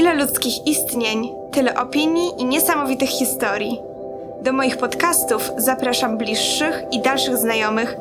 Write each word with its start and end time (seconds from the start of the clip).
Ile 0.00 0.14
ludzkich 0.14 0.66
istnień, 0.66 1.28
tyle 1.52 1.80
opinii 1.80 2.30
i 2.38 2.44
niesamowitych 2.44 3.08
historii. 3.08 3.78
Do 4.42 4.52
moich 4.52 4.76
podcastów 4.76 5.50
zapraszam 5.56 6.18
bliższych 6.18 6.82
i 6.92 7.02
dalszych 7.02 7.36
znajomych, 7.36 7.96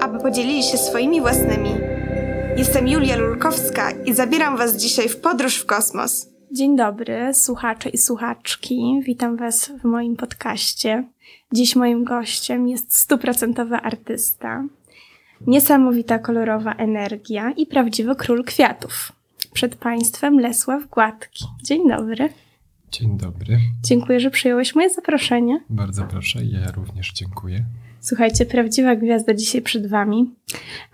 aby 0.00 0.18
podzielili 0.18 0.62
się 0.62 0.78
swoimi 0.78 1.20
własnymi. 1.20 1.70
Jestem 2.56 2.88
Julia 2.88 3.16
Lulkowska 3.16 3.90
i 3.90 4.14
zabieram 4.14 4.56
Was 4.56 4.76
dzisiaj 4.76 5.08
w 5.08 5.20
podróż 5.20 5.56
w 5.56 5.66
kosmos. 5.66 6.28
Dzień 6.52 6.76
dobry, 6.76 7.34
słuchacze 7.34 7.88
i 7.88 7.98
słuchaczki. 7.98 9.00
Witam 9.02 9.36
Was 9.36 9.72
w 9.82 9.84
moim 9.84 10.16
podcaście. 10.16 11.04
Dziś 11.52 11.76
moim 11.76 12.04
gościem 12.04 12.68
jest 12.68 12.98
stuprocentowy 12.98 13.76
artysta, 13.76 14.64
niesamowita 15.46 16.18
kolorowa 16.18 16.72
energia 16.72 17.52
i 17.56 17.66
prawdziwy 17.66 18.16
król 18.16 18.44
kwiatów. 18.44 19.12
Przed 19.46 19.76
Państwem 19.76 20.40
Lesław 20.40 20.86
Gładki. 20.86 21.44
Dzień 21.62 21.88
dobry. 21.88 22.28
Dzień 22.92 23.18
dobry. 23.18 23.58
Dziękuję, 23.82 24.20
że 24.20 24.30
przyjąłeś 24.30 24.74
moje 24.74 24.90
zaproszenie. 24.90 25.60
Bardzo 25.70 26.04
proszę, 26.04 26.44
ja 26.44 26.70
również 26.72 27.12
dziękuję. 27.12 27.64
Słuchajcie, 28.00 28.46
prawdziwa 28.46 28.96
gwiazda 28.96 29.34
dzisiaj 29.34 29.62
przed 29.62 29.86
Wami. 29.86 30.34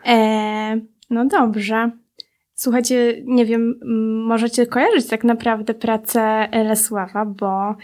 Eee, 0.05 0.81
no 1.11 1.25
dobrze. 1.25 1.91
Słuchajcie, 2.55 3.23
nie 3.25 3.47
wiem, 3.47 3.81
możecie 4.27 4.67
kojarzyć 4.67 5.07
tak 5.07 5.25
naprawdę 5.25 5.75
pracę 5.75 6.49
Lesława, 6.53 7.25
bo 7.25 7.75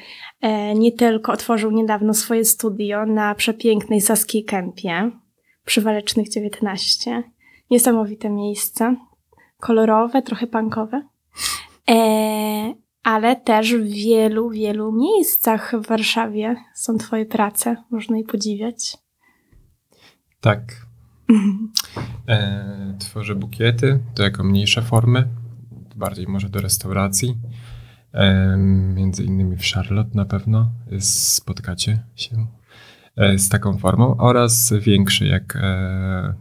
e, 0.40 0.74
nie 0.74 0.92
tylko 0.92 1.32
otworzył 1.32 1.70
niedawno 1.70 2.14
swoje 2.14 2.44
studio 2.44 3.06
na 3.06 3.34
przepięknej 3.34 4.00
Saskiej 4.00 4.44
Kępie 4.44 5.10
przy 5.64 5.80
Walecznych 5.80 6.28
19. 6.28 7.22
Niesamowite 7.70 8.30
miejsce. 8.30 8.96
Kolorowe, 9.60 10.22
trochę 10.22 10.46
punkowe. 10.46 11.02
E, 11.90 12.74
ale 13.02 13.36
też 13.36 13.74
w 13.74 13.84
wielu, 13.84 14.50
wielu 14.50 14.92
miejscach 14.92 15.72
w 15.82 15.86
Warszawie 15.86 16.56
są 16.74 16.98
Twoje 16.98 17.26
prace. 17.26 17.76
Można 17.90 18.16
je 18.16 18.24
podziwiać. 18.24 18.96
Tak. 20.40 20.62
E, 22.28 22.94
tworzę 22.98 23.34
bukiety, 23.34 24.00
to 24.14 24.22
jako 24.22 24.44
mniejsze 24.44 24.82
formy, 24.82 25.28
bardziej 25.96 26.26
może 26.26 26.48
do 26.48 26.60
restauracji. 26.60 27.34
E, 28.12 28.56
między 28.94 29.24
innymi 29.24 29.56
w 29.56 29.64
Charlotte 29.64 30.10
na 30.14 30.24
pewno 30.24 30.70
spotkacie 31.00 32.02
się 32.14 32.46
e, 33.16 33.38
z 33.38 33.48
taką 33.48 33.78
formą 33.78 34.16
oraz 34.16 34.72
większe, 34.80 35.26
jak 35.26 35.56
e, 35.56 36.34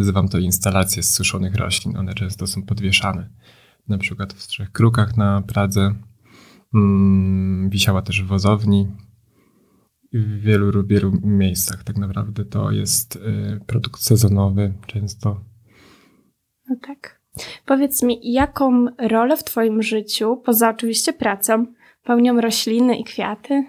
nazywam 0.00 0.28
to 0.28 0.38
instalacje 0.38 1.02
z 1.02 1.14
suszonych 1.14 1.54
roślin. 1.54 1.96
One 1.96 2.14
często 2.14 2.46
są 2.46 2.62
podwieszane. 2.62 3.28
Na 3.88 3.98
przykład 3.98 4.32
w 4.32 4.46
Trzech 4.46 4.72
Krukach 4.72 5.16
na 5.16 5.42
Pradze. 5.42 5.94
Mm, 6.74 7.70
wisiała 7.70 8.02
też 8.02 8.22
w 8.22 8.26
wozowni 8.26 8.88
w 10.12 10.40
wielu, 10.40 10.86
wielu 10.86 11.12
miejscach 11.22 11.84
tak 11.84 11.96
naprawdę 11.96 12.44
to 12.44 12.70
jest 12.70 13.16
y, 13.16 13.60
produkt 13.66 14.00
sezonowy 14.00 14.72
często. 14.86 15.40
No 16.68 16.76
tak. 16.86 17.20
Powiedz 17.66 18.02
mi, 18.02 18.32
jaką 18.32 18.86
rolę 18.98 19.36
w 19.36 19.44
Twoim 19.44 19.82
życiu, 19.82 20.36
poza 20.44 20.70
oczywiście 20.70 21.12
pracą, 21.12 21.66
pełnią 22.04 22.40
rośliny 22.40 22.96
i 22.96 23.04
kwiaty? 23.04 23.64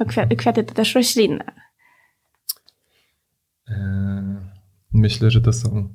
No, 0.00 0.06
kwiaty, 0.06 0.36
kwiaty 0.36 0.64
to 0.64 0.74
też 0.74 0.94
rośliny. 0.94 1.44
E, 3.68 4.33
myślę, 4.94 5.30
że 5.30 5.40
to 5.40 5.52
są 5.52 5.88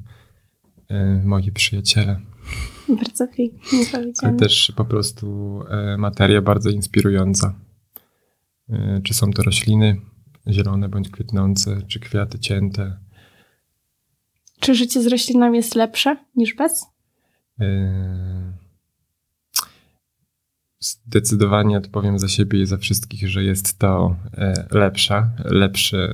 e, 0.90 1.22
moi 1.26 1.52
przyjaciele. 1.52 2.20
Bardzo 2.90 3.28
pięknie 3.28 3.86
powiedziane. 3.92 4.14
Ale 4.22 4.34
też 4.38 4.74
po 4.76 4.86
prostu 4.86 5.60
e, 5.70 5.98
materia 5.98 6.42
bardzo 6.42 6.70
inspirująca 6.70 7.54
E, 8.70 9.02
czy 9.04 9.14
są 9.14 9.32
to 9.32 9.44
rośliny 9.44 10.02
zielone 10.48 10.90
bądź 10.90 11.10
kwitnące, 11.10 11.82
czy 11.88 12.00
kwiaty 12.00 12.40
cięte. 12.40 12.98
Czy 14.60 14.76
życie 14.76 15.02
z 15.02 15.08
roślinami 15.08 15.58
jest 15.58 15.76
lepsze 15.76 16.18
niż 16.36 16.54
bez? 16.54 16.86
Zdecydowanie 20.80 21.78
odpowiem 21.78 22.20
za 22.20 22.28
siebie 22.28 22.62
i 22.62 22.66
za 22.66 22.78
wszystkich, 22.78 23.30
że 23.30 23.44
jest 23.44 23.80
to 23.80 24.16
lepsza, 24.72 25.32
lepszy, 25.46 26.14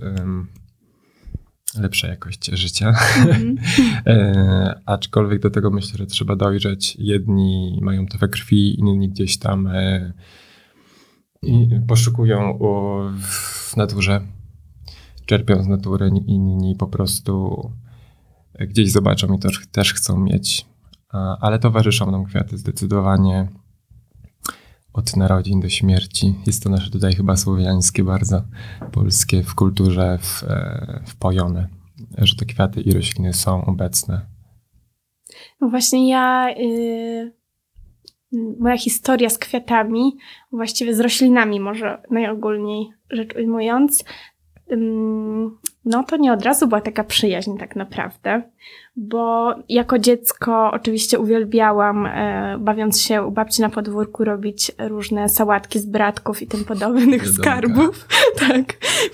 lepsza 1.78 2.08
jakość 2.08 2.52
życia. 2.54 2.94
Mm 3.18 3.56
-hmm. 3.56 3.60
Aczkolwiek 4.86 5.42
do 5.42 5.50
tego 5.50 5.72
myślę, 5.72 5.98
że 5.98 6.06
trzeba 6.06 6.36
dojrzeć. 6.36 6.96
Jedni 7.00 7.80
mają 7.82 8.08
to 8.08 8.18
we 8.18 8.28
krwi, 8.28 8.80
inni 8.80 9.10
gdzieś 9.10 9.38
tam 9.38 9.70
i 11.42 11.70
poszukują 11.88 12.60
w 13.22 13.78
naturze, 13.78 14.22
czerpią 15.26 15.64
z 15.64 15.68
natury, 15.68 16.12
inni 16.28 16.76
po 16.76 16.88
prostu 16.88 17.72
gdzieś 18.60 18.92
zobaczą 18.92 19.34
i 19.34 19.40
też, 19.40 19.68
też 19.72 19.94
chcą 19.94 20.18
mieć. 20.20 20.66
Ale 21.42 21.60
towarzyszą 21.60 22.12
nam 22.12 22.26
kwiaty 22.26 22.58
zdecydowanie 22.58 23.48
od 24.96 25.16
narodzin 25.16 25.60
do 25.60 25.70
śmierci. 25.70 26.34
Jest 26.48 26.64
to 26.64 26.70
nasze 26.70 26.92
tutaj 26.92 27.14
chyba 27.14 27.36
słowiańskie, 27.36 28.04
bardzo 28.04 28.42
polskie 28.92 29.44
w 29.44 29.56
kulturze 29.56 30.20
w, 30.22 30.44
e, 30.44 31.04
wpojone, 31.06 31.68
że 32.18 32.36
te 32.36 32.46
kwiaty 32.46 32.82
i 32.82 32.92
rośliny 32.92 33.34
są 33.34 33.66
obecne. 33.66 34.22
No 35.62 35.70
właśnie 35.70 36.10
ja 36.10 36.50
y, 36.60 37.34
moja 38.60 38.78
historia 38.78 39.30
z 39.30 39.38
kwiatami, 39.38 40.18
właściwie 40.52 40.96
z 40.96 41.00
roślinami 41.00 41.60
może 41.60 42.02
najogólniej 42.12 42.90
rzecz 43.10 43.36
ujmując, 43.36 44.04
no 45.86 46.04
to 46.04 46.18
nie 46.18 46.34
od 46.34 46.42
razu 46.42 46.68
była 46.68 46.82
taka 46.82 47.04
przyjaźń 47.04 47.58
tak 47.58 47.76
naprawdę, 47.76 48.52
bo 48.98 49.56
jako 49.70 50.00
dziecko 50.00 50.72
oczywiście 50.72 51.20
uwielbiałam, 51.20 52.06
e, 52.06 52.58
bawiąc 52.60 53.02
się 53.02 53.24
u 53.24 53.32
babci 53.32 53.62
na 53.62 53.70
podwórku, 53.70 54.24
robić 54.24 54.72
różne 54.80 55.30
sałatki 55.30 55.80
z 55.80 55.86
bratków 55.86 56.42
i 56.42 56.48
tym 56.48 56.66
podobnych 56.66 57.28
skarbów. 57.28 58.08
tak. 58.48 58.64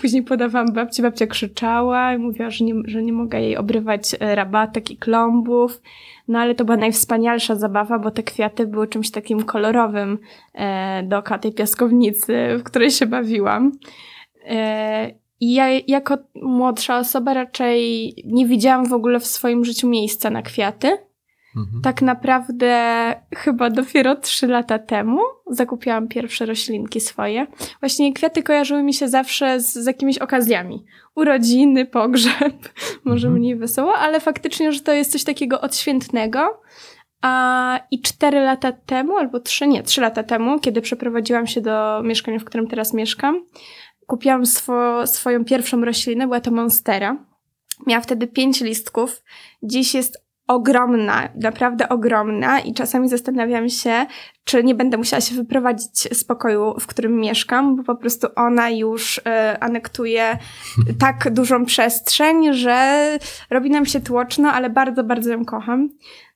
Później 0.02 0.24
podawałam 0.24 0.74
babci, 0.74 1.02
babcia 1.02 1.28
krzyczała 1.28 2.14
i 2.14 2.18
mówiła, 2.18 2.50
że 2.50 2.66
nie, 2.66 2.74
że 2.86 3.04
nie 3.04 3.14
mogę 3.14 3.42
jej 3.42 3.58
obrywać 3.58 4.16
e, 4.20 4.36
rabatek 4.36 4.92
i 4.92 4.98
klombów. 4.98 5.82
No 6.28 6.40
ale 6.40 6.56
to 6.56 6.66
była 6.66 6.78
najwspanialsza 6.78 7.56
zabawa, 7.56 8.00
bo 8.00 8.12
te 8.12 8.24
kwiaty 8.24 8.68
były 8.68 8.88
czymś 8.88 9.12
takim 9.12 9.44
kolorowym 9.44 10.18
e, 10.54 11.04
do 11.04 11.22
tej 11.22 11.54
piaskownicy, 11.54 12.58
w 12.60 12.64
której 12.64 12.92
się 12.92 13.06
bawiłam. 13.06 13.72
E, 14.46 15.21
i 15.42 15.54
ja 15.54 15.66
jako 15.88 16.18
młodsza 16.36 16.98
osoba 16.98 17.34
raczej 17.34 18.14
nie 18.26 18.46
widziałam 18.46 18.86
w 18.86 18.94
ogóle 18.94 19.20
w 19.20 19.26
swoim 19.26 19.66
życiu 19.66 19.90
miejsca 19.90 20.30
na 20.30 20.42
kwiaty. 20.42 20.98
Mhm. 21.58 21.82
Tak 21.82 22.02
naprawdę 22.02 22.76
chyba 23.36 23.70
dopiero 23.70 24.16
trzy 24.16 24.48
lata 24.48 24.80
temu 24.80 25.20
zakupiłam 25.50 26.08
pierwsze 26.08 26.46
roślinki 26.46 27.00
swoje. 27.00 27.48
Właśnie 27.80 28.14
kwiaty 28.14 28.44
kojarzyły 28.44 28.84
mi 28.84 28.94
się 28.94 29.08
zawsze 29.08 29.60
z, 29.60 29.74
z 29.74 29.86
jakimiś 29.86 30.18
okazjami. 30.18 30.86
Urodziny, 31.16 31.86
pogrzeb, 31.86 32.70
może 33.06 33.28
mhm. 33.28 33.34
mniej 33.34 33.56
wesoło, 33.56 33.94
ale 33.96 34.20
faktycznie, 34.20 34.72
że 34.72 34.80
to 34.80 34.94
jest 34.94 35.12
coś 35.12 35.24
takiego 35.24 35.62
odświętnego. 35.62 36.62
A 37.22 37.80
i 37.92 38.02
cztery 38.02 38.40
lata 38.40 38.72
temu, 38.72 39.18
albo 39.18 39.40
trzy, 39.40 39.68
nie, 39.68 39.84
trzy 39.84 40.02
lata 40.02 40.24
temu, 40.24 40.60
kiedy 40.60 40.82
przeprowadziłam 40.82 41.48
się 41.48 41.62
do 41.62 42.02
mieszkania, 42.04 42.40
w 42.40 42.44
którym 42.44 42.68
teraz 42.68 42.94
mieszkam, 42.94 43.46
kupiłam 44.12 44.46
swo, 44.46 45.08
swoją 45.08 45.46
pierwszą 45.46 45.86
roślinę, 45.86 46.26
była 46.26 46.42
to 46.42 46.52
monstera. 46.52 47.18
Miała 47.88 48.02
wtedy 48.02 48.28
pięć 48.28 48.62
listków. 48.62 49.24
Dziś 49.64 49.94
jest 49.94 50.26
ogromna, 50.48 51.30
naprawdę 51.36 51.90
ogromna 51.90 52.60
i 52.60 52.74
czasami 52.74 53.10
zastanawiam 53.10 53.70
się, 53.70 54.06
czy 54.44 54.64
nie 54.64 54.76
będę 54.76 54.98
musiała 54.98 55.22
się 55.22 55.36
wyprowadzić 55.36 56.18
z 56.18 56.24
pokoju, 56.24 56.76
w 56.80 56.88
którym 56.88 57.16
mieszkam, 57.20 57.76
bo 57.76 57.84
po 57.84 57.96
prostu 57.96 58.28
ona 58.36 58.70
już 58.70 59.18
y, 59.18 59.22
anektuje 59.60 60.38
tak 61.06 61.34
dużą 61.34 61.66
przestrzeń, 61.66 62.54
że 62.54 63.18
robi 63.50 63.70
nam 63.70 63.86
się 63.86 64.00
tłoczno, 64.00 64.52
ale 64.52 64.70
bardzo, 64.70 65.04
bardzo 65.04 65.30
ją 65.30 65.46
kocham. 65.46 65.90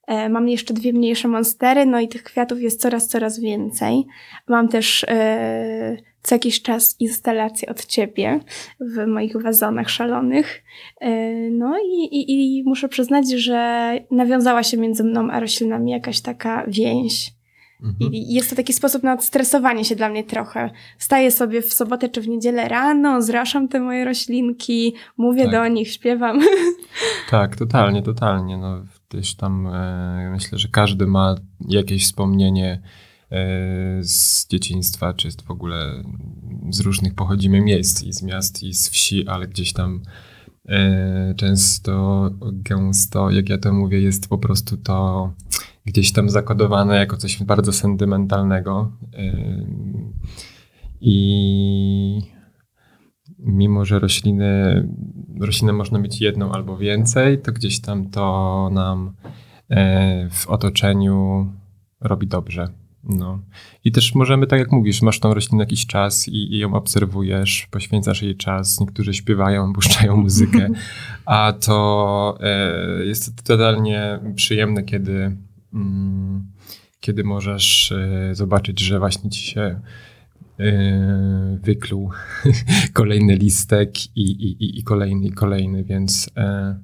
E, 0.07 0.29
mam 0.29 0.49
jeszcze 0.49 0.73
dwie 0.73 0.93
mniejsze 0.93 1.27
monstery, 1.27 1.85
no 1.85 1.99
i 1.99 2.07
tych 2.07 2.23
kwiatów 2.23 2.61
jest 2.61 2.81
coraz, 2.81 3.07
coraz 3.07 3.39
więcej. 3.39 4.05
Mam 4.47 4.67
też 4.67 5.05
e, 5.07 5.97
co 6.25 6.35
jakiś 6.35 6.61
czas 6.61 6.95
instalacje 6.99 7.69
od 7.69 7.85
ciebie 7.85 8.39
w 8.79 9.07
moich 9.07 9.41
wazonach 9.41 9.89
szalonych. 9.89 10.63
E, 11.01 11.09
no 11.49 11.77
i, 11.79 12.03
i, 12.03 12.57
i 12.57 12.63
muszę 12.63 12.89
przyznać, 12.89 13.31
że 13.31 13.91
nawiązała 14.11 14.63
się 14.63 14.77
między 14.77 15.03
mną 15.03 15.31
a 15.31 15.39
roślinami 15.39 15.91
jakaś 15.91 16.21
taka 16.21 16.65
więź. 16.67 17.35
Mhm. 17.83 18.13
I 18.13 18.33
jest 18.33 18.49
to 18.49 18.55
taki 18.55 18.73
sposób 18.73 19.03
na 19.03 19.13
odstresowanie 19.13 19.85
się 19.85 19.95
dla 19.95 20.09
mnie 20.09 20.23
trochę. 20.23 20.69
Wstaję 20.97 21.31
sobie 21.31 21.61
w 21.61 21.73
sobotę 21.73 22.09
czy 22.09 22.21
w 22.21 22.27
niedzielę 22.27 22.67
rano, 22.67 23.21
zraszam 23.21 23.67
te 23.67 23.79
moje 23.79 24.05
roślinki, 24.05 24.93
mówię 25.17 25.43
tak. 25.43 25.51
do 25.51 25.67
nich, 25.67 25.91
śpiewam. 25.91 26.39
Tak, 27.29 27.55
totalnie, 27.55 28.01
totalnie. 28.01 28.57
No, 28.57 28.85
gdzieś 29.09 29.35
tam 29.35 29.67
e, 29.67 30.29
myślę, 30.33 30.57
że 30.57 30.67
każdy 30.67 31.07
ma 31.07 31.35
jakieś 31.69 32.03
wspomnienie 32.03 32.81
z 34.01 34.47
dzieciństwa, 34.47 35.13
czy 35.13 35.29
w 35.31 35.51
ogóle 35.51 36.03
z 36.69 36.79
różnych 36.79 37.15
pochodzimy 37.15 37.61
miejsc 37.61 38.03
i 38.03 38.13
z 38.13 38.23
miast 38.23 38.63
i 38.63 38.73
z 38.73 38.89
wsi, 38.89 39.27
ale 39.27 39.47
gdzieś 39.47 39.73
tam 39.73 40.01
e, 40.69 41.33
często, 41.37 42.29
gęsto, 42.53 43.31
jak 43.31 43.49
ja 43.49 43.57
to 43.57 43.73
mówię, 43.73 44.01
jest 44.01 44.29
po 44.29 44.37
prostu 44.37 44.77
to 44.77 45.33
gdzieś 45.85 46.13
tam 46.13 46.29
zakodowane 46.29 46.95
jako 46.95 47.17
coś 47.17 47.43
bardzo 47.43 47.73
sentymentalnego. 47.73 48.91
E, 49.13 49.65
I 51.01 52.21
mimo, 53.39 53.85
że 53.85 53.99
rośliny, 53.99 54.83
roślinę 55.39 55.73
można 55.73 55.99
mieć 55.99 56.21
jedną 56.21 56.51
albo 56.51 56.77
więcej, 56.77 57.41
to 57.41 57.51
gdzieś 57.51 57.79
tam 57.81 58.09
to 58.09 58.69
nam 58.73 59.15
e, 59.69 60.29
w 60.29 60.47
otoczeniu 60.47 61.49
robi 62.01 62.27
dobrze. 62.27 62.84
No. 63.09 63.39
I 63.83 63.91
też 63.91 64.15
możemy, 64.15 64.47
tak 64.47 64.59
jak 64.59 64.71
mówisz, 64.71 65.01
masz 65.01 65.19
tą 65.19 65.33
roślinę 65.33 65.63
jakiś 65.63 65.85
czas 65.85 66.27
i, 66.27 66.53
i 66.53 66.57
ją 66.57 66.73
obserwujesz, 66.73 67.67
poświęcasz 67.71 68.21
jej 68.21 68.35
czas, 68.35 68.79
niektórzy 68.79 69.13
śpiewają, 69.13 69.73
puszczają 69.73 70.17
muzykę, 70.17 70.69
a 71.25 71.53
to 71.65 72.37
e, 72.41 73.05
jest 73.05 73.43
totalnie 73.43 74.19
przyjemne, 74.35 74.83
kiedy, 74.83 75.37
mm, 75.73 76.45
kiedy 76.99 77.23
możesz 77.23 77.91
e, 77.91 78.35
zobaczyć, 78.35 78.79
że 78.79 78.99
właśnie 78.99 79.29
ci 79.29 79.41
się 79.41 79.79
e, 80.59 81.59
wykluł 81.63 82.11
kolejny 82.93 83.35
listek 83.35 84.17
i, 84.17 84.31
i, 84.31 84.79
i 84.79 84.83
kolejny, 84.83 85.27
i 85.27 85.31
kolejny, 85.31 85.83
więc 85.83 86.29
e, 86.37 86.75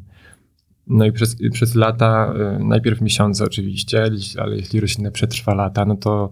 no 0.92 1.06
i 1.06 1.12
przez, 1.12 1.36
przez 1.52 1.76
lata, 1.76 2.34
y, 2.60 2.64
najpierw 2.64 3.02
miesiące 3.02 3.44
oczywiście, 3.44 4.04
ale 4.38 4.56
jeśli 4.56 4.80
roślina 4.80 5.12
przetrwa 5.12 5.54
lata, 5.54 5.86
no 5.86 5.96
to 5.96 6.30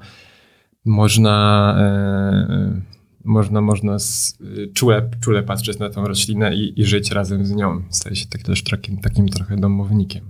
można, 0.86 1.76
e, 1.80 2.82
można, 3.24 3.62
można 3.62 3.98
czule, 4.74 5.10
czule 5.22 5.44
patrzeć 5.44 5.80
na 5.80 5.90
tą 5.90 6.06
roślinę 6.06 6.56
i, 6.56 6.82
i 6.82 6.86
żyć 6.86 7.12
razem 7.12 7.46
z 7.46 7.52
nią. 7.52 7.82
Staje 7.90 8.16
się 8.16 8.28
tak, 8.28 8.44
też 8.44 8.64
takim, 8.64 8.98
takim 8.98 9.30
trochę 9.30 9.58
domownikiem. 9.58 10.30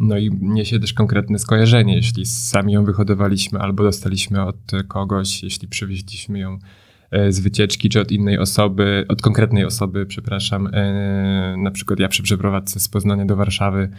No 0.00 0.18
i 0.18 0.30
niesie 0.40 0.80
też 0.80 0.92
konkretne 0.92 1.38
skojarzenie, 1.38 1.96
jeśli 1.96 2.26
sami 2.26 2.72
ją 2.72 2.84
wyhodowaliśmy 2.84 3.58
albo 3.58 3.82
dostaliśmy 3.82 4.42
od 4.42 4.56
kogoś, 4.88 5.42
jeśli 5.42 5.68
przywieźliśmy 5.68 6.38
ją 6.38 6.58
E, 6.58 6.85
z 7.28 7.40
wycieczki, 7.40 7.88
czy 7.88 8.00
od 8.00 8.12
innej 8.12 8.38
osoby, 8.38 9.04
od 9.08 9.22
konkretnej 9.22 9.64
osoby, 9.64 10.06
przepraszam. 10.06 10.68
E, 10.72 11.54
na 11.58 11.70
przykład 11.70 12.00
ja 12.00 12.08
przy 12.08 12.22
przeprowadzce 12.22 12.80
z 12.80 12.88
Poznania 12.88 13.24
do 13.24 13.36
Warszawy 13.36 13.90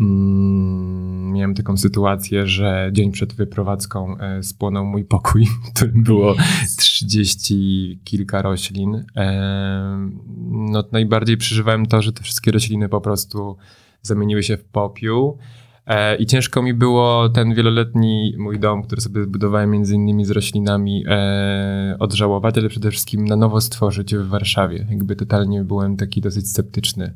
mm, 0.00 1.32
miałem 1.32 1.54
taką 1.54 1.76
sytuację, 1.76 2.46
że 2.46 2.90
dzień 2.92 3.12
przed 3.12 3.34
wyprowadzką 3.34 4.18
e, 4.18 4.42
spłonął 4.42 4.86
mój 4.86 5.04
pokój, 5.04 5.46
w 5.66 5.74
którym 5.74 6.02
było 6.02 6.34
trzydzieści 6.78 8.00
kilka 8.04 8.42
roślin. 8.42 9.04
No 10.50 10.84
najbardziej 10.92 11.36
przeżywałem 11.36 11.86
to, 11.86 12.02
że 12.02 12.12
te 12.12 12.22
wszystkie 12.22 12.50
rośliny 12.50 12.88
po 12.88 13.00
prostu 13.00 13.56
zamieniły 14.02 14.42
się 14.42 14.56
w 14.56 14.64
popiół. 14.64 15.38
E, 15.86 16.16
I 16.16 16.26
ciężko 16.26 16.62
mi 16.62 16.74
było 16.74 17.28
ten 17.28 17.54
wieloletni 17.54 18.34
mój 18.38 18.58
dom, 18.58 18.82
który 18.82 19.00
sobie 19.00 19.22
zbudowałem 19.22 19.70
między 19.70 19.94
innymi 19.94 20.24
z 20.24 20.30
roślinami, 20.30 21.04
e, 21.08 21.96
odżałować, 21.98 22.58
ale 22.58 22.68
przede 22.68 22.90
wszystkim 22.90 23.24
na 23.24 23.36
nowo 23.36 23.60
stworzyć 23.60 24.14
w 24.14 24.28
Warszawie. 24.28 24.86
Jakby 24.90 25.16
totalnie 25.16 25.64
byłem 25.64 25.96
taki 25.96 26.20
dosyć 26.20 26.50
sceptyczny. 26.50 27.14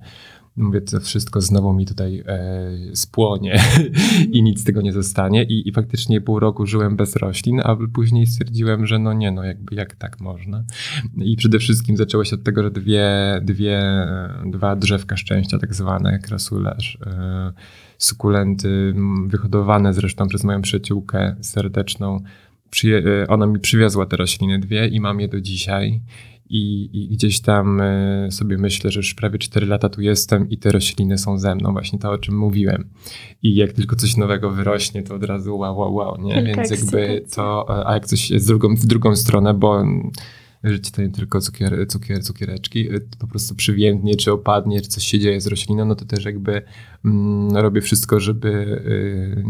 Mówię, 0.56 0.80
to 0.80 1.00
wszystko 1.00 1.40
znowu 1.40 1.72
mi 1.72 1.86
tutaj 1.86 2.22
e, 2.26 2.96
spłonie 2.96 3.60
i 4.32 4.42
nic 4.42 4.60
z 4.60 4.64
tego 4.64 4.82
nie 4.82 4.92
zostanie. 4.92 5.44
I, 5.44 5.68
I 5.68 5.72
faktycznie 5.72 6.20
pół 6.20 6.40
roku 6.40 6.66
żyłem 6.66 6.96
bez 6.96 7.16
roślin, 7.16 7.60
a 7.64 7.76
później 7.94 8.26
stwierdziłem, 8.26 8.86
że 8.86 8.98
no 8.98 9.12
nie, 9.12 9.30
no 9.30 9.44
jakby 9.44 9.74
jak 9.74 9.94
tak 9.94 10.20
można. 10.20 10.64
I 11.16 11.36
przede 11.36 11.58
wszystkim 11.58 11.96
zaczęło 11.96 12.24
się 12.24 12.36
od 12.36 12.42
tego, 12.42 12.62
że 12.62 12.70
dwie, 12.70 13.40
dwie, 13.42 13.82
dwa 14.46 14.76
drzewka 14.76 15.16
szczęścia, 15.16 15.58
tak 15.58 15.74
zwane, 15.74 16.18
krasularz, 16.18 16.98
e, 17.06 17.52
sukulenty, 18.04 18.94
wyhodowane 19.26 19.94
zresztą 19.94 20.28
przez 20.28 20.44
moją 20.44 20.62
przyjaciółkę 20.62 21.36
serdeczną. 21.40 22.20
Przyje- 22.70 23.02
ona 23.28 23.46
mi 23.46 23.60
przywiozła 23.60 24.06
te 24.06 24.16
rośliny 24.16 24.58
dwie 24.58 24.88
i 24.88 25.00
mam 25.00 25.20
je 25.20 25.28
do 25.28 25.40
dzisiaj. 25.40 26.00
I, 26.50 26.90
I, 26.92 27.08
gdzieś 27.08 27.40
tam 27.40 27.80
e, 27.80 28.28
sobie 28.30 28.58
myślę, 28.58 28.90
że 28.90 29.00
już 29.00 29.14
prawie 29.14 29.38
4 29.38 29.66
lata 29.66 29.88
tu 29.88 30.00
jestem 30.00 30.50
i 30.50 30.58
te 30.58 30.72
rośliny 30.72 31.18
są 31.18 31.38
ze 31.38 31.54
mną, 31.54 31.72
właśnie 31.72 31.98
to, 31.98 32.10
o 32.10 32.18
czym 32.18 32.38
mówiłem. 32.38 32.90
I 33.42 33.54
jak 33.54 33.72
tylko 33.72 33.96
coś 33.96 34.16
nowego 34.16 34.50
wyrośnie, 34.50 35.02
to 35.02 35.14
od 35.14 35.24
razu 35.24 35.58
wow, 35.58 35.78
wow, 35.78 35.94
wow, 35.94 36.16
nie? 36.20 36.42
Więc 36.42 36.70
jakby 36.70 37.24
to, 37.34 37.66
e, 37.68 37.86
a 37.86 37.94
jak 37.94 38.06
coś 38.06 38.30
jest 38.30 38.44
w 38.46 38.48
drugą, 38.48 38.76
w 38.76 38.86
drugą 38.86 39.16
stronę, 39.16 39.54
bo 39.54 39.84
życie 40.64 40.90
to 40.90 41.02
nie 41.02 41.10
tylko 41.10 41.40
cukier, 41.40 41.86
cukier, 41.88 42.24
cukiereczki, 42.24 42.92
y, 42.94 43.08
po 43.18 43.26
prostu 43.26 43.54
przywiędnie, 43.54 44.16
czy 44.16 44.32
opadnie, 44.32 44.80
czy 44.80 44.88
coś 44.88 45.04
się 45.04 45.18
dzieje 45.18 45.40
z 45.40 45.46
rośliną, 45.46 45.84
no 45.84 45.94
to 45.94 46.04
też 46.04 46.24
jakby 46.24 46.62
mm, 47.04 47.56
robię 47.56 47.80
wszystko, 47.80 48.20
żeby 48.20 48.48
y, 48.48 49.44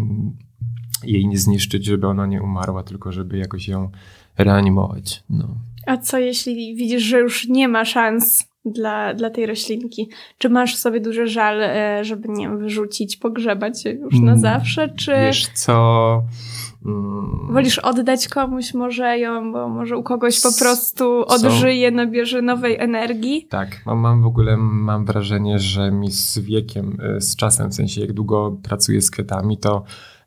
jej 1.05 1.27
nie 1.27 1.39
zniszczyć, 1.39 1.85
żeby 1.85 2.07
ona 2.07 2.27
nie 2.27 2.43
umarła, 2.43 2.83
tylko 2.83 3.13
żeby 3.13 3.39
jakoś 3.39 3.69
ją 3.69 3.91
reanimować. 4.39 5.25
No. 5.31 5.49
A 5.87 5.97
co 5.97 6.19
jeśli 6.19 6.75
widzisz, 6.77 7.03
że 7.03 7.19
już 7.19 7.49
nie 7.49 7.69
ma 7.69 7.85
szans 7.85 8.45
dla, 8.65 9.15
dla 9.15 9.31
tej 9.31 9.47
roślinki? 9.47 10.09
Czy 10.39 10.49
masz 10.49 10.77
sobie 10.77 11.01
duży 11.01 11.27
żal, 11.27 11.63
e, 11.63 12.05
żeby 12.05 12.29
nie 12.29 12.49
wiem, 12.49 12.59
wyrzucić, 12.59 13.17
pogrzebać 13.17 13.85
już 13.85 14.15
na 14.15 14.33
mm, 14.33 14.41
zawsze, 14.41 14.89
czy... 14.89 15.13
Wiesz 15.13 15.49
co... 15.49 16.23
Mm. 16.85 17.49
Wolisz 17.51 17.79
oddać 17.79 18.29
komuś 18.29 18.75
może 18.75 19.19
ją, 19.19 19.53
bo 19.53 19.69
może 19.69 19.97
u 19.97 20.03
kogoś 20.03 20.41
po 20.43 20.53
prostu 20.59 21.25
odżyje, 21.27 21.91
nabierze 21.91 22.43
nowej 22.43 22.77
energii? 22.79 23.47
Tak, 23.51 23.81
mam, 23.87 23.99
mam 23.99 24.23
w 24.23 24.27
ogóle 24.27 24.57
mam 24.57 25.05
wrażenie, 25.05 25.59
że 25.59 25.91
mi 25.91 26.11
z 26.11 26.39
wiekiem, 26.39 26.99
e, 27.17 27.21
z 27.21 27.37
czasem, 27.37 27.71
w 27.71 27.75
sensie 27.75 28.01
jak 28.01 28.13
długo 28.13 28.57
pracuję 28.63 29.03
z 29.03 29.11
kwiatami, 29.11 29.59
to 29.59 29.85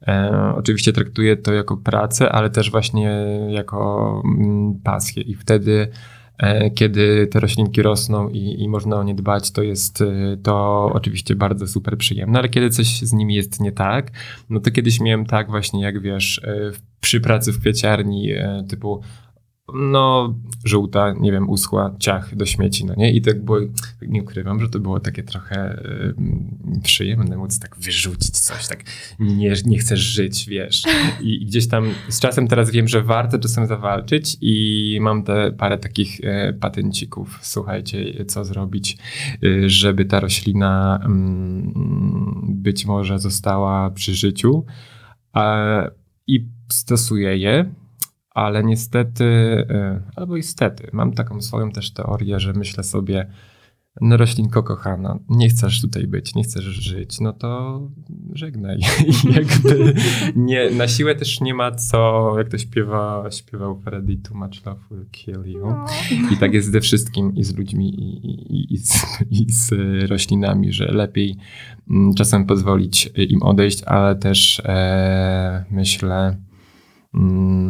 e, 0.07 0.53
oczywiście 0.57 0.93
traktuję 0.93 1.37
to 1.37 1.53
jako 1.53 1.77
pracę, 1.77 2.31
ale 2.31 2.49
też 2.49 2.71
właśnie 2.71 3.25
jako 3.49 4.21
mm, 4.25 4.79
pasję 4.83 5.23
i 5.23 5.35
wtedy 5.35 5.87
kiedy 6.75 7.27
te 7.27 7.39
roślinki 7.39 7.81
rosną 7.81 8.29
i, 8.29 8.61
i 8.61 8.69
można 8.69 8.95
o 8.95 9.03
nie 9.03 9.15
dbać, 9.15 9.51
to 9.51 9.63
jest 9.63 10.01
e, 10.01 10.37
to 10.43 10.85
oczywiście 10.93 11.35
bardzo 11.35 11.67
super 11.67 11.97
przyjemne, 11.97 12.39
ale 12.39 12.49
kiedy 12.49 12.69
coś 12.69 12.87
z 12.87 13.13
nimi 13.13 13.35
jest 13.35 13.59
nie 13.59 13.71
tak, 13.71 14.11
no 14.49 14.59
to 14.59 14.71
kiedyś 14.71 14.99
miałem 14.99 15.25
tak 15.25 15.49
właśnie, 15.49 15.81
jak 15.81 16.01
wiesz, 16.01 16.41
e, 16.43 16.71
przy 17.01 17.21
pracy 17.21 17.51
w 17.51 17.59
kwieciarni, 17.59 18.29
typu 18.69 19.01
no, 19.73 20.35
żółta, 20.65 21.13
nie 21.19 21.31
wiem, 21.31 21.49
uschła, 21.49 21.95
ciach 21.99 22.35
do 22.35 22.45
śmieci, 22.45 22.85
no 22.85 22.93
nie? 22.97 23.13
I 23.13 23.21
tak 23.21 23.45
było, 23.45 23.59
nie 24.01 24.21
ukrywam, 24.21 24.59
że 24.59 24.69
to 24.69 24.79
było 24.79 24.99
takie 24.99 25.23
trochę 25.23 25.81
y, 26.77 26.81
przyjemne 26.83 27.37
móc 27.37 27.59
tak 27.59 27.77
wyrzucić 27.77 28.39
coś, 28.39 28.67
tak 28.67 28.83
nie, 29.19 29.53
nie 29.65 29.77
chcesz 29.77 29.99
żyć, 29.99 30.45
wiesz. 30.49 30.83
I, 31.21 31.43
I, 31.43 31.45
gdzieś 31.45 31.67
tam 31.67 31.93
z 32.09 32.19
czasem 32.19 32.47
teraz 32.47 32.71
wiem, 32.71 32.87
że 32.87 33.01
warto 33.01 33.39
czasem 33.39 33.67
zawalczyć 33.67 34.37
i 34.41 34.97
mam 35.01 35.23
te 35.23 35.51
parę 35.51 35.77
takich 35.77 36.19
y, 36.19 36.53
patencików, 36.59 37.39
słuchajcie, 37.41 38.25
co 38.25 38.45
zrobić, 38.45 38.97
y, 39.43 39.69
żeby 39.69 40.05
ta 40.05 40.19
roślina 40.19 40.99
być 42.43 42.85
może 42.85 43.19
została 43.19 43.91
przy 43.91 44.15
życiu. 44.15 44.65
I 46.27 46.45
stosuję 46.71 47.37
je 47.37 47.73
ale 48.37 48.63
niestety, 48.63 49.25
e, 49.69 50.01
albo 50.15 50.37
istety, 50.37 50.89
mam 50.93 51.13
taką 51.13 51.41
swoją 51.41 51.71
też 51.71 51.91
teorię, 51.91 52.39
że 52.39 52.53
myślę 52.53 52.83
sobie, 52.83 53.27
no 54.01 54.17
roślinko 54.17 54.63
kochana, 54.63 55.19
nie 55.29 55.49
chcesz 55.49 55.81
tutaj 55.81 56.07
być, 56.07 56.35
nie 56.35 56.43
chcesz 56.43 56.63
żyć, 56.63 57.19
no 57.19 57.33
to 57.33 57.81
żegnaj. 58.33 58.77
I 59.09 59.33
jakby 59.33 59.93
nie, 60.35 60.71
na 60.71 60.87
siłę 60.87 61.15
też 61.15 61.41
nie 61.41 61.53
ma 61.53 61.71
co, 61.71 62.33
jak 62.37 62.49
to 62.49 62.57
śpiewa, 62.57 63.23
śpiewał 63.31 63.79
Freddy, 63.79 64.17
too 64.17 64.37
much 64.37 64.65
love 64.65 64.79
will 64.91 65.05
kill 65.11 65.43
you. 65.45 65.67
No. 65.67 65.85
I 66.31 66.37
tak 66.37 66.53
jest 66.53 66.71
ze 66.71 66.81
wszystkim, 66.81 67.35
i 67.35 67.43
z 67.43 67.57
ludźmi, 67.57 67.89
i, 67.89 68.25
i, 68.31 68.73
i, 68.73 68.77
z, 68.77 69.05
i 69.31 69.45
z 69.51 69.71
roślinami, 70.09 70.73
że 70.73 70.85
lepiej 70.85 71.35
mm, 71.89 72.13
czasem 72.13 72.45
pozwolić 72.45 73.09
im 73.29 73.43
odejść, 73.43 73.83
ale 73.83 74.15
też 74.15 74.61
e, 74.65 75.65
myślę, 75.71 76.46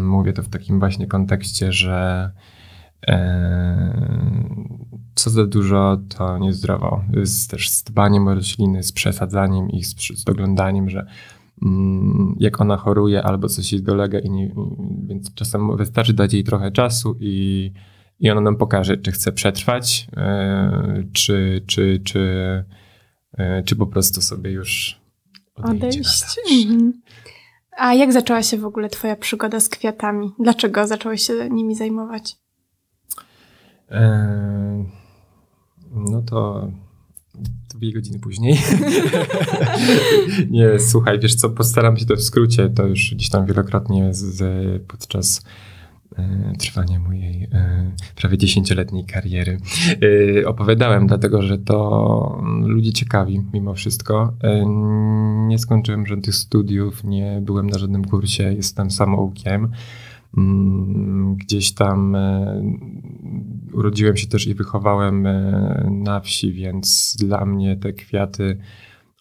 mówię 0.03 0.33
to 0.33 0.43
w 0.43 0.49
takim 0.49 0.79
właśnie 0.79 1.07
kontekście, 1.07 1.71
że 1.71 2.31
e, 3.07 4.47
co 5.15 5.29
za 5.29 5.45
dużo, 5.45 5.97
to 6.17 6.37
niezdrowo. 6.37 7.03
Z, 7.23 7.47
też 7.47 7.69
z 7.69 7.83
dbaniem 7.83 8.27
o 8.27 8.35
rośliny, 8.35 8.83
z 8.83 8.91
przesadzaniem 8.91 9.69
ich, 9.69 9.87
z, 9.87 9.95
z 10.19 10.23
doglądaniem, 10.23 10.89
że 10.89 11.05
mm, 11.63 12.35
jak 12.39 12.61
ona 12.61 12.77
choruje 12.77 13.23
albo 13.23 13.47
coś 13.49 13.73
jej 13.73 13.83
dolega, 13.83 14.19
i 14.19 14.29
nie, 14.29 14.51
więc 15.07 15.33
czasem 15.33 15.77
wystarczy 15.77 16.13
dać 16.13 16.33
jej 16.33 16.43
trochę 16.43 16.71
czasu 16.71 17.17
i, 17.19 17.71
i 18.19 18.29
ona 18.29 18.41
nam 18.41 18.57
pokaże, 18.57 18.97
czy 18.97 19.11
chce 19.11 19.31
przetrwać, 19.31 20.07
e, 20.17 21.03
czy, 21.13 21.61
czy, 21.67 22.01
czy, 22.03 22.63
e, 23.37 23.63
czy 23.63 23.75
po 23.75 23.87
prostu 23.87 24.21
sobie 24.21 24.51
już 24.51 25.01
odejść. 25.55 25.97
odejść. 25.97 26.35
A 27.77 27.93
jak 27.93 28.13
zaczęła 28.13 28.43
się 28.43 28.57
w 28.57 28.65
ogóle 28.65 28.89
twoja 28.89 29.15
przygoda 29.15 29.59
z 29.59 29.69
kwiatami? 29.69 30.31
Dlaczego 30.39 30.87
zacząłeś 30.87 31.21
się 31.21 31.49
nimi 31.49 31.75
zajmować? 31.75 32.35
Eee, 33.89 34.85
no 35.91 36.21
to 36.21 36.67
dwie 37.75 37.93
godziny 37.93 38.19
później. 38.19 38.57
nie, 40.49 40.79
słuchaj, 40.79 41.19
wiesz 41.19 41.35
co, 41.35 41.49
postaram 41.49 41.97
się 41.97 42.05
to 42.05 42.15
w 42.15 42.21
skrócie, 42.21 42.69
to 42.69 42.85
już 42.85 43.13
gdzieś 43.15 43.29
tam 43.29 43.45
wielokrotnie 43.45 44.13
z, 44.13 44.17
z, 44.17 44.81
podczas 44.87 45.37
e, 45.37 45.43
trwania 46.59 46.99
mojej 46.99 47.43
e, 47.43 47.91
prawie 48.15 48.37
dziesięcioletniej 48.37 49.05
kariery 49.05 49.57
e, 50.41 50.47
opowiadałem, 50.47 51.07
dlatego 51.07 51.41
że 51.41 51.57
to 51.57 52.41
ludzi 52.65 52.93
ciekawi 52.93 53.41
mimo 53.53 53.73
wszystko. 53.73 54.33
E, 54.43 54.65
nie 55.47 55.59
skończyłem 55.59 56.05
żadnych 56.05 56.35
studiów, 56.35 57.03
nie 57.03 57.39
byłem 57.41 57.69
na 57.69 57.77
żadnym 57.77 58.05
kursie, 58.05 58.43
jestem 58.53 58.91
samoukiem. 58.91 59.71
Mm, 60.37 61.35
Gdzieś 61.35 61.71
tam 61.73 62.15
e, 62.15 62.61
urodziłem 63.73 64.17
się 64.17 64.27
też 64.27 64.47
i 64.47 64.53
wychowałem 64.53 65.25
e, 65.25 65.89
na 65.91 66.19
wsi, 66.19 66.53
więc 66.53 67.17
dla 67.19 67.45
mnie 67.45 67.77
te 67.77 67.93
kwiaty, 67.93 68.57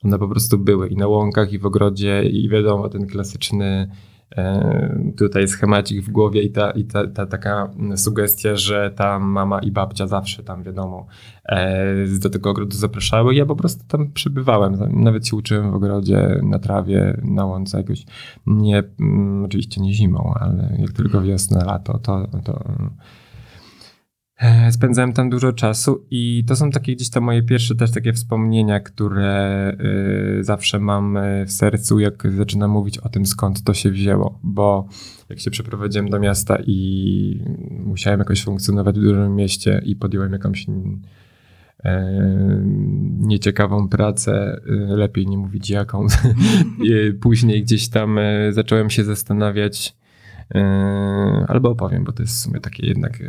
one 0.04 0.18
po 0.18 0.28
prostu 0.28 0.58
były 0.58 0.88
i 0.88 0.96
na 0.96 1.06
łąkach, 1.06 1.52
i 1.52 1.58
w 1.58 1.66
ogrodzie, 1.66 2.22
i 2.22 2.48
wiadomo, 2.48 2.88
ten 2.88 3.06
klasyczny 3.06 3.64
e, 3.64 4.15
tutaj 5.16 5.48
schemacik 5.48 6.02
w 6.02 6.10
głowie 6.10 6.42
i 6.42 6.50
ta, 6.50 6.70
i 6.70 6.84
ta, 6.84 7.06
ta 7.06 7.26
taka 7.26 7.70
sugestia, 7.96 8.56
że 8.56 8.90
tam 8.96 9.22
mama 9.22 9.58
i 9.58 9.70
babcia 9.70 10.06
zawsze 10.06 10.42
tam, 10.42 10.62
wiadomo, 10.62 11.06
e, 11.44 12.06
do 12.22 12.30
tego 12.30 12.50
ogrodu 12.50 12.76
zapraszały. 12.76 13.34
Ja 13.34 13.46
po 13.46 13.56
prostu 13.56 13.84
tam 13.88 14.12
przebywałem. 14.12 15.02
Nawet 15.02 15.28
się 15.28 15.36
uczyłem 15.36 15.70
w 15.70 15.74
ogrodzie, 15.74 16.40
na 16.42 16.58
trawie, 16.58 17.20
na 17.22 17.44
łące 17.44 17.78
jakoś. 17.78 18.04
Nie, 18.46 18.82
mm, 19.00 19.44
oczywiście 19.44 19.80
nie 19.80 19.94
zimą, 19.94 20.34
ale 20.40 20.76
jak 20.78 20.92
tylko 20.92 21.22
wiosna, 21.22 21.64
lato, 21.64 21.98
to, 21.98 22.28
to 22.44 22.52
e, 22.52 22.90
spędzałem 24.70 25.12
tam 25.12 25.30
dużo 25.30 25.52
czasu 25.52 26.04
i 26.10 26.44
to 26.46 26.56
są 26.56 26.70
takie 26.70 26.96
gdzieś 26.96 27.10
tam 27.10 27.24
moje 27.24 27.42
pierwsze 27.42 27.74
też 27.74 27.90
takie 27.90 28.12
wspomnienia, 28.12 28.80
które 28.80 29.76
y, 30.40 30.44
zawsze 30.44 30.80
mam 30.80 31.16
y, 31.16 31.44
w 31.46 31.52
sercu, 31.52 31.98
jak 31.98 32.32
zaczynam 32.36 32.70
mówić 32.70 32.98
o 32.98 33.08
tym, 33.08 33.26
skąd 33.26 33.62
to 33.62 33.74
się 33.74 33.90
wzięło, 33.90 34.38
bo 34.42 34.88
jak 35.28 35.40
się 35.40 35.50
przeprowadziłem 35.50 36.10
do 36.10 36.20
miasta 36.20 36.58
i 36.66 37.40
musiałem 37.70 38.18
jakoś 38.18 38.44
funkcjonować 38.44 38.98
w 38.98 39.02
dużym 39.02 39.34
mieście 39.34 39.82
i 39.84 39.96
podjąłem 39.96 40.32
jakąś 40.32 40.66
e, 41.84 42.16
nieciekawą 43.18 43.88
pracę, 43.88 44.60
lepiej 44.88 45.26
nie 45.26 45.38
mówić 45.38 45.70
jaką. 45.70 46.06
Później 47.20 47.62
gdzieś 47.62 47.88
tam 47.88 48.18
e, 48.18 48.52
zacząłem 48.52 48.90
się 48.90 49.04
zastanawiać, 49.04 49.96
e, 50.02 50.05
albo 51.48 51.70
opowiem, 51.70 52.04
bo 52.04 52.12
to 52.12 52.22
jest 52.22 52.34
w 52.34 52.38
sumie 52.38 52.60
takie 52.60 52.86
jednak 52.86 53.20
e, 53.20 53.24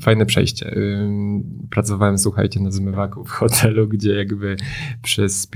fajne 0.00 0.26
przejście. 0.26 0.66
E, 0.66 1.10
Pracowałem, 1.70 2.18
słuchajcie, 2.18 2.60
na 2.60 2.70
zmywaku 2.70 3.24
w 3.24 3.30
hotelu, 3.30 3.88
gdzie 3.88 4.14
jakby 4.14 4.56
przez 5.02 5.48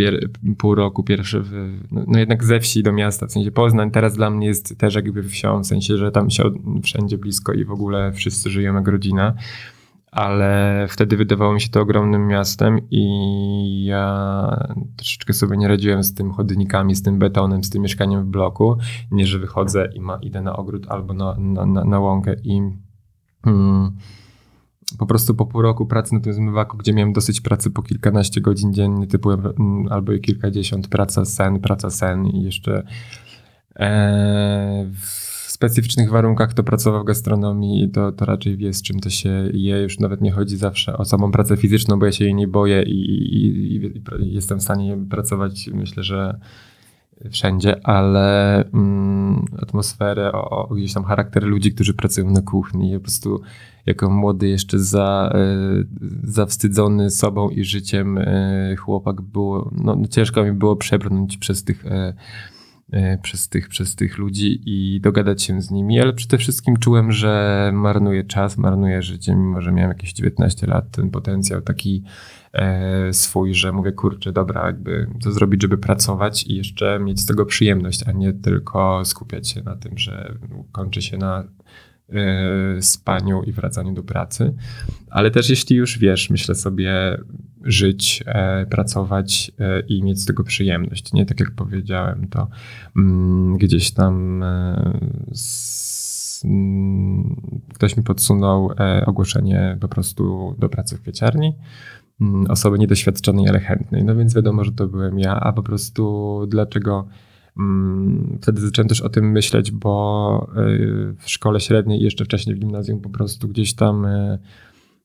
pół 0.58 0.74
roku 0.74 1.02
pierwsze, 1.02 1.40
w, 1.40 1.52
no, 1.90 2.04
no 2.06 2.18
jednak 2.18 2.44
ze 2.44 2.60
wsi 2.60 2.82
do 2.82 2.92
miasta, 2.92 3.26
w 3.26 3.32
sensie 3.32 3.50
Poznań 3.50 3.90
teraz 3.90 4.16
dla 4.16 4.30
mnie 4.30 4.46
jest 4.46 4.78
też 4.78 4.94
jakby 4.94 5.22
wsią, 5.22 5.60
w 5.62 5.66
sensie, 5.66 5.96
że 5.96 6.12
tam 6.12 6.30
się 6.30 6.42
wszędzie 6.82 7.18
blisko 7.18 7.52
i 7.52 7.64
w 7.64 7.70
ogóle 7.70 8.12
wszyscy 8.12 8.50
żyją 8.50 8.74
jak 8.74 8.88
rodzina 8.88 9.34
ale 10.14 10.86
wtedy 10.90 11.16
wydawało 11.16 11.54
mi 11.54 11.60
się 11.60 11.68
to 11.68 11.80
ogromnym 11.80 12.26
miastem 12.26 12.78
i 12.90 13.84
ja 13.84 14.74
troszeczkę 14.96 15.32
sobie 15.32 15.56
nie 15.56 15.68
radziłem 15.68 16.04
z 16.04 16.14
tym 16.14 16.32
chodnikami, 16.32 16.94
z 16.94 17.02
tym 17.02 17.18
betonem, 17.18 17.64
z 17.64 17.70
tym 17.70 17.82
mieszkaniem 17.82 18.24
w 18.24 18.26
bloku. 18.26 18.76
Nie, 19.10 19.26
że 19.26 19.38
wychodzę 19.38 19.88
i 19.94 20.00
ma, 20.00 20.18
idę 20.22 20.40
na 20.40 20.56
ogród 20.56 20.86
albo 20.88 21.14
na, 21.14 21.34
na, 21.38 21.66
na, 21.66 21.84
na 21.84 21.98
łąkę 21.98 22.34
i 22.44 22.60
mm, 23.46 23.96
po 24.98 25.06
prostu 25.06 25.34
po 25.34 25.46
pół 25.46 25.62
roku 25.62 25.86
pracy 25.86 26.14
na 26.14 26.20
tym 26.20 26.32
zmywaku, 26.32 26.76
gdzie 26.76 26.92
miałem 26.92 27.12
dosyć 27.12 27.40
pracy 27.40 27.70
po 27.70 27.82
kilkanaście 27.82 28.40
godzin 28.40 28.72
dziennie, 28.72 29.06
typu 29.06 29.30
mm, 29.30 29.88
albo 29.90 30.12
i 30.12 30.20
kilkadziesiąt, 30.20 30.88
praca, 30.88 31.24
sen, 31.24 31.60
praca, 31.60 31.90
sen 31.90 32.26
i 32.26 32.42
jeszcze 32.42 32.86
e, 33.76 34.86
w 34.94 35.33
specyficznych 35.54 36.10
warunkach, 36.10 36.50
kto 36.50 36.62
pracował 36.62 37.02
w 37.02 37.06
gastronomii, 37.06 37.90
to, 37.90 38.12
to 38.12 38.24
raczej 38.24 38.56
wie, 38.56 38.72
z 38.72 38.82
czym 38.82 39.00
to 39.00 39.10
się 39.10 39.50
je. 39.52 39.82
Już 39.82 39.98
nawet 39.98 40.20
nie 40.20 40.32
chodzi 40.32 40.56
zawsze 40.56 40.96
o 40.96 41.04
samą 41.04 41.32
pracę 41.32 41.56
fizyczną, 41.56 41.98
bo 41.98 42.06
ja 42.06 42.12
się 42.12 42.24
jej 42.24 42.34
nie 42.34 42.48
boję 42.48 42.82
i, 42.82 43.00
i, 43.10 43.46
i, 43.76 44.02
i 44.20 44.34
jestem 44.34 44.58
w 44.58 44.62
stanie 44.62 44.98
pracować, 45.10 45.70
myślę, 45.72 46.02
że 46.02 46.38
wszędzie, 47.30 47.86
ale 47.86 48.56
mm, 48.64 49.44
atmosferę, 49.62 50.32
o, 50.32 50.68
o 50.68 50.74
gdzieś 50.74 50.94
tam 50.94 51.04
charakter 51.04 51.42
ludzi, 51.42 51.72
którzy 51.74 51.94
pracują 51.94 52.30
na 52.30 52.42
kuchni. 52.42 52.94
Po 52.94 53.00
prostu 53.00 53.40
jako 53.86 54.10
młody, 54.10 54.48
jeszcze 54.48 54.78
za, 54.78 55.32
y, 55.82 55.86
zawstydzony 56.22 57.10
sobą 57.10 57.50
i 57.50 57.64
życiem 57.64 58.18
y, 58.18 58.76
chłopak 58.78 59.20
było, 59.20 59.70
no, 59.72 59.96
no 59.96 60.06
ciężko 60.06 60.44
mi 60.44 60.52
było 60.52 60.76
przebrnąć 60.76 61.36
przez 61.36 61.64
tych 61.64 61.86
y, 61.86 62.14
przez 63.22 63.48
tych, 63.48 63.68
przez 63.68 63.94
tych 63.94 64.18
ludzi 64.18 64.60
i 64.66 65.00
dogadać 65.00 65.42
się 65.42 65.62
z 65.62 65.70
nimi, 65.70 66.00
ale 66.00 66.12
przede 66.12 66.38
wszystkim 66.38 66.76
czułem, 66.76 67.12
że 67.12 67.70
marnuję 67.74 68.24
czas, 68.24 68.58
marnuję 68.58 69.02
życie, 69.02 69.34
mimo 69.34 69.60
że 69.60 69.72
miałem 69.72 69.90
jakieś 69.90 70.12
19 70.12 70.66
lat, 70.66 70.90
ten 70.90 71.10
potencjał 71.10 71.60
taki 71.60 72.02
e, 72.52 73.12
swój, 73.12 73.54
że 73.54 73.72
mówię, 73.72 73.92
kurczę, 73.92 74.32
dobra, 74.32 74.66
jakby 74.66 75.06
co 75.20 75.32
zrobić, 75.32 75.62
żeby 75.62 75.78
pracować 75.78 76.46
i 76.46 76.56
jeszcze 76.56 76.98
mieć 76.98 77.20
z 77.20 77.26
tego 77.26 77.46
przyjemność, 77.46 78.08
a 78.08 78.12
nie 78.12 78.32
tylko 78.32 79.04
skupiać 79.04 79.48
się 79.48 79.62
na 79.62 79.76
tym, 79.76 79.98
że 79.98 80.34
kończy 80.72 81.02
się 81.02 81.16
na 81.18 81.40
e, 81.40 81.48
spaniu 82.80 83.42
i 83.42 83.52
wracaniu 83.52 83.94
do 83.94 84.02
pracy. 84.02 84.54
Ale 85.10 85.30
też 85.30 85.50
jeśli 85.50 85.76
już 85.76 85.98
wiesz, 85.98 86.30
myślę 86.30 86.54
sobie, 86.54 87.18
żyć, 87.64 88.24
e, 88.26 88.66
pracować 88.66 89.52
e, 89.58 89.80
i 89.80 90.02
mieć 90.02 90.20
z 90.20 90.26
tego 90.26 90.44
przyjemność. 90.44 91.12
Nie 91.12 91.26
tak 91.26 91.40
jak 91.40 91.50
powiedziałem, 91.50 92.28
to 92.28 92.48
mm, 92.96 93.58
gdzieś 93.58 93.90
tam 93.90 94.42
e, 94.42 94.98
mm, 96.44 97.36
ktoś 97.74 97.96
mi 97.96 98.02
podsunął 98.02 98.70
ogłoszenie 99.06 99.78
po 99.80 99.88
prostu 99.88 100.54
do 100.58 100.68
pracy 100.68 100.96
w 100.96 101.00
kwieciarni. 101.00 101.54
Mm, 102.20 102.50
Osoby 102.50 102.78
niedoświadczonej, 102.78 103.48
ale 103.48 103.60
chętnej. 103.60 104.04
No 104.04 104.16
więc 104.16 104.34
wiadomo, 104.34 104.64
że 104.64 104.72
to 104.72 104.88
byłem 104.88 105.18
ja, 105.18 105.40
a 105.40 105.52
po 105.52 105.62
prostu 105.62 106.46
dlaczego 106.48 107.08
Wtedy 108.42 108.60
zacząłem 108.60 108.88
też 108.88 109.00
o 109.00 109.08
tym 109.08 109.32
myśleć, 109.32 109.70
bo 109.70 110.50
y, 110.56 111.16
w 111.18 111.30
szkole 111.30 111.60
średniej 111.60 112.00
i 112.00 112.04
jeszcze 112.04 112.24
wcześniej 112.24 112.56
w 112.56 112.58
gimnazjum 112.58 113.00
po 113.00 113.10
prostu 113.10 113.48
gdzieś 113.48 113.74
tam 113.74 114.04
y, 114.04 114.38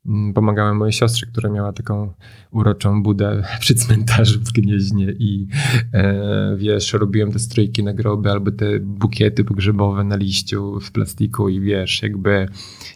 mm, 0.06 0.34
pomagałem 0.34 0.78
mojej 0.78 0.94
siostrze, 0.94 1.26
która 1.26 1.50
miała 1.50 1.74
taką 1.74 2.14
uroczą 2.52 3.04
budę 3.04 3.44
przy 3.60 3.76
cmentarzu 3.76 4.40
w 4.40 4.52
Gnieźnie 4.52 5.14
i 5.20 5.48
e, 5.94 6.56
wiesz, 6.58 6.94
robiłem 6.94 7.32
te 7.32 7.40
strójki 7.40 7.84
na 7.84 7.94
groby 7.94 8.32
albo 8.32 8.52
te 8.52 8.80
bukiety 8.80 9.44
pogrzebowe 9.44 10.04
na 10.04 10.16
liściu 10.16 10.80
w 10.80 10.92
plastiku 10.92 11.50
i 11.50 11.60
wiesz, 11.60 12.04
jakby 12.04 12.46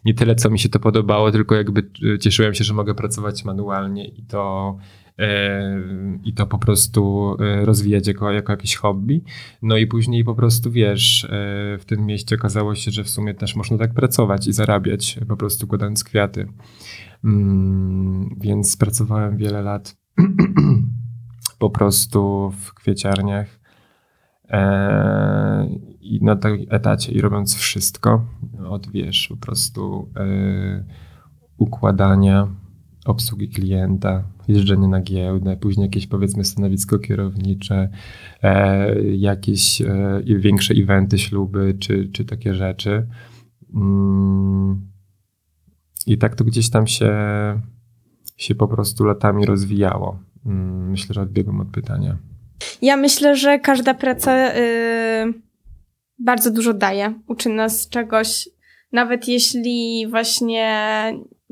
nie 0.06 0.14
tyle 0.14 0.36
co 0.36 0.50
mi 0.50 0.60
się 0.60 0.70
to 0.70 0.80
podobało, 0.80 1.32
tylko 1.32 1.56
jakby 1.56 1.90
e, 2.14 2.20
cieszyłem 2.20 2.54
się, 2.54 2.64
że 2.64 2.74
mogę 2.74 2.96
pracować 2.96 3.46
manualnie 3.46 4.08
i 4.08 4.24
to 4.24 4.78
i 6.24 6.34
to 6.34 6.46
po 6.46 6.58
prostu 6.58 7.36
e, 7.40 7.66
rozwijać 7.66 8.08
jako, 8.08 8.32
jako 8.32 8.52
jakieś 8.52 8.76
hobby. 8.76 9.24
No 9.62 9.78
i 9.78 9.88
później 9.88 10.24
po 10.24 10.36
prostu 10.36 10.72
wiesz, 10.72 11.24
e, 11.24 11.30
w 11.80 11.86
tym 11.86 12.06
mieście 12.06 12.36
okazało 12.36 12.76
się, 12.76 12.92
że 12.92 13.04
w 13.04 13.10
sumie 13.10 13.34
też 13.34 13.56
można 13.56 13.78
tak 13.78 13.94
pracować 13.94 14.48
i 14.48 14.54
zarabiać, 14.54 15.20
po 15.28 15.38
prostu 15.38 15.68
kładąc 15.68 16.04
kwiaty. 16.04 16.48
Mm, 17.24 18.36
więc 18.42 18.78
pracowałem 18.78 19.38
wiele 19.38 19.62
lat 19.62 19.98
po 21.60 21.70
prostu 21.70 22.52
w 22.52 22.74
kwieciarniach 22.74 23.60
e, 24.50 25.68
i 26.02 26.20
na 26.22 26.36
tym 26.36 26.66
etacie 26.70 27.12
i 27.12 27.22
robiąc 27.22 27.56
wszystko 27.56 28.26
od 28.68 28.92
wiesz, 28.92 29.28
po 29.28 29.38
prostu 29.38 30.10
e, 30.16 30.84
układania, 31.58 32.48
obsługi 33.06 33.50
klienta, 33.50 34.24
jeżdżenie 34.48 34.88
na 34.88 35.02
giełdę, 35.02 35.58
później 35.58 35.86
jakieś 35.86 36.08
powiedzmy 36.08 36.46
stanowisko 36.46 37.00
kierownicze, 37.00 37.90
e, 38.44 38.96
jakieś 39.04 39.82
e, 39.82 40.22
większe 40.26 40.74
eventy, 40.74 41.20
śluby 41.20 41.78
czy, 41.80 42.10
czy 42.14 42.26
takie 42.26 42.54
rzeczy. 42.54 43.08
Mm, 43.76 44.82
I 46.08 46.18
tak 46.18 46.36
to 46.36 46.44
gdzieś 46.44 46.70
tam 46.70 46.88
się, 46.88 47.12
się 48.38 48.56
po 48.56 48.68
prostu 48.68 49.06
latami 49.06 49.46
rozwijało. 49.46 50.20
Mm, 50.46 50.90
Myślę, 50.92 51.14
że 51.14 51.22
odbiegłem 51.22 51.62
od 51.62 51.68
pytania. 51.68 52.18
Ja 52.82 52.98
myślę, 52.98 53.36
że 53.36 53.60
każda 53.60 53.94
praca 53.94 54.56
y, 54.56 55.34
bardzo 56.20 56.52
dużo 56.52 56.74
daje. 56.74 57.14
Uczy 57.28 57.50
nas 57.50 57.90
czegoś, 57.90 58.50
nawet 58.92 59.28
jeśli 59.28 60.08
właśnie 60.10 60.74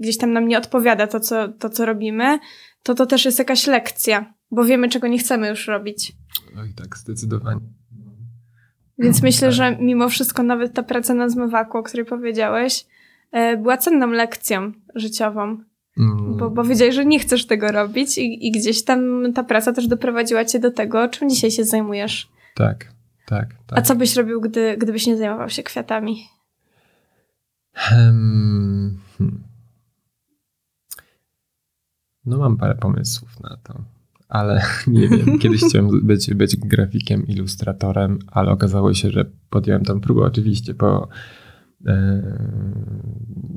gdzieś 0.02 0.18
tam 0.18 0.34
nam 0.34 0.48
nie 0.48 0.58
odpowiada 0.58 1.08
to, 1.08 1.20
co, 1.20 1.48
to, 1.48 1.70
co 1.70 1.86
robimy, 1.86 2.40
to 2.84 2.96
to 2.96 3.06
też 3.06 3.26
jest 3.26 3.40
jakaś 3.40 3.68
lekcja, 3.68 4.34
bo 4.52 4.64
wiemy, 4.66 4.90
czego 4.90 5.08
nie 5.08 5.18
chcemy 5.18 5.48
już 5.50 5.68
robić. 5.68 6.14
Oj, 6.62 6.74
tak, 6.74 6.98
zdecydowanie. 6.98 7.62
Więc 8.98 9.16
Mhm, 9.18 9.24
myślę, 9.24 9.48
tak. 9.48 9.56
że 9.56 9.78
mimo 9.80 10.10
wszystko 10.10 10.44
nawet 10.44 10.74
ta 10.74 10.84
praca 10.84 11.14
na 11.14 11.30
zmywaku, 11.30 11.78
o 11.78 11.84
której 11.84 12.06
powiedziałeś, 12.06 12.86
e, 13.32 13.58
była 13.58 13.78
cenną 13.78 14.08
lekcją 14.08 14.72
życiową. 14.96 15.58
Mm, 15.98 16.38
Bo, 16.38 16.50
bo 16.50 16.64
wiedziałeś, 16.64 16.96
że 16.96 17.06
nie 17.06 17.20
chcesz 17.20 17.46
tego 17.46 17.72
robić 17.72 18.18
i, 18.18 18.48
i 18.48 18.52
gdzieś 18.52 18.84
tam 18.84 19.24
ta 19.34 19.44
praca 19.44 19.74
też 19.74 19.88
doprowadziła 19.88 20.46
cię 20.46 20.60
do 20.60 20.72
tego, 20.72 21.08
czym 21.10 21.30
dzisiaj 21.30 21.52
się 21.52 21.64
zajmujesz. 21.64 22.30
Tak, 22.56 22.86
tak, 23.26 23.48
tak. 23.68 23.80
A 23.80 23.82
co 23.82 23.96
byś 23.96 24.16
robił, 24.16 24.42
gdy, 24.42 24.76
gdybyś 24.78 25.08
nie 25.08 25.18
zajmował 25.18 25.50
się 25.50 25.64
kwiatami? 25.64 26.26
Hmm. 27.74 29.00
No 32.32 32.38
mam 32.38 32.58
parę 32.58 32.76
pomysłów 32.76 33.40
na 33.40 33.58
to, 33.64 33.82
ale 34.30 34.62
nie 34.88 35.08
wiem. 35.08 35.40
Kiedyś 35.40 35.62
chciałem 35.64 36.08
być, 36.08 36.34
być 36.34 36.58
grafikiem, 36.58 37.28
ilustratorem, 37.28 38.20
ale 38.28 38.52
okazało 38.52 38.94
się, 38.94 39.10
że 39.10 39.26
podjąłem 39.50 39.86
tą 39.86 40.02
próbę 40.02 40.22
oczywiście, 40.22 40.74
bo 40.74 41.08
e, 41.86 42.22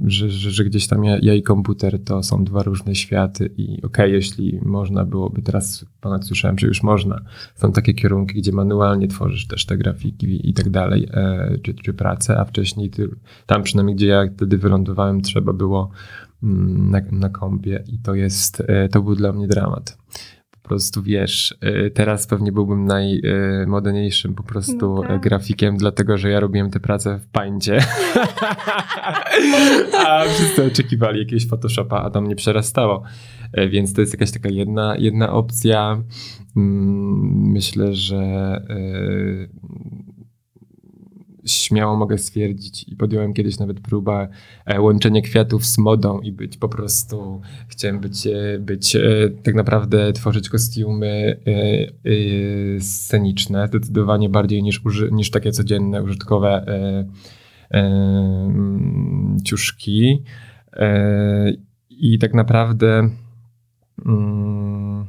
że, 0.06 0.30
że, 0.30 0.50
że 0.50 0.64
gdzieś 0.64 0.86
tam 0.86 1.04
ja, 1.04 1.18
ja 1.22 1.34
i 1.34 1.42
komputer 1.42 2.04
to 2.04 2.22
są 2.22 2.44
dwa 2.44 2.62
różne 2.62 2.94
światy 2.94 3.50
i 3.56 3.82
okej, 3.82 4.12
jeśli 4.12 4.60
można 4.62 5.04
byłoby, 5.04 5.42
teraz 5.42 5.86
ponad 6.00 6.26
słyszałem, 6.26 6.58
że 6.58 6.66
już 6.66 6.82
można, 6.82 7.20
są 7.54 7.72
takie 7.72 7.94
kierunki, 7.94 8.38
gdzie 8.38 8.52
manualnie 8.52 9.08
tworzysz 9.08 9.46
też 9.46 9.66
te 9.66 9.76
grafiki 9.76 10.50
i, 10.50 10.54
tak 10.54 10.70
dalej, 10.70 11.08
e, 11.12 11.58
czy, 11.62 11.74
czy 11.74 11.94
pracę, 11.94 12.40
a 12.40 12.44
wcześniej 12.44 12.90
ty, 12.90 13.08
tam 13.46 13.62
przynajmniej, 13.62 13.96
gdzie 13.96 14.06
ja 14.06 14.26
wtedy 14.36 14.58
wylądowałem, 14.58 15.20
trzeba 15.20 15.52
było 15.52 15.90
na, 16.44 17.00
na 17.12 17.28
kompie 17.28 17.84
i 17.86 17.98
to 17.98 18.14
jest, 18.14 18.62
e, 18.68 18.88
to 18.88 19.02
był 19.02 19.14
dla 19.14 19.32
mnie 19.32 19.48
dramat. 19.48 19.98
Po 20.50 20.68
prostu 20.68 21.02
wiesz, 21.02 21.54
e, 21.60 21.90
teraz 21.90 22.26
pewnie 22.26 22.52
byłbym 22.52 22.86
najmodniejszym 22.86 24.34
po 24.34 24.42
prostu 24.42 24.94
No 24.94 25.02
tak. 25.02 25.10
e, 25.10 25.18
grafikiem, 25.18 25.76
dlatego 25.76 26.18
że 26.18 26.30
ja 26.30 26.40
robiłem 26.40 26.70
tę 26.70 26.80
pracę 26.80 27.18
w 27.18 27.26
pańcie. 27.26 27.78
a 30.06 30.24
wszyscy 30.28 30.64
oczekiwali 30.64 31.18
jakiegoś 31.18 31.46
Photoshopa, 31.48 31.96
a 32.02 32.10
to 32.10 32.20
mnie 32.20 32.36
przerastało. 32.36 33.02
Więc 33.70 33.94
to 33.94 34.00
jest 34.00 34.12
jakaś 34.12 34.30
taka 34.30 34.48
jedna, 34.48 34.96
jedna 34.98 35.32
opcja. 35.32 36.02
Mm, 36.56 37.50
Myślę, 37.52 37.94
że 37.94 38.22
śmiało 41.46 41.96
mogę 41.96 42.18
stwierdzić 42.18 42.88
i 42.88 42.96
podjąłem 42.96 43.34
kiedyś 43.34 43.58
nawet 43.58 43.80
próbę 43.80 44.28
e, 44.66 44.80
łączenia 44.80 45.20
kwiatów 45.20 45.66
z 45.66 45.78
modą 45.78 46.20
i 46.20 46.32
być 46.32 46.56
po 46.56 46.68
prostu, 46.68 47.40
chciałem 47.68 48.00
być, 48.00 48.26
e, 48.26 48.58
być 48.58 48.96
e, 48.96 49.02
tak 49.42 49.54
naprawdę 49.54 50.12
tworzyć 50.12 50.48
kostiumy 50.48 51.40
sceniczne, 52.80 53.68
zdecydowanie 53.68 54.28
bardziej 54.28 54.62
niż, 54.62 54.82
niż 55.12 55.30
takie 55.30 55.52
codzienne, 55.52 56.02
użytkowe 56.02 56.64
mm, 57.70 59.36
ciuszki. 59.44 60.22
I 61.90 62.18
tak 62.18 62.34
naprawdę 62.34 63.10
mm, 64.06 65.06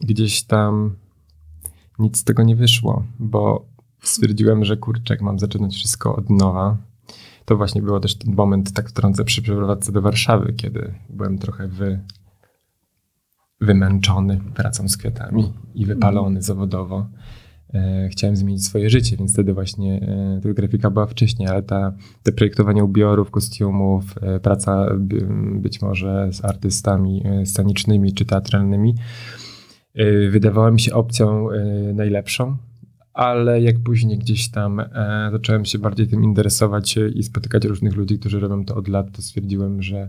gdzieś 0.00 0.42
tam 0.42 0.96
nic 1.98 2.18
z 2.18 2.24
tego 2.24 2.42
nie 2.42 2.56
wyszło, 2.56 3.04
bo 3.18 3.73
stwierdziłem, 4.08 4.64
że 4.64 4.76
kurczę, 4.76 5.14
jak 5.14 5.22
mam 5.22 5.38
zaczynać 5.38 5.74
wszystko 5.74 6.16
od 6.16 6.30
nowa. 6.30 6.76
To 7.44 7.56
właśnie 7.56 7.82
było 7.82 8.00
też 8.00 8.14
ten 8.14 8.34
moment, 8.34 8.72
tak 8.72 8.88
wtrącę, 8.88 9.24
przy 9.24 9.42
przeprowadzce 9.42 9.92
do 9.92 10.02
Warszawy, 10.02 10.52
kiedy 10.52 10.94
byłem 11.10 11.38
trochę 11.38 11.68
wy, 11.68 12.00
wymęczony 13.60 14.40
pracą 14.54 14.88
z 14.88 14.96
kwiatami 14.96 15.52
i 15.74 15.86
wypalony 15.86 16.42
zawodowo. 16.42 17.06
E, 17.74 18.08
chciałem 18.08 18.36
zmienić 18.36 18.66
swoje 18.66 18.90
życie, 18.90 19.16
więc 19.16 19.32
wtedy 19.32 19.54
właśnie 19.54 20.00
e, 20.02 20.40
ta 20.42 20.52
grafika 20.52 20.90
była 20.90 21.06
wcześniej, 21.06 21.48
ale 21.48 21.62
ta, 21.62 21.94
te 22.22 22.32
projektowanie 22.32 22.84
ubiorów, 22.84 23.30
kostiumów, 23.30 24.04
e, 24.22 24.40
praca 24.40 24.86
by, 24.98 25.26
być 25.54 25.82
może 25.82 26.28
z 26.32 26.44
artystami 26.44 27.22
e, 27.24 27.46
scenicznymi 27.46 28.12
czy 28.12 28.24
teatralnymi 28.24 28.94
e, 29.94 30.30
wydawała 30.30 30.70
mi 30.70 30.80
się 30.80 30.94
opcją 30.94 31.50
e, 31.50 31.64
najlepszą, 31.92 32.56
ale 33.14 33.62
jak 33.62 33.82
później 33.82 34.18
gdzieś 34.18 34.50
tam 34.50 34.80
e, 34.80 35.28
zacząłem 35.32 35.64
się 35.64 35.78
bardziej 35.78 36.08
tym 36.08 36.24
interesować 36.24 36.98
e, 36.98 37.08
i 37.08 37.22
spotykać 37.22 37.64
różnych 37.64 37.96
ludzi, 37.96 38.18
którzy 38.18 38.40
robią 38.40 38.64
to 38.64 38.74
od 38.74 38.88
lat, 38.88 39.16
to 39.16 39.22
stwierdziłem, 39.22 39.82
że 39.82 40.08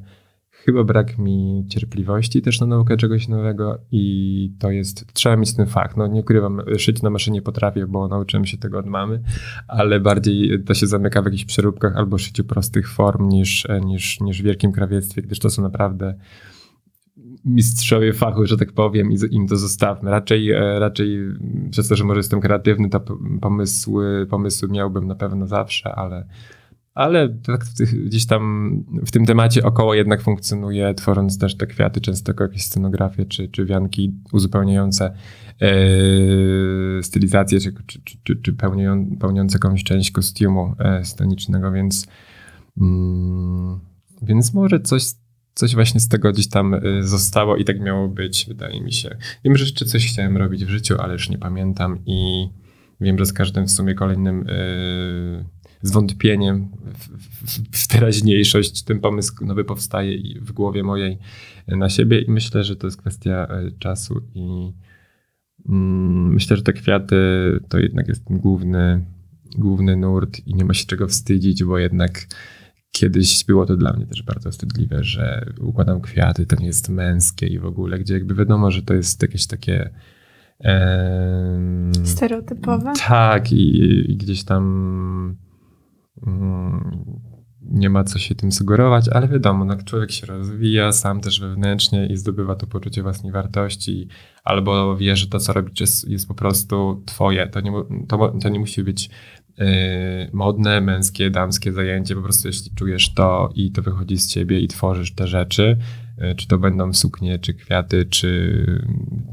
chyba 0.52 0.84
brak 0.84 1.18
mi 1.18 1.66
cierpliwości 1.70 2.42
też 2.42 2.62
na 2.62 2.68
naukę 2.68 2.98
czegoś 2.98 3.28
nowego 3.28 3.80
i 3.92 4.54
to 4.60 4.72
jest, 4.72 5.14
trzeba 5.14 5.38
mieć 5.38 5.54
ten 5.54 5.66
fach. 5.66 5.98
No 5.98 6.08
nie 6.08 6.20
ukrywam, 6.20 6.62
szyć 6.78 7.02
na 7.02 7.10
maszynie 7.10 7.42
potrafię, 7.42 7.88
bo 7.88 8.08
nauczyłem 8.08 8.46
się 8.46 8.58
tego 8.58 8.80
od 8.80 8.86
mamy, 8.86 9.22
ale 9.68 10.00
bardziej 10.00 10.64
to 10.64 10.74
się 10.74 10.88
zamyka 10.88 11.22
w 11.22 11.26
jakichś 11.26 11.46
przeróbkach 11.46 11.96
albo 11.96 12.18
szyciu 12.18 12.44
prostych 12.44 12.90
form 12.90 13.30
niż, 13.30 13.66
e, 13.70 13.82
niż, 13.82 14.20
niż 14.20 14.42
w 14.42 14.46
wielkim 14.46 14.72
krawiectwie, 14.72 15.22
gdyż 15.22 15.40
to 15.40 15.50
są 15.50 15.62
naprawdę 15.62 16.16
mistrzowie 17.46 18.14
fachu, 18.14 18.46
że 18.46 18.58
tak 18.58 18.72
powiem, 18.72 19.12
i 19.12 19.18
im 19.32 19.48
to 19.48 19.56
zostawmy. 19.56 20.12
Raczej, 20.12 20.52
e, 20.52 20.80
raczej 20.80 21.20
przez 21.72 21.88
to, 21.88 21.96
że 21.96 22.04
może 22.04 22.20
jestem 22.20 22.42
kreatywny, 22.42 22.90
to 22.90 23.00
pomysły, 23.42 24.28
pomysły 24.30 24.70
miałbym 24.70 25.08
na 25.08 25.16
pewno 25.16 25.48
zawsze, 25.48 25.96
ale, 25.96 26.28
ale 26.94 27.30
tak 27.30 27.66
gdzieś 28.06 28.26
tam 28.26 28.84
w 29.06 29.12
tym 29.12 29.26
temacie 29.26 29.64
około 29.64 29.94
jednak 29.94 30.22
funkcjonuje, 30.22 30.94
tworząc 30.94 31.38
też 31.38 31.58
te 31.58 31.68
kwiaty, 31.68 32.02
często 32.02 32.34
jakieś 32.40 32.64
scenografie 32.64 33.26
czy, 33.26 33.48
czy 33.48 33.66
wianki 33.66 34.14
uzupełniające 34.34 35.14
e, 35.62 37.04
stylizację, 37.04 37.60
czy, 37.60 37.74
czy, 37.86 38.02
czy, 38.24 38.36
czy, 38.36 38.54
pełnią, 38.54 39.18
pełniące 39.20 39.56
jakąś 39.56 39.84
część 39.84 40.12
kostiumu 40.12 40.76
e, 40.80 41.06
scenicznego, 41.06 41.72
więc 41.72 42.08
mm, 42.82 43.80
więc 44.22 44.54
może 44.54 44.80
coś, 44.80 45.04
coś 45.56 45.76
właśnie 45.76 46.00
z 46.00 46.08
tego 46.08 46.32
gdzieś 46.32 46.48
tam 46.48 46.74
y, 46.74 47.04
zostało 47.04 47.58
i 47.58 47.66
tak 47.66 47.80
miało 47.80 48.08
być, 48.08 48.46
wydaje 48.48 48.82
mi 48.82 48.94
się. 48.94 49.18
Wiem, 49.46 49.58
że 49.58 49.64
jeszcze 49.64 49.86
coś 49.86 50.08
chciałem 50.08 50.38
robić 50.38 50.66
w 50.66 50.70
życiu, 50.70 50.96
ale 51.00 51.14
już 51.14 51.30
nie 51.30 51.38
pamiętam 51.38 52.00
i 52.06 52.48
wiem, 53.02 53.20
że 53.20 53.26
z 53.26 53.34
każdym 53.34 53.68
w 53.68 53.72
sumie 53.72 53.96
kolejnym 53.96 54.50
y, 54.50 55.46
zwątpieniem 55.82 56.70
w, 56.94 57.08
w, 57.48 57.84
w 57.84 57.88
teraźniejszość 57.88 58.84
ten 58.84 59.00
pomysł 59.00 59.46
nowy 59.46 59.64
powstaje 59.64 60.16
i 60.16 60.40
w 60.40 60.52
głowie 60.52 60.84
mojej 60.84 61.18
na 61.68 61.90
siebie 61.90 62.22
i 62.22 62.32
myślę, 62.32 62.64
że 62.64 62.76
to 62.76 62.88
jest 62.88 62.98
kwestia 62.98 63.48
y, 63.68 63.72
czasu 63.80 64.22
i 64.34 64.74
mm, 65.70 66.34
myślę, 66.34 66.58
że 66.58 66.64
te 66.64 66.74
kwiaty 66.74 67.16
to 67.70 67.80
jednak 67.80 68.08
jest 68.08 68.26
ten 68.26 68.38
główny, 68.38 69.06
główny 69.58 69.96
nurt 69.96 70.48
i 70.48 70.56
nie 70.56 70.66
ma 70.66 70.74
się 70.74 70.86
czego 70.86 71.08
wstydzić, 71.08 71.64
bo 71.64 71.78
jednak 71.78 72.28
kiedyś 72.96 73.44
było 73.44 73.66
to 73.66 73.78
dla 73.78 73.94
mnie 73.94 74.06
też 74.06 74.24
bardzo 74.24 74.52
wstydliwe, 74.52 75.04
że 75.04 75.46
układam 75.60 76.02
kwiaty, 76.02 76.46
to 76.46 76.56
nie 76.56 76.66
jest 76.66 76.90
męskie 76.90 77.48
i 77.48 77.60
w 77.60 77.66
ogóle, 77.66 78.00
gdzie 78.00 78.14
jakby 78.14 78.36
wiadomo, 78.36 78.72
że 78.72 78.82
to 78.82 78.94
jest 78.94 79.22
jakieś 79.22 79.48
takie. 79.48 79.90
Stereotypowe? 82.04 82.94
tak, 83.08 83.52
i, 83.52 84.12
i 84.12 84.18
gdzieś 84.18 84.44
tam 84.44 85.38
mm, 86.28 87.16
nie 87.62 87.90
ma 87.90 88.04
co 88.04 88.20
się 88.20 88.36
tym 88.36 88.52
sugerować, 88.52 89.10
ale 89.10 89.28
wiadomo, 89.28 89.66
no, 89.66 89.76
człowiek 89.86 90.12
się 90.12 90.28
rozwija 90.28 90.92
sam 90.92 91.22
też 91.22 91.40
wewnętrznie 91.40 92.08
i 92.08 92.18
zdobywa 92.18 92.56
to 92.56 92.68
poczucie 92.68 93.04
własnej 93.04 93.32
wartości, 93.32 94.08
albo 94.44 94.98
wie, 94.98 95.16
że 95.16 95.28
to, 95.28 95.40
co 95.40 95.54
robisz, 95.54 95.80
jest, 95.80 96.10
jest 96.10 96.28
po 96.28 96.34
prostu 96.34 97.04
twoje. 97.06 97.48
To 97.48 97.62
nie, 97.62 97.72
to, 98.08 98.34
to 98.42 98.50
nie 98.50 98.60
musi 98.60 98.84
być 98.84 99.10
modne, 100.34 100.82
męskie, 100.82 101.30
damskie 101.30 101.74
zajęcie, 101.74 102.16
po 102.16 102.22
prostu 102.22 102.48
jeśli 102.48 102.72
czujesz 102.76 103.14
to 103.14 103.50
i 103.56 103.72
to 103.72 103.82
wychodzi 103.82 104.18
z 104.18 104.28
ciebie 104.28 104.60
i 104.60 104.68
tworzysz 104.68 105.16
te 105.16 105.28
rzeczy, 105.28 105.78
yy, 106.18 106.36
czy 106.36 106.48
to 106.48 106.58
będą 106.58 106.94
suknie, 106.94 107.40
czy 107.40 107.54
kwiaty, 107.54 108.06
czy, 108.06 108.82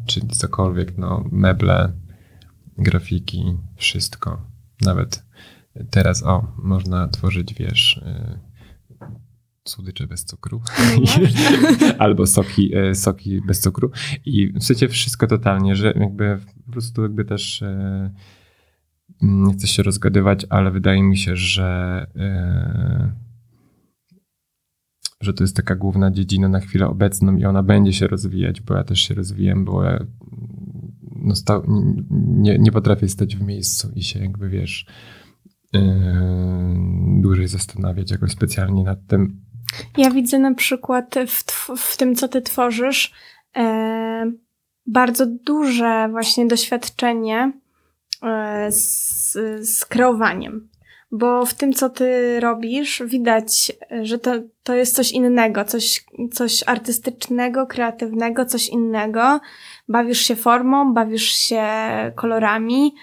czy 0.06 0.20
cokolwiek, 0.26 0.98
no, 0.98 1.24
meble, 1.32 1.92
grafiki, 2.78 3.56
wszystko. 3.76 4.46
Nawet 4.80 5.24
teraz, 5.90 6.22
o, 6.22 6.52
można 6.62 7.08
tworzyć, 7.08 7.54
wiesz, 7.54 8.00
yy, 8.06 9.08
słodycze 9.64 10.06
bez 10.06 10.24
cukru. 10.24 10.62
Albo 11.98 12.26
soki, 12.26 12.72
soki 12.94 13.40
bez 13.46 13.61
cukru. 13.61 13.90
I 14.24 14.52
w 14.52 14.64
sensie 14.64 14.88
wszystko 14.88 15.26
totalnie, 15.26 15.76
że 15.76 15.92
jakby 15.96 16.38
po 16.66 16.72
prostu 16.72 17.02
jakby 17.02 17.24
też 17.24 17.64
nie 19.22 19.52
chcę 19.52 19.66
się 19.66 19.82
rozgadywać, 19.82 20.46
ale 20.50 20.70
wydaje 20.70 21.02
mi 21.02 21.16
się, 21.16 21.37
że 21.37 22.06
e, 22.16 23.12
że 25.20 25.35
to 25.35 25.44
jest 25.44 25.56
taka 25.56 25.74
główna 25.74 26.11
dziedzina 26.11 26.48
na 26.48 26.61
chwilę 26.61 26.87
obecną 26.87 27.37
i 27.37 27.44
ona 27.44 27.62
będzie 27.62 27.92
się 27.92 28.06
rozwijać, 28.06 28.61
bo 28.61 28.74
ja 28.74 28.85
też 28.85 29.00
się 29.00 29.14
rozwijam, 29.14 29.64
bo 29.64 29.85
ja 29.85 30.04
no, 31.16 31.37
sta- 31.37 31.62
nie, 32.11 32.58
nie 32.58 32.72
potrafię 32.72 33.08
stać 33.08 33.37
w 33.37 33.42
miejscu 33.42 33.90
i 33.94 34.02
się 34.02 34.20
jakby, 34.20 34.48
wiesz, 34.48 34.87
yy, 35.72 35.80
dłużej 37.20 37.48
zastanawiać 37.48 38.11
jakoś 38.11 38.30
specjalnie 38.30 38.85
nad 38.85 39.06
tym. 39.06 39.40
Ja 39.96 40.11
widzę 40.11 40.38
na 40.38 40.54
przykład 40.54 41.14
w, 41.26 41.44
w 41.76 41.96
tym, 41.96 42.14
co 42.14 42.28
ty 42.28 42.42
tworzysz, 42.42 43.12
e, 43.56 44.32
bardzo 44.87 45.26
duże 45.26 46.08
właśnie 46.11 46.46
doświadczenie 46.46 47.37
e, 47.37 47.62
z, 48.68 49.32
z 49.68 49.85
kreowaniem. 49.85 50.68
Bo 51.11 51.46
w 51.46 51.54
tym, 51.54 51.72
co 51.72 51.90
ty 51.90 52.40
robisz, 52.40 53.02
widać, 53.06 53.72
że 54.02 54.18
to, 54.18 54.32
to 54.62 54.74
jest 54.74 54.94
coś 54.94 55.12
innego, 55.12 55.64
coś, 55.64 56.04
coś 56.32 56.64
artystycznego, 56.66 57.66
kreatywnego, 57.66 58.44
coś 58.44 58.68
innego. 58.68 59.40
Bawisz 59.88 60.20
się 60.20 60.37
formą, 60.37 60.94
bawisz 60.94 61.30
się 61.35 61.62
kolorami. 62.16 62.94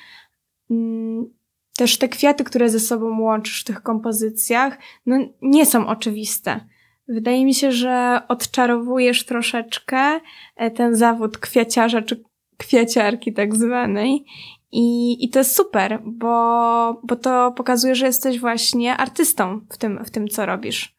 Mm, 0.71 1.39
Też 1.79 1.97
te 1.97 2.09
kwiaty, 2.09 2.43
które 2.43 2.69
ze 2.69 2.79
sobą 2.79 3.19
łączysz 3.21 3.61
w 3.61 3.63
tych 3.63 3.81
kompozycjach, 3.81 4.77
no 5.05 5.17
nie 5.41 5.65
są 5.65 5.87
oczywiste. 5.87 6.59
Wydaje 7.07 7.45
mi 7.45 7.53
się, 7.53 7.71
że 7.71 8.21
odczarowujesz 8.27 9.25
troszeczkę 9.25 10.19
e, 10.55 10.71
ten 10.71 10.95
zawód 10.95 11.37
kwiaciarza 11.37 12.01
czy 12.01 12.23
kwiaciarki 12.57 13.33
tak 13.33 13.55
zwanej. 13.55 14.25
I, 14.71 15.17
I 15.25 15.29
to 15.29 15.39
jest 15.39 15.55
super, 15.55 15.99
bo, 16.05 17.01
bo 17.03 17.15
to 17.15 17.51
pokazuje, 17.51 17.95
że 17.95 18.05
jesteś 18.05 18.39
właśnie 18.39 18.97
artystą 18.97 19.61
w 19.69 19.77
tym, 19.77 20.05
w 20.05 20.11
tym 20.11 20.27
co 20.27 20.45
robisz. 20.45 20.95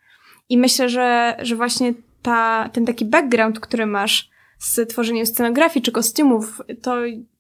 I 0.49 0.59
myślę, 0.59 0.89
że, 0.89 1.37
że 1.43 1.57
właśnie 1.57 1.95
ta, 2.23 2.69
ten 2.73 2.87
taki 2.87 3.05
background, 3.05 3.61
który 3.61 3.87
masz 3.87 4.31
z 4.59 4.91
tworzeniem 4.91 5.27
scenografii 5.27 5.83
czy 5.83 5.93
kostiumów, 5.93 6.63
to 6.83 6.97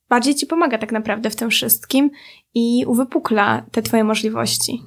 bardziej 0.08 0.34
ci 0.34 0.46
pomaga 0.46 0.78
tak 0.78 0.92
naprawdę 0.92 1.30
w 1.30 1.36
tym 1.36 1.50
wszystkim 1.50 2.10
i 2.54 2.84
uwypukla 2.86 3.62
te 3.70 3.82
twoje 3.82 4.04
możliwości. 4.04 4.82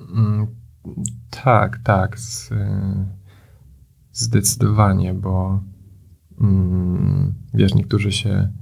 Mm, 0.00 0.46
Tak, 1.44 1.78
tak. 1.84 2.16
Zdecydowanie, 4.12 5.14
bo 5.14 5.60
mm, 6.40 7.34
wiesz, 7.54 7.74
niektórzy 7.74 8.12
się 8.12 8.52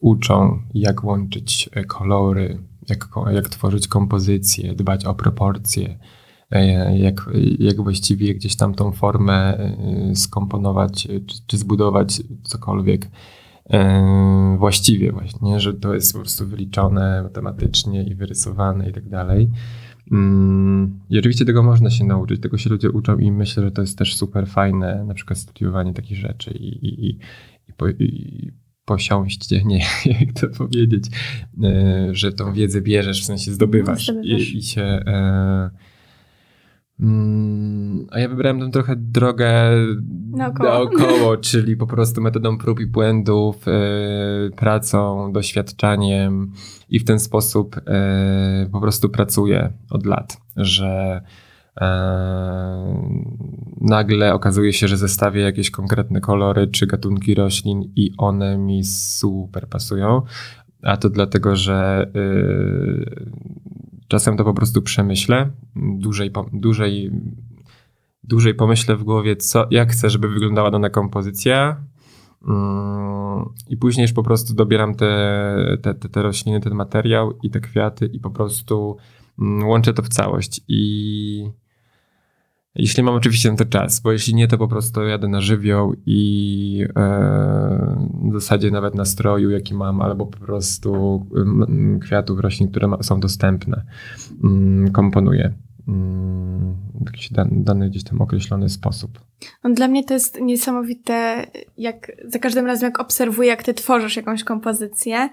uczą, 0.00 0.62
jak 0.74 1.04
łączyć 1.04 1.70
e, 1.72 1.84
kolory, 1.84 2.58
jak, 2.88 3.08
jak 3.32 3.48
tworzyć 3.48 3.88
kompozycje, 3.88 4.74
dbać 4.74 5.04
o 5.04 5.14
proporcje, 5.14 5.98
e, 6.50 6.98
jak, 6.98 7.30
jak 7.58 7.80
właściwie 7.80 8.34
gdzieś 8.34 8.56
tam 8.56 8.74
tą 8.74 8.92
formę 8.92 9.58
e, 9.58 10.14
skomponować, 10.14 11.08
czy, 11.26 11.40
czy 11.46 11.58
zbudować 11.58 12.22
cokolwiek 12.42 13.10
właściwie 14.58 15.12
właśnie, 15.12 15.60
że 15.60 15.74
to 15.74 15.94
jest 15.94 16.12
po 16.12 16.18
prostu 16.18 16.46
wyliczone 16.46 17.22
matematycznie 17.22 18.04
i 18.04 18.14
wyrysowane 18.14 18.90
i 18.90 18.92
tak 18.92 19.08
dalej. 19.08 19.50
Mm, 20.12 21.00
I 21.10 21.18
oczywiście 21.18 21.44
tego 21.44 21.62
można 21.62 21.90
się 21.90 22.04
nauczyć, 22.04 22.40
tego 22.40 22.58
się 22.58 22.70
ludzie 22.70 22.90
uczą 22.90 23.18
i 23.18 23.32
myślę, 23.32 23.62
że 23.62 23.70
to 23.70 23.80
jest 23.80 23.98
też 23.98 24.16
super 24.16 24.46
fajne, 24.46 25.04
na 25.04 25.14
przykład 25.14 25.38
studiowanie 25.38 25.92
takich 25.92 26.18
rzeczy 26.18 26.50
i, 26.50 26.86
i, 26.86 27.08
i, 27.08 27.18
i, 27.98 28.04
i 28.04 28.52
posiąść, 28.88 29.50
nie, 29.64 29.80
jak 30.06 30.32
to 30.40 30.48
powiedzieć, 30.48 31.04
e, 31.64 32.08
że 32.12 32.32
tą 32.32 32.52
wiedzę 32.52 32.80
bierzesz, 32.80 33.22
w 33.22 33.24
sensie 33.24 33.52
zdobywasz, 33.52 34.08
No, 34.08 34.14
zdobywasz. 34.14 34.50
I, 34.54 34.58
i 34.58 34.62
się... 34.62 34.82
E, 34.82 35.70
mm, 37.00 38.06
a 38.10 38.18
ja 38.20 38.28
wybrałem 38.28 38.60
tą 38.60 38.70
trochę 38.70 38.96
drogę 38.96 39.52
Naokoło. 40.30 40.68
naokoło 40.68 41.36
czyli 41.50 41.76
po 41.76 41.86
prostu 41.86 42.20
metodą 42.20 42.58
prób 42.58 42.80
i 42.80 42.86
błędów, 42.86 43.68
e, 43.68 43.72
pracą, 44.56 45.32
doświadczaniem 45.32 46.52
i 46.88 46.98
w 46.98 47.04
ten 47.04 47.20
sposób 47.20 47.76
e, 47.86 48.68
po 48.72 48.80
prostu 48.80 49.08
pracuję 49.08 49.72
od 49.90 50.06
lat, 50.06 50.36
że 50.56 51.20
nagle 53.80 54.34
okazuje 54.34 54.72
się, 54.72 54.88
że 54.88 54.96
zestawię 54.96 55.40
jakieś 55.40 55.70
konkretne 55.70 56.20
kolory 56.20 56.66
czy 56.66 56.86
gatunki 56.86 57.34
roślin 57.34 57.92
i 57.96 58.12
one 58.18 58.58
mi 58.58 58.84
super 58.84 59.68
pasują, 59.68 60.22
a 60.82 60.96
to 60.96 61.10
dlatego, 61.10 61.56
że 61.56 62.10
e, 62.14 62.20
czasem 64.08 64.36
to 64.36 64.44
po 64.44 64.54
prostu 64.54 64.82
przemyślę, 64.82 65.50
dłużej, 65.76 66.32
dłużej 66.52 67.10
dłużej 68.28 68.54
pomyślę 68.54 68.96
w 68.96 69.04
głowie, 69.04 69.36
co, 69.36 69.66
jak 69.70 69.92
chcę, 69.92 70.10
żeby 70.10 70.28
wyglądała 70.28 70.70
dana 70.70 70.90
kompozycja. 70.90 71.82
Mm, 72.48 73.44
I 73.68 73.76
później 73.76 74.02
już 74.02 74.12
po 74.12 74.22
prostu 74.22 74.54
dobieram 74.54 74.94
te, 74.94 75.78
te, 75.82 75.94
te, 75.94 76.08
te 76.08 76.22
rośliny, 76.22 76.60
ten 76.60 76.74
materiał 76.74 77.38
i 77.42 77.50
te 77.50 77.60
kwiaty 77.60 78.06
i 78.06 78.20
po 78.20 78.30
prostu 78.30 78.96
mm, 79.38 79.68
łączę 79.68 79.94
to 79.94 80.02
w 80.02 80.08
całość. 80.08 80.60
I 80.68 81.50
jeśli 82.74 83.02
mam 83.02 83.14
oczywiście 83.14 83.50
na 83.50 83.56
to 83.56 83.64
czas, 83.64 84.00
bo 84.00 84.12
jeśli 84.12 84.34
nie, 84.34 84.48
to 84.48 84.58
po 84.58 84.68
prostu 84.68 85.02
jadę 85.02 85.28
na 85.28 85.40
żywioł 85.40 85.94
i 86.06 86.84
e, 86.96 88.06
w 88.30 88.32
zasadzie 88.32 88.70
nawet 88.70 88.94
nastroju, 88.94 89.50
jaki 89.50 89.74
mam, 89.74 90.00
albo 90.00 90.26
po 90.26 90.38
prostu 90.38 91.26
mm, 91.36 92.00
kwiatów, 92.00 92.40
roślin, 92.40 92.70
które 92.70 92.90
są 93.02 93.20
dostępne, 93.20 93.84
mm, 94.44 94.92
komponuję 94.92 95.54
mm, 95.88 96.76
w 97.00 97.06
jakiś 97.06 97.32
dan, 97.32 97.48
dany 97.64 97.90
gdzieś 97.90 98.04
tam 98.04 98.20
określony 98.20 98.68
sposób. 98.68 99.20
No, 99.64 99.70
dla 99.70 99.88
mnie 99.88 100.04
to 100.04 100.14
jest 100.14 100.40
niesamowite, 100.40 101.46
jak 101.76 102.12
za 102.24 102.38
każdym 102.38 102.66
razem, 102.66 102.86
jak 102.86 103.00
obserwuję, 103.00 103.48
jak 103.48 103.62
ty 103.62 103.74
tworzysz 103.74 104.16
jakąś 104.16 104.44
kompozycję, 104.44 105.28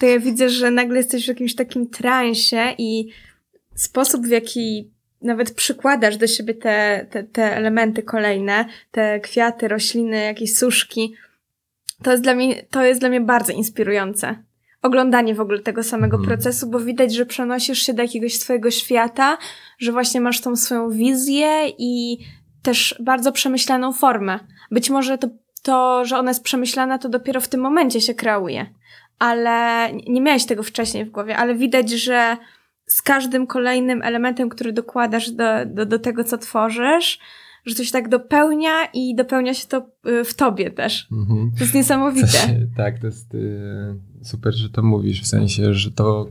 to 0.00 0.06
ja 0.06 0.20
widzę, 0.20 0.48
że 0.48 0.70
nagle 0.70 0.96
jesteś 0.96 1.24
w 1.24 1.28
jakimś 1.28 1.54
takim 1.54 1.90
transie 1.90 2.74
i 2.78 3.08
sposób, 3.74 4.26
w 4.26 4.30
jaki 4.30 4.95
nawet 5.22 5.54
przykładasz 5.54 6.16
do 6.16 6.26
siebie 6.26 6.54
te, 6.54 7.06
te, 7.10 7.24
te 7.24 7.56
elementy 7.56 8.02
kolejne, 8.02 8.64
te 8.90 9.20
kwiaty, 9.20 9.68
rośliny, 9.68 10.24
jakieś 10.24 10.56
suszki, 10.56 11.14
to 12.02 12.10
jest 12.10 12.22
dla 12.22 12.34
mnie, 12.34 12.62
to 12.70 12.84
jest 12.84 13.00
dla 13.00 13.08
mnie 13.08 13.20
bardzo 13.20 13.52
inspirujące. 13.52 14.36
Oglądanie 14.82 15.34
w 15.34 15.40
ogóle 15.40 15.58
tego 15.58 15.82
samego 15.82 16.16
Mhm. 16.16 16.28
procesu, 16.36 16.70
bo 16.70 16.80
widać, 16.80 17.14
że 17.14 17.26
przenosisz 17.26 17.82
się 17.82 17.94
do 17.94 18.02
jakiegoś 18.02 18.38
swojego 18.38 18.70
świata, 18.70 19.38
że 19.78 19.92
właśnie 19.92 20.20
masz 20.20 20.40
tą 20.40 20.56
swoją 20.56 20.90
wizję 20.90 21.68
i 21.78 22.18
też 22.62 22.96
bardzo 23.00 23.32
przemyślaną 23.32 23.92
formę. 23.92 24.38
Być 24.70 24.90
może 24.90 25.18
to, 25.18 25.28
to, 25.62 26.04
że 26.04 26.18
ona 26.18 26.30
jest 26.30 26.42
przemyślana, 26.42 26.98
to 26.98 27.08
dopiero 27.08 27.40
w 27.40 27.48
tym 27.48 27.60
momencie 27.60 28.00
się 28.00 28.14
kreuje. 28.14 28.66
Ale 29.18 29.88
nie 30.08 30.20
miałeś 30.20 30.44
tego 30.46 30.62
wcześniej 30.62 31.04
w 31.04 31.10
głowie, 31.10 31.36
ale 31.36 31.54
widać, 31.54 31.90
że 31.90 32.36
z 32.86 33.02
każdym 33.02 33.46
kolejnym 33.46 34.02
elementem, 34.02 34.48
który 34.48 34.72
dokładasz 34.72 35.30
do, 35.30 35.44
do, 35.66 35.86
do 35.86 35.98
tego, 35.98 36.24
co 36.24 36.38
tworzysz, 36.38 37.18
że 37.66 37.74
to 37.74 37.84
się 37.84 37.92
tak 37.92 38.08
dopełnia 38.08 38.70
i 38.94 39.14
dopełnia 39.14 39.54
się 39.54 39.66
to 39.66 39.86
y, 40.08 40.24
w 40.24 40.34
tobie 40.34 40.70
też. 40.70 41.08
Mhm. 41.12 41.50
To 41.52 41.60
jest 41.60 41.72
W 41.72 41.74
niesamowite. 41.74 42.26
sensie, 42.26 42.66
tak, 42.76 42.98
to 42.98 43.06
jest 43.06 43.34
y, 43.34 43.94
super, 44.22 44.54
że 44.54 44.70
to 44.70 44.82
mówisz, 44.82 45.22
w 45.22 45.26
sensie, 45.26 45.74
że 45.74 45.90
to 45.90 46.26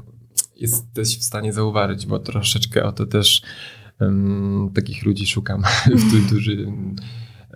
jesteś 0.55 1.19
w 1.19 1.23
stanie 1.23 1.53
zauważyć, 1.53 2.05
bo 2.05 2.19
troszeczkę 2.19 2.83
o 2.83 2.91
to 2.91 3.05
też 3.05 3.41
takich 4.75 5.05
ludzi 5.05 5.27
szukam, 5.27 5.61
którzy- 5.85 6.25
którzy 6.27 6.67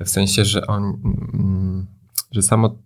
w 0.05 0.09
sensie, 0.09 0.45
że 0.45 0.67
on, 0.67 0.83
mm, 1.33 1.87
że 2.31 2.41
samo 2.41 2.77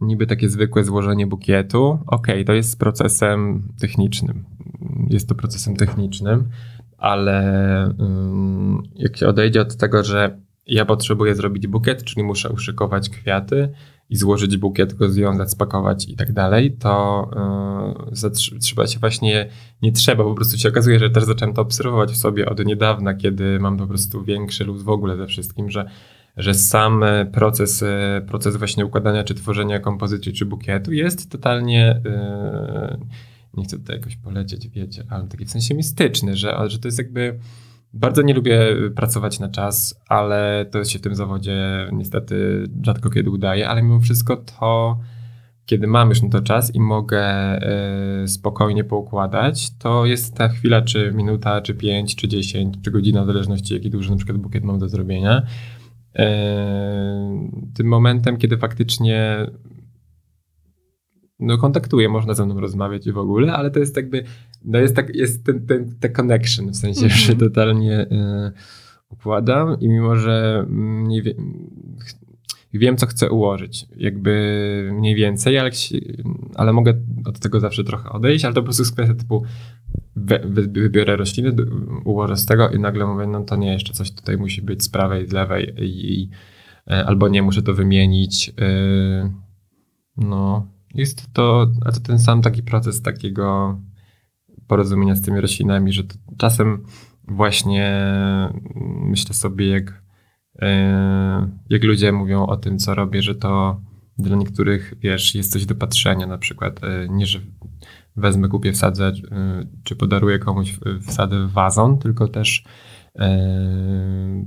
niby 0.00 0.26
takie 0.26 0.48
zwykłe 0.48 0.84
złożenie 0.84 1.26
bukietu, 1.26 1.98
okej, 2.06 2.44
to 2.44 2.52
jest 2.52 2.78
procesem 2.78 3.68
technicznym. 3.80 4.44
Jest 5.10 5.28
to 5.28 5.34
procesem 5.34 5.76
technicznym, 5.76 6.48
ale 6.98 7.94
ym, 8.00 8.82
jak 8.94 9.16
się 9.16 9.28
odejdzie 9.28 9.60
od 9.60 9.76
tego, 9.76 10.04
że 10.04 10.38
ja 10.66 10.84
potrzebuję 10.84 11.34
zrobić 11.34 11.66
bukiet, 11.66 12.04
czyli 12.04 12.22
muszę 12.22 12.50
uszykować 12.50 13.08
kwiaty 13.08 13.72
i 14.10 14.16
złożyć 14.16 14.56
bukiet, 14.56 14.94
go 14.94 15.08
związać, 15.08 15.50
spakować 15.50 16.08
i 16.08 16.16
tak 16.16 16.32
dalej, 16.32 16.72
to 16.72 17.30
yy, 18.22 18.60
trzeba 18.60 18.86
się 18.86 18.98
właśnie, 18.98 19.48
nie 19.82 19.92
trzeba, 19.92 20.24
po 20.24 20.34
prostu 20.34 20.58
się 20.58 20.68
okazuje, 20.68 20.98
że 20.98 21.10
też 21.10 21.24
zacząłem 21.24 21.54
to 21.54 21.62
obserwować 21.62 22.12
w 22.12 22.16
sobie 22.16 22.48
od 22.48 22.66
niedawna, 22.66 23.14
kiedy 23.14 23.58
mam 23.60 23.76
po 23.76 23.86
prostu 23.86 24.24
większy 24.24 24.64
luz 24.64 24.82
w 24.82 24.88
ogóle 24.88 25.16
ze 25.16 25.26
wszystkim, 25.26 25.70
że 25.70 25.90
że 26.38 26.54
sam 26.54 27.02
e, 27.02 27.26
proces, 27.26 27.82
e, 27.82 28.22
proces 28.26 28.56
właśnie 28.56 28.86
układania 28.86 29.24
czy 29.24 29.34
tworzenia 29.34 29.78
kompozycji 29.78 30.32
czy 30.32 30.46
bukietu 30.46 30.92
jest 30.92 31.30
totalnie, 31.30 32.00
e, 32.06 32.98
nie 33.56 33.64
chcę 33.64 33.78
tutaj 33.78 33.96
jakoś 33.96 34.16
polecieć, 34.16 34.68
wiecie, 34.68 35.04
ale 35.10 35.28
taki 35.28 35.44
w 35.44 35.50
sensie 35.50 35.74
mistyczny, 35.74 36.36
że, 36.36 36.56
że 36.66 36.78
to 36.78 36.88
jest 36.88 36.98
jakby, 36.98 37.38
bardzo 37.92 38.22
nie 38.22 38.34
lubię 38.34 38.60
pracować 38.96 39.40
na 39.40 39.48
czas, 39.48 40.00
ale 40.08 40.66
to 40.70 40.84
się 40.84 40.98
w 40.98 41.02
tym 41.02 41.14
zawodzie 41.14 41.88
niestety 41.92 42.64
rzadko 42.82 43.10
kiedy 43.10 43.30
udaje, 43.30 43.68
ale 43.68 43.82
mimo 43.82 44.00
wszystko 44.00 44.36
to, 44.36 44.98
kiedy 45.66 45.86
mam 45.86 46.08
już 46.08 46.22
na 46.22 46.28
to 46.28 46.40
czas 46.40 46.74
i 46.74 46.80
mogę 46.80 47.24
spokojnie 48.26 48.84
poukładać, 48.84 49.70
to 49.78 50.06
jest 50.06 50.34
ta 50.34 50.48
chwila, 50.48 50.82
czy 50.82 51.12
minuta, 51.14 51.60
czy 51.60 51.74
pięć, 51.74 52.16
czy 52.16 52.28
dziesięć, 52.28 52.74
czy 52.84 52.90
godzina, 52.90 53.24
w 53.24 53.26
zależności 53.26 53.74
jaki 53.74 53.90
duży 53.90 54.10
na 54.10 54.16
przykład 54.16 54.38
bukiet 54.38 54.64
mam 54.64 54.78
do 54.78 54.88
zrobienia, 54.88 55.42
tym 57.74 57.86
momentem, 57.86 58.36
kiedy 58.36 58.56
faktycznie 58.58 59.46
no 61.40 61.58
kontaktuję, 61.58 62.08
można 62.08 62.34
ze 62.34 62.46
mną 62.46 62.60
rozmawiać 62.60 63.06
i 63.06 63.12
w 63.12 63.18
ogóle, 63.18 63.52
ale 63.52 63.70
to 63.70 63.80
jest 63.80 63.96
jakby, 63.96 64.24
no 64.64 64.78
jest 64.78 64.96
tak, 64.96 65.16
jest 65.16 65.44
ten, 65.44 65.66
ten, 65.66 65.94
ten 66.00 66.12
connection, 66.12 66.70
w 66.70 66.76
sensie, 66.76 67.04
Mhm. 67.04 67.20
że 67.20 67.36
totalnie 67.36 67.92
e, 67.92 68.52
układam 69.08 69.80
i 69.80 69.88
mimo, 69.88 70.16
że 70.16 70.66
nie 71.06 71.22
wiem, 71.22 71.68
wiem, 72.72 72.96
co 72.96 73.06
chcę 73.06 73.30
ułożyć, 73.30 73.86
jakby 73.96 74.90
mniej 74.92 75.14
więcej, 75.14 75.58
ale, 75.58 75.70
ale 76.54 76.72
mogę 76.72 76.94
od 77.24 77.38
tego 77.38 77.60
zawsze 77.60 77.84
trochę 77.84 78.10
odejść, 78.10 78.44
ale 78.44 78.54
to 78.54 78.60
po 78.60 78.64
prostu 78.64 78.82
jest 78.82 78.92
kwestia 78.92 79.14
typu 79.14 79.44
wybiorę 80.68 81.16
rośliny, 81.16 81.52
ułożę 82.04 82.36
z 82.36 82.46
tego 82.46 82.68
i 82.68 82.78
nagle 82.78 83.06
mówię, 83.06 83.26
no 83.26 83.44
to 83.44 83.56
nie, 83.56 83.72
jeszcze 83.72 83.92
coś 83.92 84.12
tutaj 84.12 84.36
musi 84.36 84.62
być 84.62 84.84
z 84.84 84.88
prawej, 84.88 85.28
z 85.28 85.32
lewej 85.32 85.74
i, 85.78 86.30
e, 86.90 87.06
albo 87.06 87.28
nie, 87.28 87.42
muszę 87.42 87.62
to 87.62 87.74
wymienić. 87.74 88.52
E, 88.60 89.32
no, 90.16 90.66
jest 90.94 91.32
to, 91.32 91.66
to 91.94 92.00
ten 92.00 92.18
sam 92.18 92.42
taki 92.42 92.62
proces 92.62 93.02
takiego 93.02 93.78
porozumienia 94.66 95.14
z 95.14 95.22
tymi 95.22 95.40
roślinami, 95.40 95.92
że 95.92 96.02
czasem 96.36 96.84
właśnie 97.28 98.12
myślę 99.00 99.34
sobie, 99.34 99.68
jak, 99.68 100.02
e, 100.62 101.48
jak 101.70 101.84
ludzie 101.84 102.12
mówią 102.12 102.46
o 102.46 102.56
tym, 102.56 102.78
co 102.78 102.94
robię, 102.94 103.22
że 103.22 103.34
to 103.34 103.80
dla 104.18 104.36
niektórych, 104.36 104.94
wiesz, 105.00 105.34
jest 105.34 105.52
coś 105.52 105.66
do 105.66 105.74
patrzenia, 105.74 106.26
na 106.26 106.38
przykład 106.38 106.80
nie, 107.08 107.26
że 107.26 107.40
wezmę, 108.18 108.48
kupię, 108.48 108.72
wsadzę, 108.72 109.12
czy 109.84 109.96
podaruję 109.96 110.38
komuś, 110.38 110.78
wsadzę 111.08 111.46
w 111.46 111.52
wazon, 111.52 111.98
tylko 111.98 112.28
też 112.28 112.64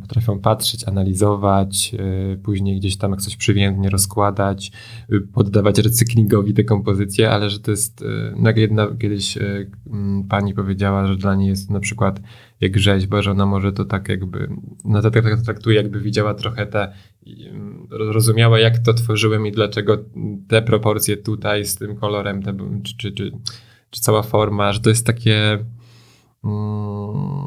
potrafią 0.01 0.39
patrzeć, 0.39 0.87
analizować, 0.87 1.95
e, 2.33 2.37
później 2.37 2.79
gdzieś 2.79 2.97
tam 2.97 3.11
jak 3.11 3.21
coś 3.21 3.35
przywiędnie 3.35 3.89
rozkładać, 3.89 4.71
e, 5.09 5.19
poddawać 5.33 5.77
recyklingowi 5.77 6.53
te 6.53 6.63
kompozycje, 6.63 7.31
ale 7.31 7.49
że 7.49 7.59
to 7.59 7.71
jest, 7.71 8.03
no 8.35 8.49
jak 8.49 8.57
jedna 8.57 8.87
kiedyś 8.99 9.37
pani 10.29 10.53
powiedziała, 10.53 11.07
że 11.07 11.15
dla 11.15 11.35
niej 11.35 11.47
jest 11.47 11.69
na 11.69 11.79
przykład 11.79 12.21
jak 12.61 12.79
rzeźba, 12.79 13.21
że 13.21 13.31
ona 13.31 13.45
może 13.45 13.73
to 13.73 13.85
tak 13.85 14.09
jakby, 14.09 14.49
no 14.85 15.01
to 15.01 15.11
tak, 15.11 15.23
tak 15.23 15.41
traktuje, 15.41 15.75
jakby 15.75 16.01
widziała 16.01 16.33
trochę 16.33 16.65
te, 16.65 16.93
rozumiała 17.89 18.59
jak 18.59 18.79
to 18.79 18.93
tworzyłem 18.93 19.47
i 19.47 19.51
dlaczego 19.51 19.97
te 20.47 20.61
proporcje 20.61 21.17
tutaj 21.17 21.65
z 21.65 21.75
tym 21.75 21.95
kolorem, 21.95 22.43
te, 22.43 22.57
czy, 22.83 22.97
czy, 22.97 23.11
czy, 23.11 23.31
czy 23.89 24.01
cała 24.01 24.23
forma, 24.23 24.73
że 24.73 24.79
to 24.79 24.89
jest 24.89 25.05
takie... 25.05 25.65
Mm, 26.43 27.40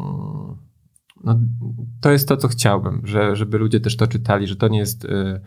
no, 1.24 1.40
to 2.00 2.12
jest 2.12 2.28
to, 2.28 2.36
co 2.36 2.48
chciałbym, 2.48 3.02
że, 3.04 3.36
żeby 3.36 3.58
ludzie 3.58 3.80
też 3.80 3.96
to 3.96 4.06
czytali, 4.06 4.46
że 4.46 4.56
to 4.56 4.68
nie 4.68 4.78
jest. 4.78 5.04
Y, 5.04 5.40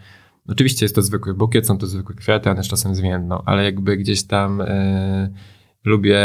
oczywiście 0.48 0.86
jest 0.86 0.96
to 0.96 1.02
zwykły 1.02 1.34
bukiet, 1.34 1.68
są 1.68 1.78
to 1.78 1.88
zwykłe 1.88 2.16
kwiaty, 2.16 2.50
one 2.50 2.64
czasem 2.64 2.96
zwiędną, 2.96 3.42
ale 3.46 3.64
jakby 3.64 3.98
gdzieś 3.98 4.24
tam 4.24 4.62
y, 4.62 5.34
lubię 5.84 6.20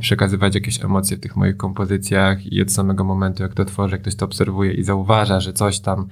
przekazywać 0.00 0.54
jakieś 0.54 0.84
emocje 0.84 1.16
w 1.16 1.20
tych 1.20 1.36
moich 1.36 1.56
kompozycjach 1.56 2.46
i 2.46 2.62
od 2.62 2.72
samego 2.72 3.04
momentu, 3.04 3.42
jak 3.42 3.54
to 3.54 3.64
tworzę, 3.64 3.94
jak 3.94 4.02
ktoś 4.02 4.14
to 4.14 4.24
obserwuje 4.24 4.72
i 4.72 4.82
zauważa, 4.82 5.40
że 5.40 5.52
coś 5.52 5.80
tam 5.80 6.08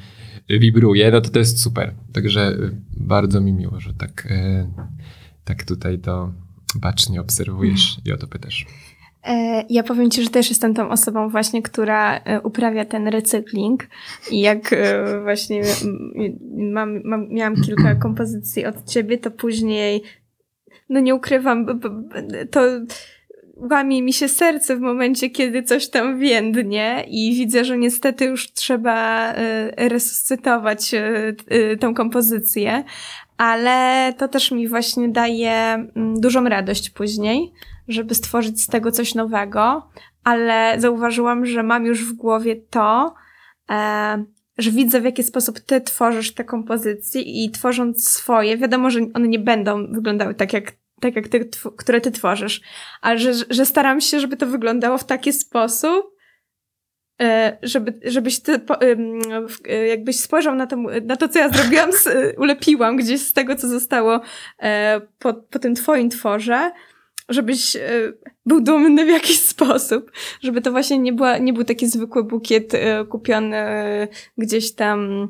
wibruje, 0.48 1.10
no 1.10 1.20
to 1.20 1.30
to 1.30 1.38
jest 1.38 1.60
super. 1.60 1.94
Także 2.12 2.52
y, 2.52 2.80
bardzo 2.96 3.40
mi 3.40 3.52
miło, 3.52 3.80
że 3.80 3.94
tak, 3.94 4.26
y, 4.30 4.66
tak 5.44 5.64
tutaj 5.64 5.98
to 5.98 6.32
bacznie 6.74 7.20
obserwujesz 7.20 8.00
i 8.04 8.12
o 8.12 8.16
to 8.16 8.26
pytasz. 8.26 8.66
E, 9.28 9.64
ja 9.68 9.82
powiem 9.82 10.10
Ci, 10.10 10.22
że 10.22 10.30
też 10.30 10.48
jestem 10.48 10.74
tą 10.74 10.90
osobą 10.90 11.28
właśnie, 11.28 11.62
która 11.62 12.18
e, 12.18 12.40
uprawia 12.40 12.84
ten 12.84 13.08
recykling 13.08 13.88
i 14.30 14.40
jak 14.40 14.72
e, 14.72 15.20
właśnie 15.22 15.62
mam, 16.56 17.00
mam, 17.04 17.28
miałam 17.28 17.56
kilka 17.56 17.94
kompozycji 17.94 18.66
od 18.66 18.84
Ciebie, 18.84 19.18
to 19.18 19.30
później, 19.30 20.02
no 20.88 21.00
nie 21.00 21.14
ukrywam, 21.14 21.80
to 22.50 22.60
łamie 23.70 24.02
mi 24.02 24.12
się 24.12 24.28
serce 24.28 24.76
w 24.76 24.80
momencie, 24.80 25.30
kiedy 25.30 25.62
coś 25.62 25.88
tam 25.88 26.18
więdnie 26.18 27.04
i 27.08 27.34
widzę, 27.34 27.64
że 27.64 27.78
niestety 27.78 28.24
już 28.24 28.52
trzeba 28.52 29.32
resuscytować 29.76 30.90
tą 31.80 31.94
kompozycję, 31.94 32.84
ale 33.36 34.12
to 34.18 34.28
też 34.28 34.50
mi 34.50 34.68
właśnie 34.68 35.08
daje 35.08 35.86
dużą 36.20 36.44
radość 36.44 36.90
później, 36.90 37.52
żeby 37.88 38.14
stworzyć 38.14 38.62
z 38.62 38.66
tego 38.66 38.92
coś 38.92 39.14
nowego, 39.14 39.88
ale 40.24 40.74
zauważyłam, 40.78 41.46
że 41.46 41.62
mam 41.62 41.86
już 41.86 42.04
w 42.04 42.12
głowie 42.12 42.56
to, 42.70 43.14
e, 43.70 44.24
że 44.58 44.70
widzę 44.70 45.00
w 45.00 45.04
jaki 45.04 45.22
sposób 45.22 45.60
ty 45.60 45.80
tworzysz 45.80 46.34
te 46.34 46.44
kompozycje 46.44 47.22
i 47.22 47.50
tworząc 47.50 48.08
swoje, 48.08 48.56
wiadomo, 48.56 48.90
że 48.90 49.00
one 49.14 49.28
nie 49.28 49.38
będą 49.38 49.92
wyglądały 49.92 50.34
tak 50.34 50.52
jak, 50.52 50.72
tak 51.00 51.16
jak 51.16 51.28
ty, 51.28 51.48
które 51.76 52.00
ty 52.00 52.10
tworzysz, 52.10 52.60
ale 53.00 53.18
że, 53.18 53.32
że 53.50 53.66
staram 53.66 54.00
się, 54.00 54.20
żeby 54.20 54.36
to 54.36 54.46
wyglądało 54.46 54.98
w 54.98 55.04
taki 55.04 55.32
sposób, 55.32 56.16
e, 57.22 57.58
żeby, 57.62 58.00
żebyś 58.04 58.40
ty, 58.40 58.60
e, 59.68 59.86
jakbyś 59.86 60.20
spojrzał 60.20 60.54
na 60.54 60.66
to, 60.66 60.76
na 61.04 61.16
to, 61.16 61.28
co 61.28 61.38
ja 61.38 61.48
zrobiłam, 61.48 61.90
ulepiłam 62.38 62.96
gdzieś 62.96 63.20
z 63.20 63.32
tego, 63.32 63.56
co 63.56 63.68
zostało 63.68 64.20
e, 64.58 65.00
po, 65.18 65.34
po 65.34 65.58
tym 65.58 65.74
twoim 65.74 66.10
tworze, 66.10 66.70
żebyś 67.28 67.76
e, 67.76 67.80
był 68.46 68.60
dumny 68.60 69.04
w 69.04 69.08
jakiś 69.08 69.40
sposób, 69.54 70.12
żeby 70.40 70.60
to 70.60 70.70
właśnie 70.70 70.98
nie, 70.98 71.12
była, 71.12 71.38
nie 71.38 71.52
był 71.52 71.64
taki 71.64 71.86
zwykły 71.86 72.24
bukiet 72.24 72.74
e, 72.74 73.04
kupiony 73.04 73.58
gdzieś 74.38 74.74
tam 74.74 75.28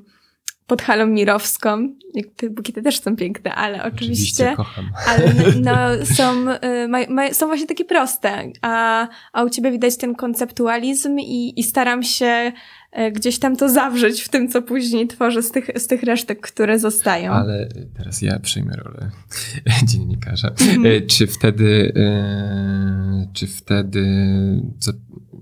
pod 0.67 0.83
halą 0.83 1.07
mirowską. 1.07 1.89
Te 2.37 2.51
bukiety 2.51 2.83
też 2.83 3.01
są 3.01 3.17
piękne, 3.17 3.55
ale 3.55 3.85
oczywiście. 3.85 4.45
oczywiście 4.45 4.57
kocham. 4.57 4.91
Ale 5.07 5.35
no, 5.61 5.77
są, 6.17 6.51
e, 6.51 6.89
ma, 6.89 6.99
ma, 7.09 7.35
są 7.35 7.47
właśnie 7.47 7.67
takie 7.67 7.85
proste. 7.85 8.53
A, 8.63 9.09
a 9.33 9.45
u 9.45 9.51
ciebie 9.51 9.71
widać 9.71 9.97
ten 9.97 10.15
konceptualizm 10.15 11.19
i, 11.19 11.61
i 11.61 11.63
staram 11.63 12.03
się 12.03 12.53
E, 12.88 12.88
gdzieś 13.15 13.39
tam 13.39 13.57
to 13.57 13.69
zawrzeć 13.69 14.21
w 14.21 14.29
tym, 14.29 14.49
co 14.49 14.63
później 14.63 15.07
tworzę 15.07 15.43
z 15.43 15.51
tych, 15.51 15.71
z 15.77 15.87
tych 15.87 16.03
resztek, 16.03 16.41
które 16.41 16.79
zostają. 16.79 17.33
Ale 17.33 17.69
teraz 17.97 18.23
ja 18.23 18.39
przyjmę 18.39 18.77
rolę 18.77 19.11
dziennikarza. 19.89 20.49
Mhm. 20.49 21.07
Czy 21.07 21.27
wtedy, 21.27 21.93
e, 21.97 23.29
czy 23.33 23.47
wtedy, 23.47 24.07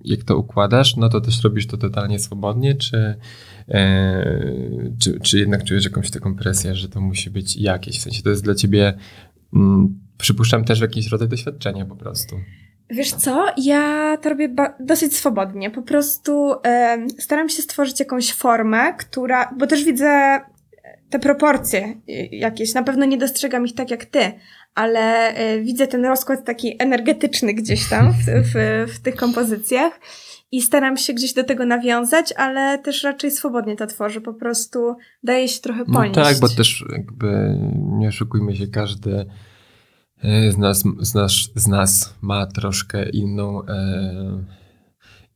jak 0.05 0.25
to 0.25 0.39
układasz, 0.39 0.97
no 0.97 1.09
to 1.09 1.21
też 1.21 1.45
robisz 1.45 1.67
to 1.67 1.77
totalnie 1.77 2.19
swobodnie, 2.19 2.75
czy, 2.75 3.15
czy, 4.99 5.21
czy 5.21 5.39
jednak 5.39 5.65
czujesz 5.65 5.85
jakąś 5.85 6.11
taką 6.11 6.37
presję, 6.37 6.75
że 6.75 6.89
to 6.89 7.01
musi 7.01 7.31
być 7.31 7.57
jakieś, 7.57 7.99
w 7.99 8.03
sensie 8.03 8.23
to 8.23 8.31
jest 8.31 8.45
dla 8.45 8.55
ciebie, 8.55 8.95
mm, 9.55 9.99
przypuszczam 10.19 10.65
też 10.65 10.81
jakiś 10.81 11.09
rodzaj 11.09 11.29
doświadczenia 11.29 11.85
po 11.85 11.97
prostu. 11.97 12.37
Wiesz 12.91 13.13
co, 13.13 13.47
ja 13.57 14.17
to 14.23 14.29
robię 14.29 14.55
dosyć 14.81 15.17
swobodnie. 15.17 15.71
Po 15.71 15.83
prostu 15.83 16.53
e, 16.67 17.07
staram 17.19 17.49
się 17.49 17.63
stworzyć 17.63 18.01
jakąś 18.01 18.33
formę, 18.33 18.95
która, 18.99 19.55
bo 19.59 19.67
też 19.67 19.85
widzę 19.85 20.41
te 21.11 21.19
proporcje 21.19 21.95
jakieś. 22.31 22.75
Na 22.75 22.83
pewno 22.83 23.05
nie 23.05 23.19
dostrzegam 23.19 23.67
ich 23.67 23.75
tak 23.75 23.91
jak 23.91 24.05
ty, 24.05 24.33
ale 24.75 25.35
e, 25.35 25.61
widzę 25.61 25.87
ten 25.87 26.05
rozkład 26.05 26.45
taki 26.45 26.77
energetyczny 26.79 27.55
gdzieś 27.55 27.89
tam 27.89 28.13
w, 28.13 28.27
w, 28.27 28.55
w 28.95 28.99
tych 28.99 29.17
kompozycjach 29.17 30.01
i 30.53 30.63
staram 30.63 30.97
się 30.97 31.13
gdzieś 31.13 31.33
do 31.33 31.45
tego 31.45 31.67
nawiązać, 31.67 32.33
ale 32.37 32.79
też 32.79 33.03
raczej 33.03 33.31
swobodnie 33.31 33.77
to 33.77 33.87
tworzę. 33.87 34.21
Po 34.21 34.35
prostu 34.35 34.97
daje 35.23 35.49
się 35.49 35.61
trochę 35.61 35.85
ponieść. 35.85 36.17
No 36.17 36.25
tak, 36.25 36.41
bo 36.41 36.49
też 36.49 36.85
jakby 36.93 37.59
nie 37.77 38.09
oszukujmy 38.09 38.57
się, 38.57 38.67
każdy 38.67 39.11
E, 39.21 39.27
z 40.51 40.59
nas, 40.59 40.85
z 41.01 41.15
nas, 41.15 41.33
z 41.55 41.67
nas 41.67 42.15
ma 42.21 42.47
troszkę 42.47 43.09
inną, 43.09 43.67
e, 43.67 44.45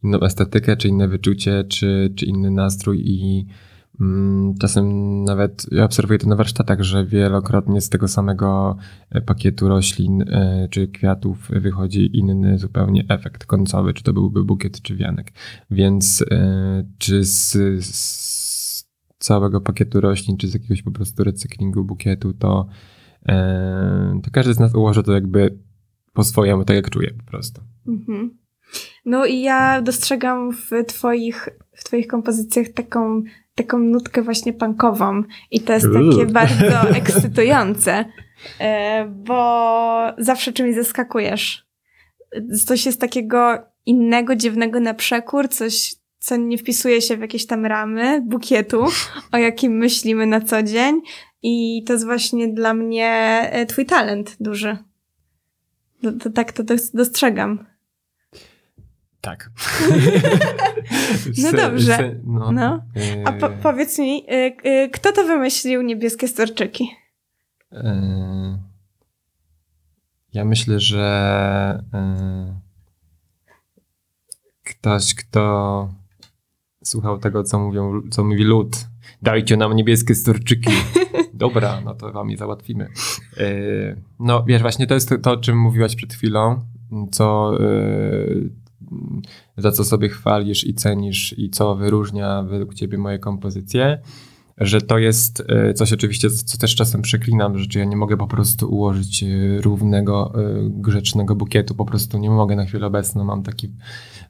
inną 0.05 0.21
estetykę, 0.21 0.77
czy 0.77 0.88
inne 0.88 1.09
wyczucie, 1.09 1.64
czy, 1.64 2.12
czy 2.16 2.27
inny 2.27 2.51
nastrój 2.51 3.03
i 3.05 3.47
mm, 4.01 4.55
czasem 4.59 5.25
nawet 5.25 5.66
ja 5.73 5.85
obserwuję 5.85 6.19
to 6.19 6.29
na 6.29 6.37
warsztatach, 6.37 6.83
że 6.83 7.07
wielokrotnie 7.07 7.81
z 7.81 7.88
tego 7.88 8.09
samego 8.09 8.77
e, 9.11 9.21
pakietu 9.21 9.69
roślin 9.69 10.23
e, 10.23 10.69
czy 10.71 10.88
kwiatów 10.88 11.49
wychodzi 11.51 12.19
inny 12.19 12.59
zupełnie 12.59 13.05
efekt 13.09 13.45
końcowy, 13.45 13.95
czy 13.95 14.03
to 14.03 14.12
byłby 14.12 14.45
bukiet, 14.45 14.83
czy 14.83 14.97
wianek. 14.97 15.33
Więc 15.71 16.25
e, 16.31 16.85
czy 16.99 17.25
z, 17.25 17.57
z 17.85 18.87
całego 19.19 19.61
pakietu 19.61 20.01
roślin, 20.01 20.37
czy 20.37 20.49
z 20.49 20.55
jakiegoś 20.55 20.83
po 20.83 20.90
prostu 20.90 21.25
recyklingu 21.25 21.85
bukietu, 21.85 22.33
to 22.33 22.66
to 24.22 24.30
każdy 24.33 24.54
z 24.54 24.59
nas 24.59 24.74
ułoży 24.74 25.02
to 25.02 25.12
jakby 25.12 25.59
po 26.12 26.24
swojemu, 26.24 26.64
tak 26.64 26.76
jak 26.76 26.90
czuje 26.90 27.11
po 27.11 27.30
prostu. 27.30 27.61
Mhm. 27.88 28.38
No 29.04 29.26
i 29.26 29.40
ja 29.40 29.83
dostrzegam 29.83 30.52
w 30.52 30.70
twoich, 30.87 31.48
w 31.76 31.85
twoich 31.85 32.06
kompozycjach 32.06 32.68
taką, 32.68 33.22
taką 33.54 33.78
nutkę 33.78 34.22
właśnie 34.22 34.52
punkową 34.52 35.22
i 35.50 35.61
to 35.61 35.72
jest 35.72 35.87
takie 35.92 36.26
bardzo 36.26 36.80
ekscytujące, 36.98 38.04
e, 38.61 39.06
bo 39.09 40.12
zawsze 40.18 40.52
czymś 40.52 40.74
zaskakujesz. 40.74 41.66
Coś 42.66 42.87
jest 42.87 43.00
takiego 43.00 43.59
innego, 43.87 44.37
dziwnego 44.37 44.80
na 44.80 44.94
przekór, 44.94 45.48
coś, 45.48 45.94
co 46.18 46.37
nie 46.37 46.59
wpisuje 46.59 47.02
się 47.02 47.16
w 47.16 47.20
jakieś 47.20 47.46
tam 47.46 47.66
ramy 47.66 48.22
bukietu, 48.26 48.85
o 49.33 49.38
jakim 49.38 49.72
myślimy 49.72 50.26
na 50.26 50.40
co 50.40 50.62
dzień, 50.62 51.00
i 51.42 51.85
to 51.87 51.92
jest 51.92 52.05
właśnie 52.05 52.48
dla 52.53 52.74
mnie 52.74 53.09
e, 53.53 53.66
twój 53.66 53.87
talent 53.87 54.37
duży. 54.40 54.76
To, 56.03 56.12
to 56.12 56.31
tak 56.31 56.53
to 56.53 56.62
dostrzegam. 56.94 57.66
Tak. 59.20 59.50
No 61.42 61.53
dobrze. 61.53 62.14
no. 62.24 62.53
No. 62.53 62.83
A 63.24 63.33
po, 63.33 63.48
Yy, 63.48 63.57
powiedz 63.62 63.98
mi, 63.98 64.26
y, 64.66 64.88
kto 64.92 65.12
to 65.12 65.24
wymyślił 65.24 65.83
niebieskie 65.83 66.29
storczyki? 66.29 66.90
ja 70.33 70.44
myślę, 70.44 70.81
że 70.81 71.85
ktoś, 74.64 75.14
kto 75.14 75.88
słuchał 76.85 77.18
tego, 77.18 77.44
co 77.44 77.59
mówią, 77.59 78.00
co 78.11 78.24
mówi 78.24 78.44
lud. 78.44 78.76
Dajcie 79.22 79.56
nam 79.56 79.76
niebieskie 79.76 80.14
storczyki. 80.14 80.70
Dobra, 81.35 81.80
no 81.85 81.94
to 81.94 82.12
wam 82.12 82.30
je 82.30 82.37
załatwimy. 82.37 82.88
Yy, 83.37 84.02
no 84.20 84.44
wiesz, 84.44 84.62
właśnie 84.62 84.87
to 84.87 84.94
jest 84.94 85.14
to, 85.22 85.33
o 85.33 85.37
czym 85.37 85.59
mówiłaś 85.59 85.96
przed 85.96 86.12
chwilą, 86.12 86.61
co 87.11 87.52
yy, 87.61 88.50
za 89.56 89.72
co 89.72 89.85
sobie 89.85 90.09
chwalisz 90.09 90.66
i 90.66 90.74
cenisz 90.74 91.35
i 91.38 91.50
co 91.50 91.74
wyróżnia 91.74 92.42
według 92.42 92.74
ciebie 92.74 92.98
moje 92.98 93.18
kompozycje, 93.18 93.98
że 94.59 94.80
to 94.80 94.98
jest 94.98 95.44
yy, 95.48 95.74
coś 95.74 95.92
oczywiście, 95.92 96.30
co 96.30 96.59
też 96.59 96.74
czasem 96.74 97.02
przeklinam, 97.02 97.59
że 97.59 97.66
ja 97.78 97.85
nie 97.85 97.96
mogę 97.96 98.16
po 98.16 98.26
prostu 98.26 98.70
ułożyć 98.70 99.24
równego, 99.61 100.33
grzecznego 100.68 101.35
bukietu, 101.35 101.74
po 101.74 101.85
prostu 101.85 102.18
nie 102.18 102.30
mogę 102.30 102.56
na 102.56 102.64
chwilę 102.64 102.87
obecną, 102.87 103.24
mam 103.24 103.42
taki 103.42 103.72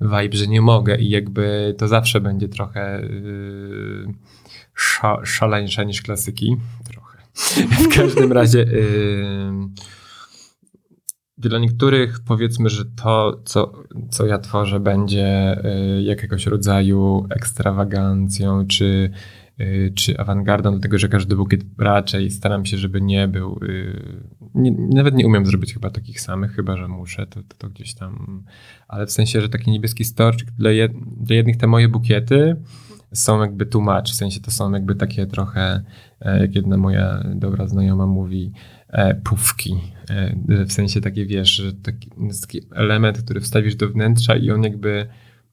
vibe, 0.00 0.36
że 0.36 0.46
nie 0.46 0.60
mogę 0.60 0.98
i 0.98 1.10
jakby 1.10 1.74
to 1.78 1.88
zawsze 1.88 2.20
będzie 2.20 2.48
trochę 2.48 3.02
yy, 3.02 4.14
sza, 4.80 5.20
szaleńsze 5.24 5.86
niż 5.86 6.02
klasyki. 6.02 6.56
Trochę. 6.84 7.18
W 7.84 7.88
każdym 7.96 8.32
razie 8.32 8.58
yy, 8.58 9.52
dla 11.38 11.58
niektórych 11.58 12.20
powiedzmy, 12.20 12.68
że 12.70 12.84
to, 12.84 13.42
co, 13.44 13.72
co 14.10 14.26
ja 14.26 14.38
tworzę, 14.38 14.80
będzie 14.80 15.56
yy, 15.64 16.02
jakiegoś 16.02 16.46
rodzaju 16.46 17.26
ekstrawagancją, 17.30 18.66
czy, 18.66 19.10
yy, 19.58 19.92
czy 19.94 20.18
awangardą, 20.18 20.70
dlatego 20.70 20.98
że 20.98 21.08
każdy 21.08 21.36
bukiet 21.36 21.60
raczej 21.78 22.30
staram 22.30 22.66
się, 22.66 22.78
żeby 22.78 23.00
nie 23.00 23.28
był. 23.28 23.58
Yy, 23.62 24.24
nie, 24.54 24.72
nawet 24.72 25.14
nie 25.14 25.26
umiem 25.26 25.46
zrobić 25.46 25.74
chyba 25.74 25.90
takich 25.90 26.20
samych, 26.20 26.52
chyba 26.52 26.76
że 26.76 26.88
muszę, 26.88 27.26
to, 27.26 27.42
to, 27.42 27.54
to 27.58 27.68
gdzieś 27.68 27.94
tam. 27.94 28.44
Ale 28.88 29.06
w 29.06 29.12
sensie, 29.12 29.40
że 29.40 29.48
taki 29.48 29.70
niebieski 29.70 30.04
storczyk 30.04 30.50
dla, 30.50 30.70
jed, 30.70 30.92
dla 31.16 31.36
jednych 31.36 31.56
te 31.56 31.66
moje 31.66 31.88
bukiety 31.88 32.56
są 33.12 33.40
jakby 33.40 33.66
tłumacz, 33.66 34.12
w 34.12 34.14
sensie 34.14 34.40
to 34.40 34.50
są 34.50 34.72
jakby 34.72 34.94
takie 34.94 35.26
trochę, 35.26 35.82
e, 36.20 36.40
jak 36.40 36.54
jedna 36.54 36.76
moja 36.76 37.24
dobra 37.34 37.66
znajoma 37.66 38.06
mówi, 38.06 38.52
e, 38.88 39.14
pufki. 39.14 39.76
E, 40.10 40.64
w 40.64 40.72
sensie 40.72 41.00
takie, 41.00 41.26
wiesz, 41.26 41.50
że 41.50 41.72
taki, 41.72 42.10
taki 42.40 42.60
element, 42.74 43.22
który 43.22 43.40
wstawisz 43.40 43.74
do 43.74 43.88
wnętrza 43.88 44.36
i 44.36 44.50
on 44.50 44.62
jakby 44.62 45.06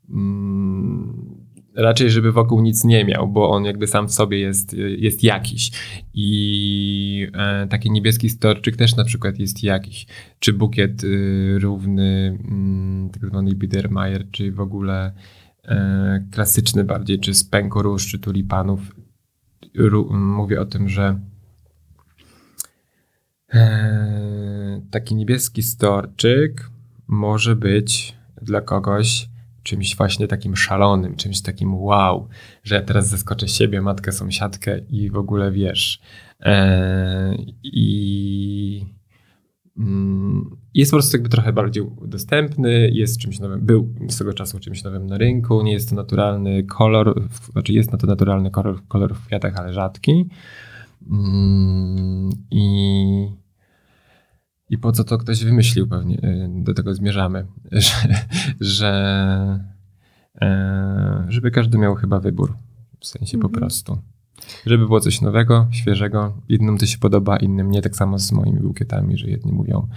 mm, 0.10 1.38
raczej, 1.78 2.10
żeby 2.12 2.32
wokół 2.32 2.62
nic 2.62 2.84
nie 2.84 3.06
miał, 3.06 3.28
bo 3.28 3.50
on 3.50 3.66
jakby 3.66 3.88
sam 3.88 4.08
w 4.08 4.14
sobie 4.14 4.40
jest, 4.40 4.74
jest 4.98 5.24
jakiś. 5.24 5.72
I 6.14 7.28
e, 7.34 7.68
taki 7.68 7.92
niebieski 7.92 8.30
storczyk 8.30 8.76
też 8.76 8.96
na 8.96 9.04
przykład 9.04 9.40
jest 9.40 9.64
jakiś. 9.64 10.08
Czy 10.40 10.54
bukiet 10.54 11.04
y, 11.04 11.60
równy, 11.60 12.38
mm, 12.48 13.10
tak 13.10 13.26
zwany 13.26 13.56
Biedermeier, 13.56 14.32
czy 14.32 14.52
w 14.52 14.60
ogóle 14.60 15.12
klasyczny 16.32 16.84
bardziej, 16.84 17.20
czy 17.20 17.34
z 17.34 17.44
pęku 17.44 17.82
róż, 17.82 18.08
czy 18.08 18.20
tulipanów. 18.20 18.80
Mówię 20.12 20.62
o 20.62 20.66
tym, 20.66 20.90
że 20.90 21.20
e, 23.54 24.82
taki 24.92 25.16
niebieski 25.16 25.64
storczyk 25.64 26.70
może 27.08 27.56
być 27.56 28.16
dla 28.42 28.62
kogoś 28.62 29.30
czymś 29.64 29.96
właśnie 29.96 30.28
takim 30.28 30.56
szalonym, 30.56 31.16
czymś 31.16 31.42
takim 31.42 31.76
wow, 31.76 32.28
że 32.64 32.76
ja 32.76 32.82
teraz 32.82 33.10
zaskoczę 33.10 33.48
siebie, 33.48 33.82
matkę, 33.82 34.12
sąsiadkę 34.12 34.80
i 34.80 35.10
w 35.10 35.18
ogóle 35.18 35.52
wiesz. 35.52 36.02
E, 36.42 37.36
I 37.64 38.97
jest 40.74 40.92
po 40.92 40.96
prostu 40.98 41.18
jakby 41.18 41.30
trochę 41.30 41.54
bardziej 41.54 41.84
dostępny, 42.08 42.90
jest 42.94 43.20
czymś 43.20 43.40
nowym, 43.40 43.66
był 43.66 43.94
swego 44.10 44.34
czasu 44.34 44.60
czymś 44.60 44.84
nowym 44.84 45.08
na 45.08 45.18
rynku, 45.18 45.62
nie 45.62 45.74
jest 45.74 45.90
to 45.90 45.96
naturalny 45.96 46.64
kolor, 46.64 47.24
znaczy 47.52 47.74
jest 47.74 47.92
na 47.92 47.98
to 47.98 48.08
naturalny 48.08 48.52
kolor, 48.52 48.88
kolor 48.88 49.16
w 49.16 49.26
kwiatach, 49.26 49.56
ale 49.56 49.74
rzadki. 49.74 50.30
Mm, 51.12 52.30
I, 52.52 53.28
I 54.70 54.78
po 54.78 54.92
co 54.92 55.04
to 55.04 55.18
ktoś 55.18 55.44
wymyślił 55.44 55.88
pewnie, 55.88 56.16
y, 56.18 56.50
do 56.64 56.74
tego 56.74 56.94
zmierzamy, 56.94 57.46
że, 57.72 57.92
że 58.60 59.60
e, 60.42 61.26
żeby 61.30 61.52
każdy 61.52 61.78
miał 61.78 61.96
chyba 61.96 62.20
wybór, 62.20 62.54
w 63.00 63.08
sensie 63.08 63.38
po 63.38 63.48
Mhm. 63.48 63.60
prostu. 63.62 63.98
Żeby 64.66 64.86
było 64.86 65.00
coś 65.00 65.22
nowego, 65.22 65.68
świeżego, 65.72 66.34
jednym 66.50 66.78
to 66.78 66.86
się 66.86 66.98
podoba, 66.98 67.38
innym 67.38 67.72
nie, 67.72 67.82
tak 67.82 67.96
samo 67.96 68.20
z 68.20 68.32
moimi 68.32 68.60
bukietami, 68.60 69.18
że 69.18 69.30
jedni 69.30 69.52
mówią, 69.52 69.88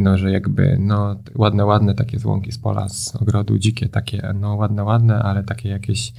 no, 0.00 0.18
że 0.18 0.30
jakby, 0.30 0.76
no, 0.80 1.16
ładne, 1.34 1.64
ładne 1.64 1.94
takie 1.94 2.18
złąki 2.18 2.52
z 2.52 2.58
pola, 2.58 2.88
z 2.88 3.16
ogrodu, 3.16 3.58
dzikie 3.58 3.88
takie, 3.88 4.32
no, 4.40 4.54
ładne, 4.54 4.84
ładne, 4.84 5.18
ale 5.18 5.42
takie 5.42 5.68
jakieś, 5.68 6.12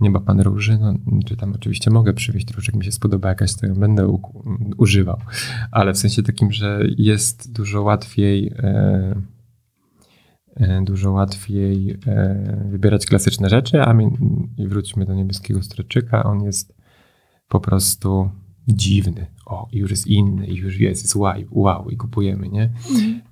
nie 0.00 0.10
ma 0.10 0.20
pan 0.20 0.40
róży, 0.40 0.78
no, 0.78 0.94
czy 1.26 1.36
tam 1.36 1.52
oczywiście 1.52 1.90
mogę 1.90 2.14
przywieźć 2.14 2.50
róż, 2.54 2.66
jak 2.66 2.76
mi 2.76 2.84
się 2.84 2.92
spodoba 2.92 3.28
jakaś, 3.28 3.54
to 3.54 3.66
ją 3.66 3.74
będę 3.74 4.08
u, 4.08 4.20
używał, 4.78 5.18
ale 5.70 5.92
w 5.92 5.98
sensie 5.98 6.22
takim, 6.22 6.52
że 6.52 6.80
jest 6.98 7.52
dużo 7.52 7.82
łatwiej, 7.82 8.52
e, 8.58 9.14
e, 10.56 10.84
dużo 10.84 11.12
łatwiej 11.12 11.98
e, 12.06 12.66
wybierać 12.70 13.06
klasyczne 13.06 13.48
rzeczy, 13.48 13.82
a 13.82 13.94
wróćmy 14.58 15.06
do 15.06 15.14
niebieskiego 15.14 15.62
stroczyka, 15.62 16.24
on 16.24 16.42
jest 16.42 16.79
po 17.50 17.60
prostu 17.60 18.30
dziwny. 18.68 19.26
O, 19.46 19.68
już 19.72 19.90
jest 19.90 20.06
inny, 20.06 20.46
już 20.46 20.78
jest, 20.78 21.02
jest 21.02 21.16
wow, 21.16 21.34
wow 21.50 21.90
i 21.90 21.96
kupujemy, 21.96 22.48
nie? 22.48 22.70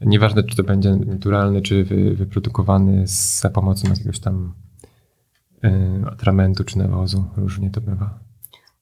Nieważne, 0.00 0.42
czy 0.42 0.56
to 0.56 0.62
będzie 0.62 0.96
naturalny, 0.96 1.62
czy 1.62 1.84
wy, 1.84 2.14
wyprodukowany 2.14 3.02
za 3.40 3.50
pomocą 3.50 3.88
jakiegoś 3.88 4.20
tam 4.20 4.52
y, 5.64 5.70
atramentu 6.12 6.64
czy 6.64 6.78
nawozu. 6.78 7.24
Różnie 7.36 7.70
to 7.70 7.80
bywa. 7.80 8.18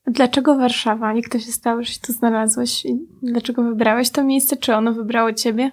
Dlaczego 0.06 0.56
Warszawa? 0.56 1.14
Jak 1.14 1.28
to 1.28 1.38
się 1.38 1.52
stało, 1.52 1.82
że 1.82 1.88
się 1.88 2.00
tu 2.00 2.12
znalazłeś? 2.12 2.84
I 2.84 2.98
dlaczego 3.22 3.62
wybrałeś 3.62 4.10
to 4.10 4.24
miejsce? 4.24 4.56
Czy 4.56 4.74
ono 4.74 4.92
wybrało 4.92 5.32
ciebie? 5.32 5.70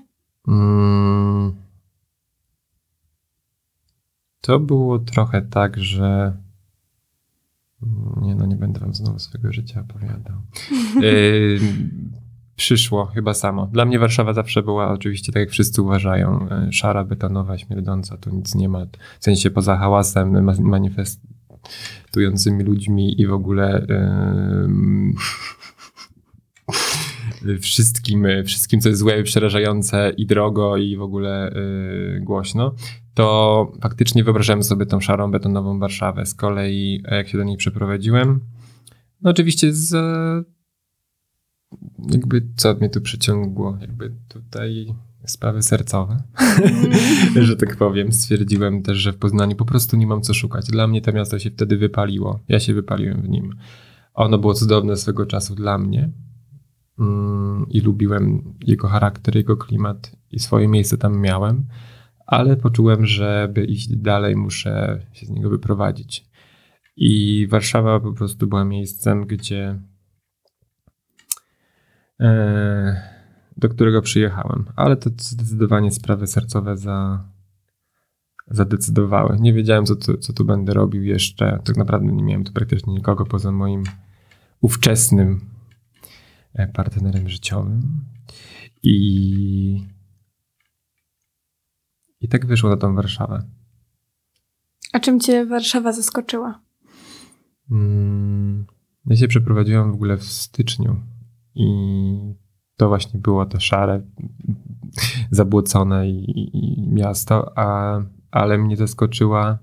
Mm. 0.48 1.56
To 4.42 4.60
było 4.60 5.00
trochę 5.00 5.42
tak, 5.42 5.78
że. 5.78 6.38
Nie, 8.22 8.36
no 8.36 8.46
nie 8.46 8.56
będę 8.56 8.80
wam 8.80 8.94
znowu 8.94 9.20
swojego 9.20 9.54
życia 9.54 9.82
opowiadał. 9.82 10.36
Yy, 11.02 11.60
przyszło 12.56 13.06
chyba 13.06 13.34
samo. 13.34 13.68
Dla 13.68 13.86
mnie 13.86 14.00
Warszawa 14.00 14.34
zawsze 14.34 14.64
była 14.64 14.92
oczywiście, 14.92 15.32
tak 15.32 15.40
jak 15.40 15.50
wszyscy 15.50 15.82
uważają, 15.82 16.48
yy, 16.66 16.74
szara, 16.74 17.04
betonowa, 17.04 17.58
śmierdząca, 17.58 18.18
tu 18.18 18.36
nic 18.36 18.56
nie 18.56 18.70
ma. 18.70 18.86
W 19.20 19.24
sensie 19.24 19.52
poza 19.52 19.78
hałasem, 19.78 20.44
ma- 20.44 20.54
manifestującymi 20.60 22.64
ludźmi 22.64 23.22
i 23.22 23.28
w 23.28 23.34
ogóle 23.34 23.86
yy, 23.90 24.70
wszystkim, 27.60 28.26
wszystkim, 28.46 28.82
co 28.82 28.90
jest 28.90 29.00
złe, 29.00 29.24
przerażające 29.24 30.14
i 30.18 30.26
drogo 30.26 30.78
i 30.78 30.98
w 30.98 31.02
ogóle 31.02 31.52
yy, 31.56 32.20
głośno, 32.22 32.76
to 33.14 33.72
faktycznie 33.82 34.24
wyobrażałem 34.24 34.64
sobie 34.64 34.86
tą 34.86 35.00
szarą, 35.00 35.32
betonową 35.32 35.80
Warszawę. 35.80 36.26
Z 36.26 36.36
kolei, 36.36 37.04
jak 37.12 37.28
się 37.28 37.38
do 37.38 37.44
niej 37.44 37.58
przeprowadziłem, 37.58 38.40
no 39.22 39.30
oczywiście 39.30 39.74
z 39.74 39.96
jakby 42.12 42.48
co 42.56 42.74
mnie 42.74 42.90
tu 42.90 43.02
przyciągło, 43.02 43.78
jakby 43.82 44.12
tutaj 44.28 44.96
sprawy 45.26 45.62
sercowe, 45.62 46.24
że 47.42 47.56
tak 47.56 47.78
powiem. 47.78 48.12
Stwierdziłem 48.12 48.84
też, 48.84 48.98
że 48.98 49.14
w 49.14 49.18
Poznaniu 49.18 49.56
po 49.56 49.66
prostu 49.66 49.98
nie 49.98 50.08
mam 50.08 50.22
co 50.22 50.34
szukać. 50.34 50.68
Dla 50.68 50.88
mnie 50.88 51.02
to 51.02 51.12
miasto 51.12 51.40
się 51.40 51.52
wtedy 51.52 51.78
wypaliło. 51.78 52.40
Ja 52.48 52.60
się 52.60 52.74
wypaliłem 52.74 53.22
w 53.22 53.30
nim. 53.30 53.56
Ono 54.14 54.38
było 54.38 54.54
cudowne 54.54 54.98
swego 54.98 55.26
czasu 55.26 55.56
dla 55.56 55.78
mnie 55.78 56.10
mm, 57.00 57.66
i 57.70 57.82
lubiłem 57.82 58.54
jego 58.62 58.88
charakter, 58.88 59.36
jego 59.36 59.58
klimat 59.58 60.16
i 60.32 60.40
swoje 60.40 60.68
miejsce 60.68 60.98
tam 60.98 61.20
miałem, 61.20 61.66
ale 62.26 62.58
poczułem, 62.58 63.06
że 63.06 63.50
by 63.54 63.66
iść 63.66 63.96
dalej, 63.96 64.36
muszę 64.36 65.00
się 65.14 65.26
z 65.26 65.30
niego 65.30 65.50
wyprowadzić. 65.50 66.26
I 66.96 67.48
Warszawa 67.48 68.00
po 68.00 68.14
prostu 68.14 68.48
była 68.48 68.66
miejscem, 68.66 69.26
gdzie 69.26 69.80
e, 72.20 73.14
do 73.58 73.70
którego 73.70 74.02
przyjechałem. 74.02 74.66
Ale 74.76 74.98
to 74.98 75.10
zdecydowanie 75.18 75.92
sprawy 75.92 76.28
sercowe 76.28 76.78
za, 76.78 77.26
zadecydowały. 78.48 79.38
Nie 79.40 79.54
wiedziałem, 79.54 79.86
co 79.86 79.96
tu, 79.96 80.18
co 80.18 80.34
tu 80.34 80.46
będę 80.46 80.74
robił 80.74 81.04
jeszcze. 81.04 81.60
Tak 81.64 81.78
naprawdę 81.78 82.12
nie 82.12 82.24
miałem 82.24 82.44
tu 82.44 82.54
praktycznie 82.54 82.94
nikogo 82.94 83.26
poza 83.26 83.52
moim 83.52 83.84
ówczesnym 84.62 85.42
e, 86.54 86.68
partnerem 86.68 87.30
życiowym. 87.30 87.82
I, 88.84 89.88
i 92.24 92.28
tak 92.28 92.46
wyszło 92.46 92.70
na 92.70 92.78
tą 92.78 92.96
Warszawę. 92.96 93.44
A 94.94 95.00
czym 95.00 95.20
cię 95.20 95.46
Warszawa 95.46 95.92
zaskoczyła? 95.94 96.60
Mm, 97.72 98.66
Ja 99.06 99.16
się 99.16 99.28
przeprowadziłem 99.28 99.92
w 99.92 99.96
ogóle 99.96 100.18
w 100.18 100.24
styczniu 100.24 100.96
i 101.56 101.66
to 102.78 102.88
właśnie 102.88 103.20
było 103.20 103.46
to 103.46 103.60
szare, 103.60 104.02
zabłocone 105.32 106.10
i, 106.10 106.32
i, 106.40 106.58
i 106.58 106.90
miasto, 106.90 107.58
a, 107.58 108.00
ale 108.32 108.58
mnie 108.58 108.78
zaskoczyła 108.78 109.60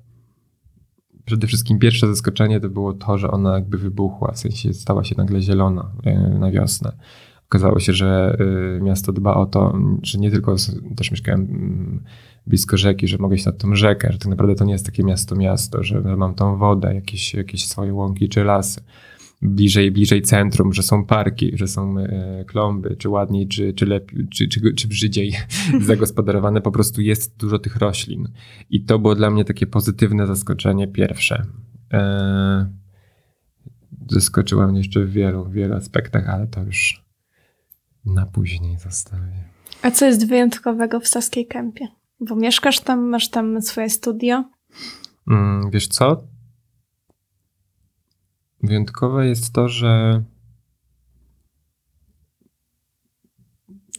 przede 1.25 1.47
wszystkim 1.47 1.79
pierwsze 1.79 2.07
zaskoczenie 2.07 2.61
to 2.61 2.69
było 2.69 2.93
to, 2.93 3.19
że 3.19 3.31
ona 3.31 3.55
jakby 3.55 3.79
wybuchła, 3.79 4.33
w 4.33 4.39
sensie 4.39 4.73
stała 4.73 5.05
się 5.05 5.15
nagle 5.19 5.41
zielona 5.41 5.93
e, 6.05 6.19
na 6.39 6.51
wiosnę. 6.51 6.93
Okazało 7.49 7.81
się, 7.81 7.93
że 7.93 8.37
e, 8.79 8.81
miasto 8.81 9.13
dba 9.13 9.35
o 9.35 9.47
to, 9.47 9.79
że 10.03 10.19
nie 10.19 10.31
tylko 10.31 10.57
też 10.97 11.11
mieszkałem 11.11 11.41
mm, 11.41 12.05
blisko 12.51 12.77
rzeki, 12.77 13.09
że 13.09 13.19
mogę 13.19 13.37
iść 13.37 13.47
nad 13.47 13.59
tą 13.59 13.75
rzekę, 13.75 14.13
że 14.13 14.19
tak 14.19 14.29
naprawdę 14.29 14.55
to 14.55 14.65
nie 14.65 14.73
jest 14.73 14.87
takie 14.87 15.03
miasto 15.03 15.37
miasto, 15.37 15.83
że 15.83 16.01
mam 16.01 16.35
tą 16.35 16.57
wodę, 16.57 16.95
jakieś, 16.95 17.35
jakieś 17.35 17.69
swoje 17.69 17.95
łąki 17.95 18.29
czy 18.29 18.45
lasy. 18.45 18.81
Bliżej, 19.43 19.91
bliżej 19.91 20.23
centrum, 20.23 20.73
że 20.73 20.83
są 20.83 21.05
parki, 21.05 21.53
że 21.55 21.69
są 21.69 21.99
e, 21.99 22.45
klomby, 22.45 22.97
czy 22.97 23.09
ładniej, 23.09 23.49
czy, 23.49 23.73
czy 23.73 23.87
lepiej, 23.87 24.29
czy, 24.29 24.49
czy, 24.49 24.75
czy 24.75 24.89
brzydziej 24.89 25.33
zagospodarowane, 25.89 26.61
po 26.61 26.73
prostu 26.73 27.01
jest 27.01 27.37
dużo 27.37 27.59
tych 27.59 27.77
roślin. 27.77 28.29
I 28.71 28.85
to 28.85 28.99
było 28.99 29.15
dla 29.15 29.31
mnie 29.31 29.45
takie 29.45 29.67
pozytywne 29.67 30.27
zaskoczenie 30.27 30.89
pierwsze. 30.89 31.43
E, 31.93 32.71
zaskoczyła 34.11 34.67
mnie 34.67 34.79
jeszcze 34.79 35.05
w 35.05 35.13
wielu, 35.13 35.51
wielu 35.51 35.75
aspektach, 35.75 36.29
ale 36.29 36.47
to 36.47 36.63
już 36.63 37.05
na 38.05 38.27
później 38.27 38.79
zostawię. 38.79 39.45
A 39.83 39.91
co 39.91 40.07
jest 40.07 40.29
wyjątkowego 40.29 41.01
w 41.01 41.09
Saskiej 41.09 41.47
Kępie? 41.47 42.00
Bo 42.21 42.37
mieszkasz 42.37 42.81
tam, 42.81 43.09
masz 43.09 43.31
tam 43.31 43.63
swoje 43.63 43.91
studio. 43.91 44.45
Mm, 45.31 45.71
wiesz 45.71 45.89
co? 45.89 46.23
Wyjątkowe 48.63 49.27
jest 49.27 49.53
to, 49.53 49.69
że 49.69 50.23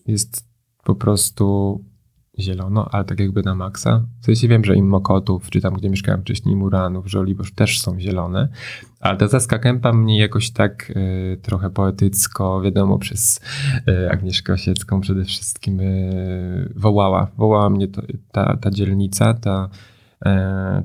jest 0.05 0.45
po 0.83 0.95
prostu 0.95 1.77
zielono, 2.41 2.89
ale 2.91 3.05
tak 3.05 3.19
jakby 3.19 3.43
na 3.43 3.55
maksa. 3.55 4.05
W 4.21 4.25
sensie 4.25 4.47
wiem, 4.47 4.65
że 4.65 4.75
im 4.75 4.87
Mokotów, 4.87 5.49
czy 5.49 5.61
tam, 5.61 5.73
gdzie 5.73 5.89
mieszkałem 5.89 6.21
wcześniej, 6.21 6.55
Muranów, 6.55 7.07
Żoliborz 7.07 7.51
też 7.51 7.79
są 7.79 7.99
zielone, 7.99 8.49
ale 8.99 9.17
ta 9.17 9.27
Saska 9.27 9.59
Kępa 9.59 9.93
mnie 9.93 10.19
jakoś 10.19 10.51
tak 10.51 10.89
y, 10.95 11.39
trochę 11.41 11.69
poetycko, 11.69 12.61
wiadomo, 12.61 12.99
przez 12.99 13.41
y, 13.87 14.11
Agnieszkę 14.11 14.53
Osiecką 14.53 15.01
przede 15.01 15.25
wszystkim 15.25 15.79
y, 15.79 16.73
wołała. 16.75 17.27
Wołała 17.37 17.69
mnie 17.69 17.87
to, 17.87 18.01
ta, 18.31 18.57
ta 18.57 18.71
dzielnica, 18.71 19.33
ta, 19.33 19.69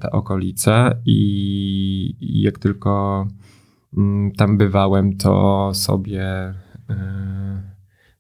ta 0.00 0.11
okolica 0.11 0.92
i, 1.07 2.16
i 2.20 2.40
jak 2.40 2.59
tylko 2.59 3.26
mm, 3.96 4.32
tam 4.32 4.59
bywałem, 4.59 5.16
to 5.16 5.70
sobie 5.74 6.54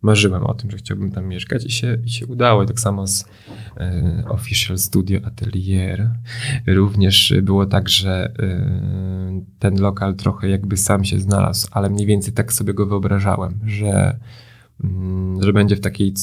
marzyłem 0.02 0.44
o 0.44 0.54
tym, 0.54 0.70
że 0.70 0.76
chciałbym 0.76 1.10
tam 1.10 1.26
mieszkać 1.26 1.66
i 1.66 1.70
się, 1.70 1.98
i 2.04 2.10
się 2.10 2.26
udało. 2.26 2.62
I 2.62 2.66
tak 2.66 2.80
samo 2.80 3.06
z 3.06 3.24
e, 3.76 4.24
Official 4.28 4.78
Studio 4.78 5.20
Atelier. 5.24 6.10
Również 6.66 7.34
było 7.42 7.66
tak, 7.66 7.88
że 7.88 8.32
e, 8.38 9.42
ten 9.58 9.80
lokal 9.80 10.14
trochę 10.14 10.48
jakby 10.48 10.76
sam 10.76 11.04
się 11.04 11.20
znalazł, 11.20 11.68
ale 11.70 11.90
mniej 11.90 12.06
więcej 12.06 12.32
tak 12.32 12.52
sobie 12.52 12.74
go 12.74 12.86
wyobrażałem, 12.86 13.58
że 13.66 14.16
mm, 14.84 15.42
że 15.42 15.52
będzie 15.52 15.76
w 15.76 15.80
takiej 15.80 16.14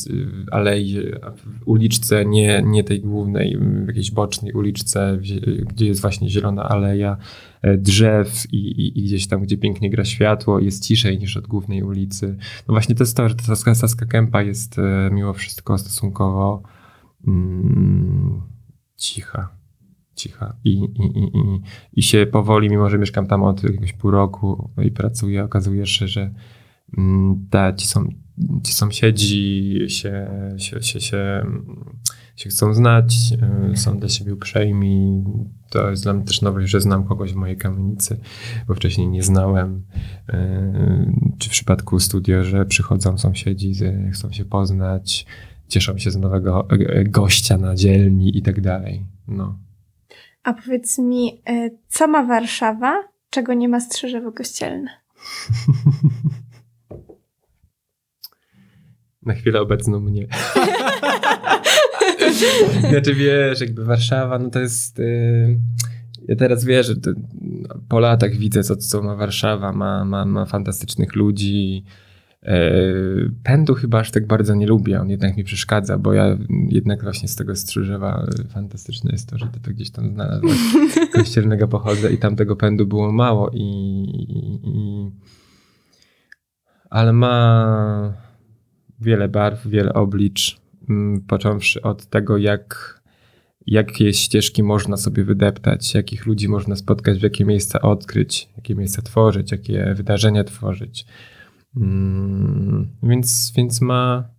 alei, 0.51 0.97
uliczce, 1.65 2.25
nie, 2.25 2.63
nie 2.65 2.83
tej 2.83 3.01
głównej, 3.01 3.57
jakiejś 3.87 4.11
bocznej 4.11 4.53
uliczce, 4.53 5.17
gdzie, 5.67 5.85
jest 5.85 6.01
właśnie 6.01 6.29
zielona 6.29 6.63
aleja 6.63 7.17
drzew 7.77 8.45
i, 8.51 8.57
i, 8.57 8.99
i 8.99 9.03
gdzieś 9.03 9.27
tam, 9.27 9.41
gdzie 9.41 9.57
pięknie 9.57 9.89
gra 9.89 10.05
światło, 10.05 10.59
jest 10.59 10.83
ciszej 10.83 11.19
niż 11.19 11.37
od 11.37 11.47
głównej 11.47 11.83
ulicy. 11.83 12.37
No 12.67 12.73
właśnie 12.73 12.95
to 12.95 13.03
jest 13.03 13.17
to, 13.17 13.29
że 13.29 13.35
ta 13.35 13.75
Saska, 13.75 14.05
Kępa 14.05 14.41
jest 14.41 14.79
e, 14.79 15.09
mimo 15.11 15.33
wszystko 15.33 15.77
stosunkowo 15.77 16.63
mm, 17.27 18.41
cicha. 18.97 19.57
Cicha. 20.15 20.55
I, 20.63 20.69
i, 20.69 21.19
i, 21.19 21.37
i, 21.37 21.61
I 21.93 22.03
się 22.03 22.27
powoli, 22.31 22.69
mimo 22.69 22.89
że 22.89 22.97
mieszkam 22.97 23.27
tam 23.27 23.43
od 23.43 23.63
jakiegoś 23.63 23.93
pół 23.93 24.11
roku 24.11 24.69
i 24.83 24.91
pracuję, 24.91 25.43
okazuje 25.43 25.85
się, 25.85 26.07
że 26.07 26.33
mm, 26.97 27.47
ta, 27.49 27.73
ci, 27.73 27.87
są, 27.87 28.09
ci 28.63 28.73
sąsiedzi 28.73 29.79
się, 29.87 30.27
się, 30.57 30.81
się, 30.81 31.01
się, 31.01 31.45
się 32.35 32.49
chcą 32.49 32.73
znać, 32.73 33.15
y, 33.73 33.77
są 33.77 33.99
dla 33.99 34.09
siebie 34.09 34.33
uprzejmi. 34.33 35.23
To 35.69 35.89
jest 35.89 36.03
dla 36.03 36.13
mnie 36.13 36.25
też 36.25 36.41
nowość, 36.41 36.69
że 36.69 36.81
znam 36.81 37.03
kogoś 37.03 37.33
w 37.33 37.35
mojej 37.35 37.57
kamienicy, 37.57 38.19
bo 38.67 38.73
wcześniej 38.75 39.07
nie 39.07 39.23
znałem. 39.23 39.83
Y, 40.29 41.13
Czy 41.39 41.49
w 41.49 41.51
przypadku 41.51 41.99
studia, 41.99 42.43
że 42.43 42.65
przychodzą 42.65 43.17
sąsiedzi, 43.17 43.73
chcą 44.13 44.31
się 44.31 44.45
poznać, 44.45 45.25
cieszą 45.67 45.97
się 45.97 46.11
z 46.11 46.17
nowego 46.17 46.67
e, 46.69 47.03
gościa 47.03 47.57
na 47.57 47.75
dzielni 47.75 48.37
i 48.37 48.41
tak 48.41 48.61
dalej. 48.61 49.05
No. 49.27 49.59
A 50.43 50.53
powiedz 50.53 50.97
mi, 50.97 51.41
e, 51.49 51.69
co 51.87 52.07
ma 52.07 52.23
Warszawa, 52.25 53.03
czego 53.29 53.53
nie 53.53 53.69
ma 53.69 53.79
Strzyżewo 53.79 54.31
Kościelne? 54.31 54.89
Na 59.25 59.33
chwilę 59.33 59.61
obecną 59.61 59.99
mnie. 59.99 60.27
znaczy 62.89 63.15
wiesz, 63.15 63.61
jakby 63.61 63.85
Warszawa, 63.85 64.39
no 64.39 64.49
to 64.49 64.59
jest... 64.59 64.99
Yy, 64.99 65.59
ja 66.27 66.35
teraz 66.35 66.65
wierzę, 66.65 66.95
to, 66.95 67.11
po 67.89 67.99
latach 67.99 68.35
widzę, 68.35 68.63
co, 68.63 68.75
co 68.75 69.01
ma 69.01 69.15
Warszawa, 69.15 69.73
ma, 69.73 70.05
ma, 70.05 70.25
ma 70.25 70.45
fantastycznych 70.45 71.15
ludzi. 71.15 71.83
Yy, 72.43 73.31
pędu 73.43 73.73
chyba 73.73 73.99
aż 73.99 74.11
tak 74.11 74.27
bardzo 74.27 74.55
nie 74.55 74.67
lubię, 74.67 75.01
on 75.01 75.09
jednak 75.09 75.37
mi 75.37 75.43
przeszkadza, 75.43 75.97
bo 75.97 76.13
ja 76.13 76.37
jednak 76.69 77.03
właśnie 77.03 77.27
z 77.27 77.35
tego 77.35 77.55
Strzyżewa 77.55 78.25
y, 78.39 78.47
fantastyczne 78.47 79.11
jest 79.11 79.29
to, 79.29 79.37
że 79.37 79.47
ty 79.47 79.59
to 79.59 79.71
gdzieś 79.71 79.91
tam 79.91 80.13
znalazłeś. 80.13 80.57
Kościelnego 81.13 81.67
pochodzę 81.67 82.13
i 82.13 82.17
tam 82.17 82.35
tego 82.35 82.55
pędu 82.55 82.87
było 82.87 83.11
mało 83.11 83.49
i, 83.53 83.59
i, 83.59 84.69
i 84.69 85.11
ale 86.89 87.13
ma 87.13 88.13
wiele 88.99 89.29
barw, 89.29 89.67
wiele 89.67 89.93
oblicz, 89.93 90.62
począwszy 91.27 91.81
od 91.81 92.05
tego, 92.05 92.37
jak, 92.37 93.01
jakie 93.67 94.13
ścieżki 94.13 94.63
można 94.63 94.97
sobie 94.97 95.23
wydeptać, 95.23 95.93
jakich 95.93 96.25
ludzi 96.25 96.49
można 96.49 96.75
spotkać, 96.75 97.19
w 97.19 97.23
jakie 97.23 97.45
miejsca 97.45 97.81
odkryć, 97.81 98.49
jakie 98.57 98.75
miejsca 98.75 99.01
tworzyć, 99.01 99.51
jakie 99.51 99.93
wydarzenia 99.95 100.43
tworzyć. 100.43 101.05
Mm, 101.77 102.87
Więc, 103.03 103.53
więc 103.57 103.81
ma 103.81 104.29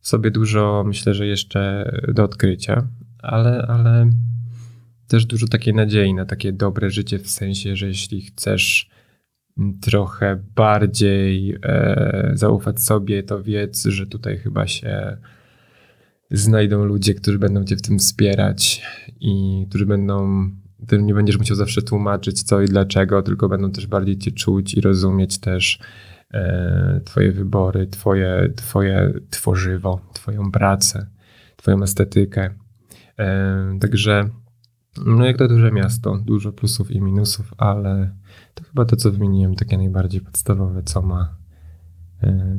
w 0.00 0.08
sobie 0.08 0.30
dużo, 0.30 0.84
myślę, 0.86 1.14
że 1.14 1.26
jeszcze 1.26 1.92
do 2.14 2.24
odkrycia, 2.24 2.86
ale, 3.18 3.66
ale 3.68 4.10
też 5.08 5.26
dużo 5.26 5.46
takiej 5.46 5.74
nadziei 5.74 6.14
na 6.14 6.24
takie 6.26 6.52
dobre 6.52 6.90
życie, 6.90 7.18
w 7.18 7.30
sensie, 7.30 7.76
że 7.76 7.86
jeśli 7.86 8.22
chcesz 8.22 8.90
mm, 9.58 9.78
trochę 9.80 10.42
bardziej 10.54 11.58
e, 11.62 12.30
zaufać 12.34 12.82
sobie, 12.82 13.22
to 13.22 13.42
wiedz, 13.42 13.84
że 13.84 14.06
tutaj 14.06 14.38
chyba 14.38 14.66
się 14.66 15.16
znajdą 16.30 16.84
ludzie, 16.84 17.14
którzy 17.14 17.38
będą 17.38 17.64
cię 17.64 17.76
w 17.76 17.82
tym 17.82 17.98
wspierać 17.98 18.82
i 19.20 19.66
którzy 19.68 19.86
będą, 19.86 20.50
ty 20.86 21.02
nie 21.02 21.14
będziesz 21.14 21.38
musiał 21.38 21.56
zawsze 21.56 21.82
tłumaczyć 21.82 22.42
co 22.42 22.60
i 22.60 22.66
dlaczego, 22.66 23.22
tylko 23.22 23.48
będą 23.48 23.70
też 23.70 23.86
bardziej 23.86 24.18
cię 24.18 24.30
czuć 24.30 24.74
i 24.74 24.80
rozumieć 24.80 25.38
też 25.38 25.78
e, 26.34 27.00
twoje 27.04 27.32
wybory, 27.32 27.86
twoje, 27.86 28.52
twoje 28.56 29.12
tworzywo, 29.30 30.00
twoją 30.12 30.50
pracę, 30.50 31.06
twoją 31.56 31.82
estetykę. 31.82 32.50
E, 33.18 33.78
także 33.80 34.30
no 35.06 35.26
jak 35.26 35.38
to 35.38 35.48
duże 35.48 35.72
miasto, 35.72 36.18
dużo 36.24 36.52
plusów 36.52 36.90
i 36.90 37.00
minusów, 37.00 37.54
ale 37.58 38.16
to 38.54 38.64
chyba 38.64 38.84
to, 38.84 38.96
co 38.96 39.12
wymieniłem, 39.12 39.54
takie 39.54 39.78
najbardziej 39.78 40.20
podstawowe, 40.20 40.82
co 40.82 41.02
ma, 41.02 41.36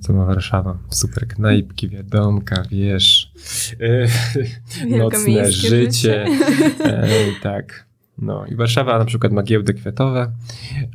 co 0.01 0.13
ma 0.13 0.25
Warszawa. 0.25 0.77
Super 0.89 1.27
knajpki, 1.27 1.89
wiadomka, 1.89 2.63
wiesz, 2.71 3.31
e, 3.79 4.07
nocne 4.97 5.51
życie. 5.51 6.25
E, 6.85 7.07
tak. 7.43 7.87
No 8.17 8.45
i 8.45 8.55
Warszawa 8.55 8.99
na 8.99 9.05
przykład 9.05 9.33
ma 9.33 9.43
giełdy 9.43 9.73
kwiatowe, 9.73 10.31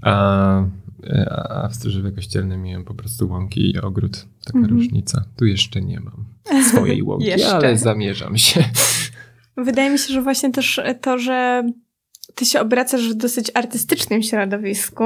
a, 0.03 0.65
e, 1.07 1.31
a 1.51 1.69
w 1.69 1.75
Strzyżewie 1.75 2.13
Kościelnym 2.13 2.63
miałem 2.63 2.85
po 2.85 2.95
prostu 2.95 3.29
łąki 3.29 3.71
i 3.71 3.79
ogród. 3.81 4.27
Taka 4.45 4.59
Mhm. 4.59 4.79
różnica. 4.79 5.25
Tu 5.37 5.45
jeszcze 5.45 5.81
nie 5.83 6.01
mam 6.01 6.25
swojej 6.65 7.03
łąki, 7.09 7.27
Jeszcze. 7.27 7.55
ale 7.55 7.79
zamierzam 7.79 8.39
się. 8.39 8.65
Wydaje 9.57 9.91
mi 9.91 9.99
się, 9.99 10.13
że 10.15 10.23
właśnie 10.23 10.53
też 10.53 10.81
to, 11.01 11.19
że 11.19 11.63
ty 12.35 12.45
się 12.47 12.61
obracasz 12.61 13.09
w 13.11 13.15
dosyć 13.15 13.51
artystycznym 13.55 14.23
środowisku, 14.23 15.05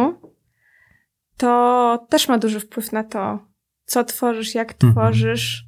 to 1.37 2.07
też 2.11 2.29
ma 2.29 2.39
duży 2.39 2.61
wpływ 2.61 2.93
na 2.93 3.05
to, 3.05 3.39
co 3.87 4.05
tworzysz, 4.05 4.55
jak 4.55 4.73
Mhm. 4.73 4.93
tworzysz 4.93 5.67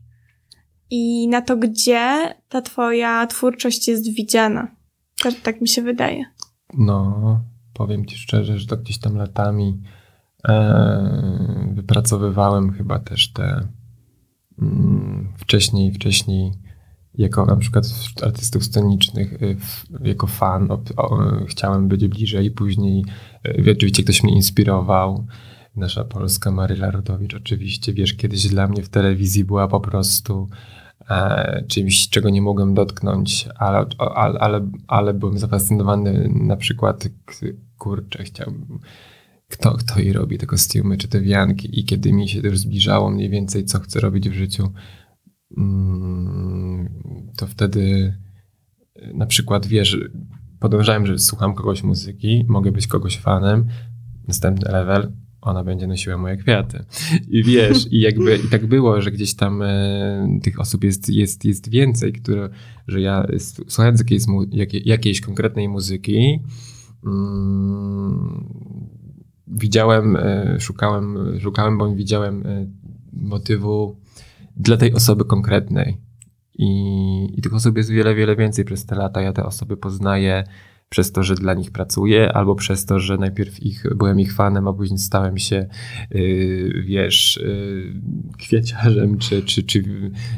i 0.90 1.28
na 1.28 1.42
to, 1.42 1.56
gdzie 1.56 2.34
ta 2.48 2.62
twoja 2.62 3.26
twórczość 3.26 3.88
jest 3.88 4.14
widziana. 4.14 4.68
Tak, 5.22 5.34
tak 5.42 5.60
mi 5.60 5.68
się 5.68 5.82
wydaje. 5.82 6.24
no, 6.78 7.40
powiem 7.74 8.06
ci 8.06 8.16
szczerze, 8.18 8.58
że 8.58 8.66
to 8.66 8.76
gdzieś 8.76 8.98
tam 8.98 9.16
latami 9.16 9.80
e, 10.48 11.72
wypracowywałem 11.74 12.72
chyba 12.72 12.98
też 12.98 13.32
te 13.32 13.68
mm, 14.62 15.28
wcześniej, 15.36 15.92
wcześniej 15.92 16.52
jako 17.14 17.46
na 17.46 17.56
przykład 17.56 17.84
artystów 18.22 18.64
scenicznych, 18.64 19.38
w, 19.40 19.84
jako 20.06 20.26
fan 20.26 20.70
o, 20.70 20.80
o, 20.96 21.18
chciałem 21.46 21.88
być 21.88 22.08
bliżej, 22.08 22.50
później 22.50 23.04
y, 23.46 23.72
oczywiście 23.76 24.02
ktoś 24.02 24.22
mnie 24.22 24.34
inspirował, 24.34 25.26
nasza 25.78 26.04
polska 26.04 26.50
Maryla 26.50 26.90
Rodowicz 26.90 27.34
oczywiście, 27.34 27.92
wiesz, 27.92 28.14
kiedyś 28.14 28.48
dla 28.48 28.68
mnie 28.68 28.82
w 28.82 28.88
telewizji 28.88 29.44
była 29.44 29.68
po 29.68 29.80
prostu 29.80 30.48
e, 31.10 31.64
czymś, 31.68 32.08
czego 32.08 32.30
nie 32.30 32.42
mogłem 32.42 32.74
dotknąć, 32.74 33.48
ale, 33.56 33.86
ale, 33.98 34.38
ale, 34.38 34.70
ale 34.86 35.14
byłem 35.14 35.38
zafascynowany 35.38 36.28
na 36.34 36.56
przykład, 36.56 37.08
kurczę, 37.78 38.24
chciałbym 38.24 38.78
kto, 39.48 39.74
kto 39.74 40.00
jej 40.00 40.12
robi 40.12 40.38
te 40.38 40.46
kostiumy, 40.46 40.96
czy 40.96 41.08
te 41.08 41.20
wianki 41.20 41.80
i 41.80 41.84
kiedy 41.84 42.12
mi 42.12 42.28
się 42.28 42.38
już 42.38 42.58
zbliżało 42.58 43.10
mniej 43.10 43.30
więcej, 43.30 43.64
co 43.64 43.80
chcę 43.80 44.00
robić 44.00 44.28
w 44.28 44.32
życiu, 44.32 44.72
mm, 45.56 46.88
to 47.36 47.46
wtedy 47.46 48.14
na 49.14 49.26
przykład, 49.26 49.66
wiesz, 49.66 49.98
podążałem, 50.60 51.06
że 51.06 51.18
słucham 51.18 51.54
kogoś 51.54 51.82
muzyki, 51.82 52.44
mogę 52.48 52.72
być 52.72 52.86
kogoś 52.86 53.18
fanem, 53.18 53.66
następny 54.28 54.72
level, 54.72 55.12
ona 55.40 55.64
będzie 55.64 55.86
nosiła 55.86 56.18
moje 56.18 56.36
kwiaty. 56.36 56.84
I 57.28 57.42
wiesz, 57.42 57.92
i 57.92 58.00
jakby 58.00 58.36
i 58.36 58.48
tak 58.48 58.66
było, 58.66 59.02
że 59.02 59.10
gdzieś 59.10 59.34
tam 59.34 59.62
e, 59.62 60.38
tych 60.42 60.60
osób 60.60 60.84
jest, 60.84 61.08
jest, 61.08 61.44
jest 61.44 61.70
więcej, 61.70 62.12
które, 62.12 62.48
że 62.88 63.00
ja 63.00 63.26
słuchając 63.68 64.00
jakiejś, 64.00 64.22
jakiej, 64.50 64.82
jakiejś 64.84 65.20
konkretnej 65.20 65.68
muzyki, 65.68 66.40
mm, 67.04 68.44
widziałem, 69.46 70.16
e, 70.16 70.56
szukałem, 70.60 71.18
szukałem, 71.40 71.78
bo 71.78 71.94
widziałem 71.94 72.46
e, 72.46 72.66
motywu 73.12 73.96
dla 74.56 74.76
tej 74.76 74.94
osoby 74.94 75.24
konkretnej. 75.24 75.96
I, 76.58 77.38
I 77.38 77.42
tych 77.42 77.54
osób 77.54 77.76
jest 77.76 77.90
wiele, 77.90 78.14
wiele 78.14 78.36
więcej 78.36 78.64
przez 78.64 78.86
te 78.86 78.94
lata. 78.94 79.22
Ja 79.22 79.32
te 79.32 79.44
osoby 79.44 79.76
poznaję 79.76 80.44
przez 80.88 81.12
to, 81.12 81.22
że 81.22 81.34
dla 81.34 81.54
nich 81.54 81.70
pracuję, 81.70 82.32
albo 82.32 82.54
przez 82.54 82.84
to, 82.84 83.00
że 83.00 83.16
najpierw 83.18 83.62
ich, 83.62 83.84
byłem 83.96 84.20
ich 84.20 84.34
fanem, 84.34 84.68
a 84.68 84.72
później 84.72 84.98
stałem 84.98 85.38
się, 85.38 85.68
yy, 86.10 86.82
wiesz, 86.86 87.40
yy, 87.42 87.92
kwieciarzem, 88.38 89.18
czy, 89.18 89.42
czy, 89.42 89.62
czy, 89.62 89.82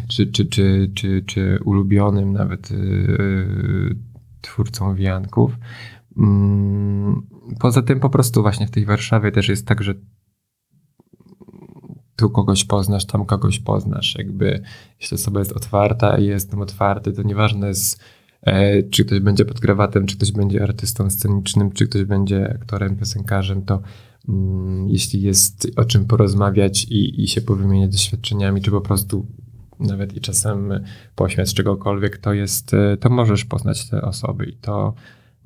czy, 0.08 0.26
czy, 0.26 0.46
czy, 0.46 0.90
czy, 0.94 1.22
czy 1.26 1.58
ulubionym 1.64 2.32
nawet 2.32 2.70
yy, 2.70 3.96
twórcą 4.40 4.94
wianków. 4.94 5.58
Mm, 6.16 7.22
poza 7.60 7.82
tym 7.82 8.00
po 8.00 8.10
prostu 8.10 8.42
właśnie 8.42 8.66
w 8.66 8.70
tej 8.70 8.84
Warszawie 8.84 9.32
też 9.32 9.48
jest 9.48 9.66
tak, 9.66 9.82
że 9.82 9.94
tu 12.16 12.30
kogoś 12.30 12.64
poznasz, 12.64 13.06
tam 13.06 13.26
kogoś 13.26 13.58
poznasz. 13.58 14.14
Jakby 14.18 14.62
jeśli 15.00 15.14
osoba 15.14 15.38
jest 15.38 15.52
otwarta 15.52 16.18
i 16.18 16.26
jestem 16.26 16.60
otwarty, 16.60 17.12
to 17.12 17.22
nieważne 17.22 17.68
e, 17.68 17.72
czy 18.90 19.04
ktoś 19.04 19.20
będzie 19.20 19.44
pod 19.44 19.60
krawatem, 19.60 20.06
czy 20.06 20.16
ktoś 20.16 20.32
będzie 20.32 20.62
artystą 20.62 21.10
scenicznym, 21.10 21.72
czy 21.72 21.86
ktoś 21.86 22.04
będzie 22.04 22.54
aktorem, 22.54 22.96
piosenkarzem, 22.96 23.62
to 23.62 23.80
mm, 24.28 24.88
jeśli 24.88 25.22
jest 25.22 25.70
o 25.76 25.84
czym 25.84 26.04
porozmawiać 26.04 26.84
i, 26.84 27.22
i 27.22 27.28
się 27.28 27.40
powymieniać 27.40 27.92
doświadczeniami, 27.92 28.60
czy 28.60 28.70
po 28.70 28.80
prostu 28.80 29.26
nawet 29.80 30.16
i 30.16 30.20
czasem 30.20 30.72
pośmiać 31.14 31.54
czegokolwiek, 31.54 32.18
to 32.18 32.32
jest, 32.32 32.74
e, 32.74 32.96
to 32.96 33.10
możesz 33.10 33.44
poznać 33.44 33.88
te 33.88 34.02
osoby. 34.02 34.44
I 34.44 34.52
to 34.52 34.94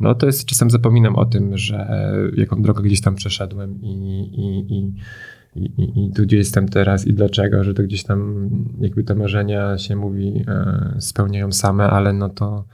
no 0.01 0.15
to 0.15 0.27
jest, 0.27 0.45
czasem 0.45 0.71
zapominam 0.71 1.17
o 1.17 1.25
tym, 1.25 1.59
że 1.59 1.89
jaką 2.37 2.63
drogę 2.63 2.83
gdzieś 2.83 3.01
tam 3.01 3.15
przeszedłem 3.15 3.83
i, 3.83 3.89
i, 4.33 4.75
i 4.75 4.95
i, 5.57 6.05
i, 6.05 6.13
tu 6.13 6.23
gdzie 6.23 6.37
jestem 6.37 6.69
teraz 6.69 7.07
i 7.07 7.13
dlaczego, 7.13 7.65
że 7.65 7.75
to 7.75 7.83
gdzieś 7.83 8.03
tam 8.03 8.51
jakby 8.81 9.05
te 9.05 9.15
marzenia 9.15 9.79
się 9.79 9.97
mówi 9.97 10.45
e, 10.49 10.97
spełniają 10.99 11.53
same, 11.53 11.85
ale 11.85 12.13
no 12.13 12.29
to, 12.29 12.65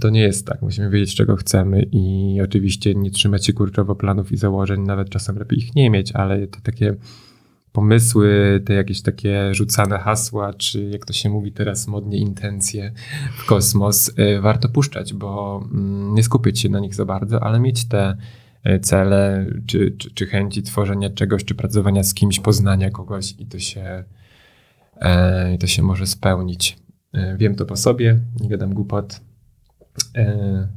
to 0.00 0.10
nie 0.10 0.20
jest 0.20 0.46
tak. 0.46 0.62
Musimy 0.62 0.90
wiedzieć, 0.90 1.16
czego 1.16 1.36
chcemy 1.36 1.82
i 1.92 2.38
oczywiście 2.44 2.94
nie 2.94 3.10
trzymać 3.10 3.46
się 3.46 3.52
kurczowo 3.52 3.94
planów 3.94 4.32
i 4.32 4.36
założeń, 4.36 4.80
nawet 4.80 5.08
czasem 5.08 5.38
lepiej 5.38 5.58
ich 5.58 5.74
nie 5.74 5.90
mieć, 5.90 6.12
ale 6.12 6.46
to 6.46 6.60
takie 6.62 6.96
pomysły, 7.72 8.60
te 8.64 8.74
jakieś 8.74 9.02
takie 9.02 9.54
rzucane 9.54 9.98
hasła, 9.98 10.54
czy 10.54 10.84
jak 10.84 11.06
to 11.06 11.12
się 11.12 11.30
mówi 11.30 11.52
teraz 11.52 11.88
modnie, 11.88 12.18
intencje 12.18 12.92
w 13.38 13.46
kosmos, 13.46 14.12
e, 14.16 14.40
warto 14.40 14.68
puszczać, 14.68 15.14
bo 15.14 15.62
mm, 15.72 16.14
nie 16.14 16.22
skupiać 16.22 16.58
się 16.58 16.68
na 16.68 16.80
nich 16.80 16.94
za 16.94 17.04
bardzo, 17.04 17.42
ale 17.42 17.60
mieć 17.60 17.84
te 17.84 18.16
cele, 18.82 19.46
czy, 19.66 19.96
czy, 19.98 20.14
czy 20.14 20.26
chęci 20.26 20.62
tworzenia 20.62 21.10
czegoś, 21.10 21.44
czy 21.44 21.54
pracowania 21.54 22.02
z 22.02 22.14
kimś, 22.14 22.40
poznania 22.40 22.90
kogoś 22.90 23.34
i 23.38 23.46
to 23.46 23.58
się, 23.58 24.04
e, 24.96 25.58
to 25.58 25.66
się 25.66 25.82
może 25.82 26.06
spełnić. 26.06 26.78
E, 27.12 27.36
wiem 27.36 27.54
to 27.54 27.66
po 27.66 27.76
sobie, 27.76 28.20
nie 28.40 28.48
gadam 28.48 28.74
głupot. 28.74 29.20
E, 30.16 30.68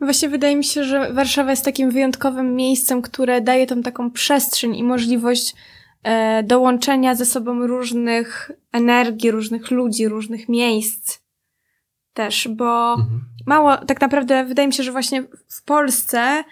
Właśnie 0.00 0.28
wydaje 0.28 0.56
mi 0.56 0.64
się, 0.64 0.84
że 0.84 1.12
Warszawa 1.12 1.50
jest 1.50 1.64
takim 1.64 1.90
wyjątkowym 1.90 2.56
miejscem, 2.56 3.02
które 3.02 3.40
daje 3.40 3.66
tą 3.66 3.82
taką 3.82 4.10
przestrzeń 4.10 4.76
i 4.76 4.82
możliwość 4.82 5.54
e, 6.02 6.42
dołączenia 6.42 7.14
ze 7.14 7.26
sobą 7.26 7.66
różnych 7.66 8.50
energii, 8.72 9.30
różnych 9.30 9.70
ludzi, 9.70 10.08
różnych 10.08 10.48
miejsc 10.48 11.18
też, 12.12 12.48
bo 12.48 12.94
mhm. 12.94 13.24
mało, 13.46 13.76
tak 13.76 14.00
naprawdę 14.00 14.44
wydaje 14.44 14.68
mi 14.68 14.74
się, 14.74 14.82
że 14.82 14.92
właśnie 14.92 15.22
w 15.48 15.64
Polsce 15.64 16.18
E, 16.18 16.44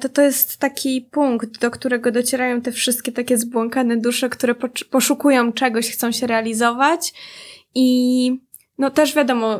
to 0.00 0.08
to 0.08 0.22
jest 0.22 0.56
taki 0.56 1.02
punkt, 1.02 1.58
do 1.58 1.70
którego 1.70 2.12
docierają 2.12 2.60
te 2.60 2.72
wszystkie 2.72 3.12
takie 3.12 3.38
zbłąkane 3.38 3.96
dusze, 3.96 4.28
które 4.28 4.54
poszukują 4.90 5.52
czegoś, 5.52 5.90
chcą 5.90 6.12
się 6.12 6.26
realizować 6.26 7.12
i 7.74 8.30
no 8.78 8.90
też 8.90 9.14
wiadomo, 9.14 9.58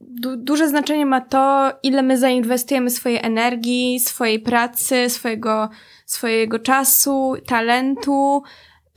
du 0.00 0.36
duże 0.36 0.68
znaczenie 0.68 1.06
ma 1.06 1.20
to, 1.20 1.72
ile 1.82 2.02
my 2.02 2.18
zainwestujemy 2.18 2.90
swojej 2.90 3.18
energii, 3.22 4.00
swojej 4.00 4.40
pracy, 4.40 5.10
swojego, 5.10 5.68
swojego 6.06 6.58
czasu, 6.58 7.34
talentu 7.46 8.42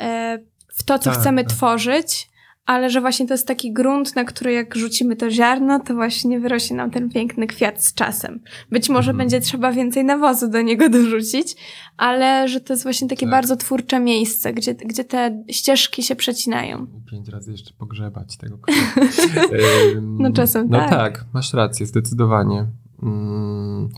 e, 0.01 0.39
w 0.67 0.84
to, 0.84 0.99
co 0.99 1.09
tak, 1.09 1.20
chcemy 1.20 1.43
tak. 1.43 1.53
tworzyć 1.53 2.30
ale 2.70 2.89
że 2.89 3.01
właśnie 3.01 3.28
to 3.28 3.34
jest 3.34 3.47
taki 3.47 3.74
grunt, 3.74 4.15
na 4.15 4.24
który 4.24 4.53
jak 4.53 4.76
rzucimy 4.76 5.15
to 5.15 5.32
ziarno, 5.32 5.80
to 5.80 5.93
właśnie 5.93 6.39
wyrośnie 6.39 6.78
nam 6.78 6.91
ten 6.91 7.09
piękny 7.09 7.47
kwiat 7.47 7.84
z 7.84 7.93
czasem. 7.93 8.39
Być 8.72 8.89
może 8.89 9.11
mhm. 9.11 9.17
będzie 9.17 9.41
trzeba 9.41 9.72
więcej 9.72 10.05
nawozu 10.05 10.49
do 10.49 10.61
niego 10.61 10.89
dorzucić, 10.99 11.55
ale 11.97 12.47
że 12.47 12.61
to 12.61 12.74
jest 12.74 12.84
właśnie 12.84 13.07
takie 13.07 13.26
tak. 13.26 13.32
bardzo 13.32 13.55
twórcze 13.55 13.99
miejsce, 13.99 14.53
gdzie, 14.53 14.76
gdzie 14.76 15.03
te 15.03 15.43
ścieżki 15.51 16.03
się 16.03 16.15
przecinają. 16.15 16.88
Pięć 17.11 17.28
razy 17.28 17.51
jeszcze 17.51 17.74
pogrzebać 17.74 18.38
tego 18.38 18.59
No 20.20 20.32
czasem 20.32 20.67
no 20.70 20.80
tak. 20.80 20.91
No 20.91 20.97
tak, 20.97 21.26
masz 21.34 21.53
rację, 21.53 21.86
zdecydowanie. 21.86 22.67
Mm, 23.03 23.89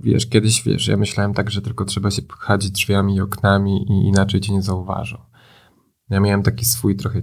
wiesz, 0.00 0.26
kiedyś, 0.26 0.62
wiesz, 0.62 0.88
ja 0.88 0.96
myślałem 0.96 1.34
tak, 1.34 1.50
że 1.50 1.62
tylko 1.62 1.84
trzeba 1.84 2.10
się 2.10 2.22
pchać 2.22 2.70
drzwiami 2.70 3.14
i 3.14 3.20
oknami 3.20 3.86
i 3.92 4.08
inaczej 4.08 4.40
cię 4.40 4.52
nie 4.52 4.62
zauważą. 4.62 5.18
Ja 6.10 6.20
miałem 6.20 6.42
taki 6.42 6.64
swój 6.64 6.96
trochę 6.96 7.22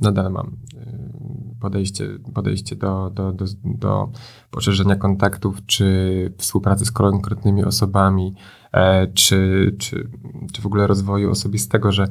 nadal 0.00 0.32
mam 0.32 0.56
y, 0.74 1.60
podejście, 1.60 2.08
podejście 2.34 2.76
do, 2.76 3.10
do, 3.10 3.32
do, 3.32 3.44
do 3.64 4.10
poszerzenia 4.50 4.96
kontaktów, 4.96 5.66
czy 5.66 6.32
współpracy 6.38 6.84
z 6.84 6.90
konkretnymi 6.90 7.64
osobami, 7.64 8.34
e, 8.72 9.06
czy, 9.06 9.74
czy, 9.78 10.10
czy 10.52 10.62
w 10.62 10.66
ogóle 10.66 10.86
rozwoju 10.86 11.30
osobistego, 11.30 11.92
że 11.92 12.06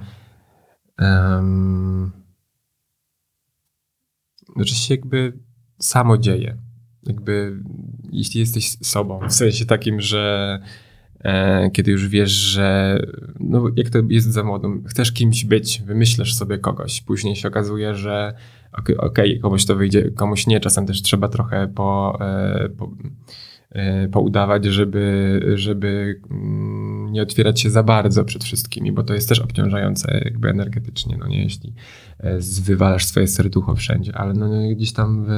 um, 0.99 2.11
że 4.55 4.75
się 4.75 4.93
jakby 4.93 5.39
samo 5.79 6.17
dzieje. 6.17 6.57
Jakby 7.03 7.63
jeśli 8.11 8.39
jesteś 8.39 8.77
sobą, 8.81 9.19
w 9.29 9.33
sensie 9.33 9.65
takim, 9.65 10.01
że 10.01 10.59
kiedy 11.73 11.91
już 11.91 12.07
wiesz, 12.07 12.31
że 12.31 12.99
no, 13.39 13.65
jak 13.75 13.89
to 13.89 13.99
jest 14.09 14.31
za 14.31 14.43
młodą, 14.43 14.83
chcesz 14.87 15.11
kimś 15.11 15.45
być, 15.45 15.81
wymyślasz 15.81 16.35
sobie 16.35 16.57
kogoś, 16.57 17.01
później 17.01 17.35
się 17.35 17.47
okazuje, 17.47 17.95
że 17.95 18.33
okej, 18.73 18.97
okay, 18.97 19.39
komuś 19.39 19.65
to 19.65 19.75
wyjdzie, 19.75 20.11
komuś 20.11 20.47
nie, 20.47 20.59
czasem 20.59 20.85
też 20.85 21.01
trzeba 21.01 21.27
trochę 21.27 21.67
po, 21.67 22.17
e, 22.21 22.69
po 22.69 22.85
E, 22.85 23.54
poudawać, 24.11 24.65
żeby, 24.65 25.41
żeby 25.55 26.21
mm, 26.31 27.11
nie 27.11 27.21
otwierać 27.21 27.61
się 27.61 27.69
za 27.69 27.83
bardzo 27.83 28.25
przed 28.25 28.43
wszystkimi, 28.43 28.91
bo 28.91 29.03
to 29.03 29.13
jest 29.13 29.29
też 29.29 29.39
obciążające 29.39 30.21
jakby 30.25 30.49
energetycznie, 30.49 31.17
no 31.19 31.27
nie, 31.27 31.43
jeśli 31.43 31.73
e, 32.19 32.39
wywalasz 32.63 33.05
swoje 33.05 33.27
serducho 33.27 33.75
wszędzie, 33.75 34.17
ale 34.17 34.33
no, 34.33 34.47
no 34.47 34.75
gdzieś 34.75 34.93
tam, 34.93 35.25
w, 35.25 35.29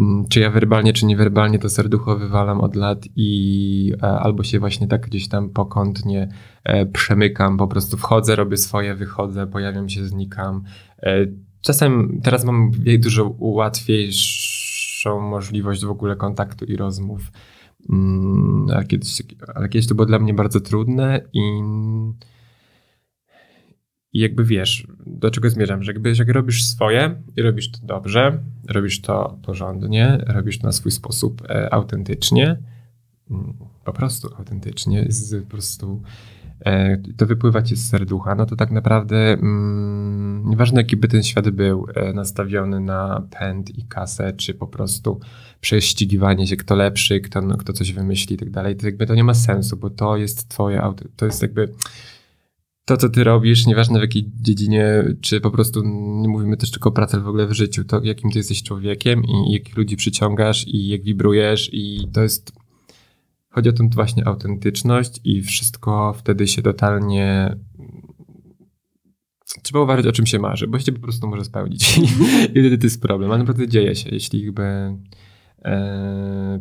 mm, 0.00 0.24
czy 0.28 0.40
ja 0.40 0.50
werbalnie, 0.50 0.92
czy 0.92 1.06
niewerbalnie 1.06 1.58
to 1.58 1.68
serducho 1.68 2.16
wywalam 2.16 2.60
od 2.60 2.76
lat 2.76 3.04
i 3.16 3.92
e, 4.02 4.06
albo 4.06 4.44
się 4.44 4.58
właśnie 4.58 4.88
tak 4.88 5.06
gdzieś 5.06 5.28
tam 5.28 5.50
pokątnie 5.50 6.28
przemykam, 6.92 7.56
po 7.56 7.68
prostu 7.68 7.96
wchodzę, 7.96 8.36
robię 8.36 8.56
swoje, 8.56 8.94
wychodzę, 8.94 9.46
pojawiam 9.46 9.88
się, 9.88 10.06
znikam. 10.06 10.62
Czasem 11.60 12.20
teraz 12.22 12.44
mam 12.44 12.70
dużo 12.98 13.34
łatwiejsze 13.38 15.10
możliwość 15.20 15.84
w 15.84 15.90
ogóle 15.90 16.16
kontaktu 16.16 16.64
i 16.64 16.76
rozmów. 16.76 17.32
Mm, 17.90 18.66
ale, 18.74 18.84
kiedyś, 18.84 19.22
ale 19.54 19.68
kiedyś 19.68 19.88
to 19.88 19.94
było 19.94 20.06
dla 20.06 20.18
mnie 20.18 20.34
bardzo 20.34 20.60
trudne 20.60 21.20
i, 21.32 21.40
i 24.12 24.20
jakby 24.20 24.44
wiesz, 24.44 24.86
do 25.06 25.30
czego 25.30 25.50
zmierzam, 25.50 25.82
że 25.82 25.92
jakby 25.92 26.12
jak 26.18 26.28
robisz 26.28 26.64
swoje 26.64 27.22
i 27.36 27.42
robisz 27.42 27.70
to 27.70 27.78
dobrze, 27.82 28.42
robisz 28.68 29.00
to 29.00 29.38
porządnie, 29.42 30.24
robisz 30.26 30.58
to 30.58 30.66
na 30.66 30.72
swój 30.72 30.92
sposób 30.92 31.42
e, 31.48 31.74
autentycznie, 31.74 32.58
mm, 33.30 33.54
po 33.84 33.92
prostu 33.92 34.28
autentycznie, 34.38 35.04
z, 35.08 35.44
po 35.44 35.50
prostu 35.50 36.02
e, 36.60 36.96
to 37.16 37.26
wypływa 37.26 37.62
ci 37.62 37.76
z 37.76 37.88
serducha, 37.88 38.34
no 38.34 38.46
to 38.46 38.56
tak 38.56 38.70
naprawdę 38.70 39.16
mm, 39.16 40.42
nieważne 40.50 40.80
jaki 40.80 40.96
by 40.96 41.08
ten 41.08 41.22
świat 41.22 41.50
był 41.50 41.86
e, 41.94 42.12
nastawiony 42.12 42.80
na 42.80 43.22
pęd 43.30 43.78
i 43.78 43.84
kasę, 43.84 44.32
czy 44.32 44.54
po 44.54 44.66
prostu 44.66 45.20
prześcigiwanie 45.60 46.46
się, 46.46 46.56
kto 46.56 46.74
lepszy, 46.74 47.20
kto, 47.20 47.42
no, 47.42 47.56
kto 47.56 47.72
coś 47.72 47.92
wymyśli 47.92 48.34
i 48.34 48.38
tak 48.38 48.50
dalej, 48.50 48.76
to 48.76 48.86
jakby 48.86 49.06
to 49.06 49.14
nie 49.14 49.24
ma 49.24 49.34
sensu, 49.34 49.76
bo 49.76 49.90
to 49.90 50.16
jest 50.16 50.48
twoje 50.48 50.82
auto, 50.82 51.04
to 51.16 51.26
jest 51.26 51.42
jakby 51.42 51.72
to, 52.84 52.96
co 52.96 53.08
ty 53.08 53.24
robisz, 53.24 53.66
nieważne 53.66 53.98
w 53.98 54.02
jakiej 54.02 54.30
dziedzinie, 54.40 55.04
czy 55.20 55.40
po 55.40 55.50
prostu 55.50 55.82
nie 56.20 56.28
mówimy 56.28 56.56
też 56.56 56.70
tylko 56.70 56.88
o 56.88 56.92
pracy, 56.92 57.16
ale 57.16 57.24
w 57.24 57.28
ogóle 57.28 57.46
w 57.46 57.52
życiu, 57.52 57.84
to 57.84 58.00
jakim 58.04 58.30
ty 58.30 58.38
jesteś 58.38 58.62
człowiekiem 58.62 59.22
i 59.24 59.52
jakich 59.52 59.76
ludzi 59.76 59.96
przyciągasz 59.96 60.68
i 60.68 60.88
jak 60.88 61.02
wibrujesz 61.02 61.70
i 61.72 62.08
to 62.12 62.22
jest 62.22 62.52
chodzi 63.48 63.68
o 63.68 63.72
tą 63.72 63.88
właśnie 63.88 64.26
autentyczność 64.26 65.20
i 65.24 65.42
wszystko 65.42 66.14
wtedy 66.18 66.48
się 66.48 66.62
totalnie 66.62 67.56
trzeba 69.62 69.80
uważać 69.80 70.06
o 70.06 70.12
czym 70.12 70.26
się 70.26 70.38
marzy, 70.38 70.66
bo 70.66 70.78
się 70.78 70.92
po 70.92 71.00
prostu 71.00 71.28
może 71.28 71.44
spełnić. 71.44 71.98
I 72.54 72.60
wtedy 72.60 72.78
to 72.78 72.86
jest 72.86 73.02
problem, 73.02 73.30
ale 73.30 73.38
naprawdę 73.38 73.68
dzieje 73.68 73.96
się, 73.96 74.10
jeśli 74.12 74.44
jakby 74.44 74.62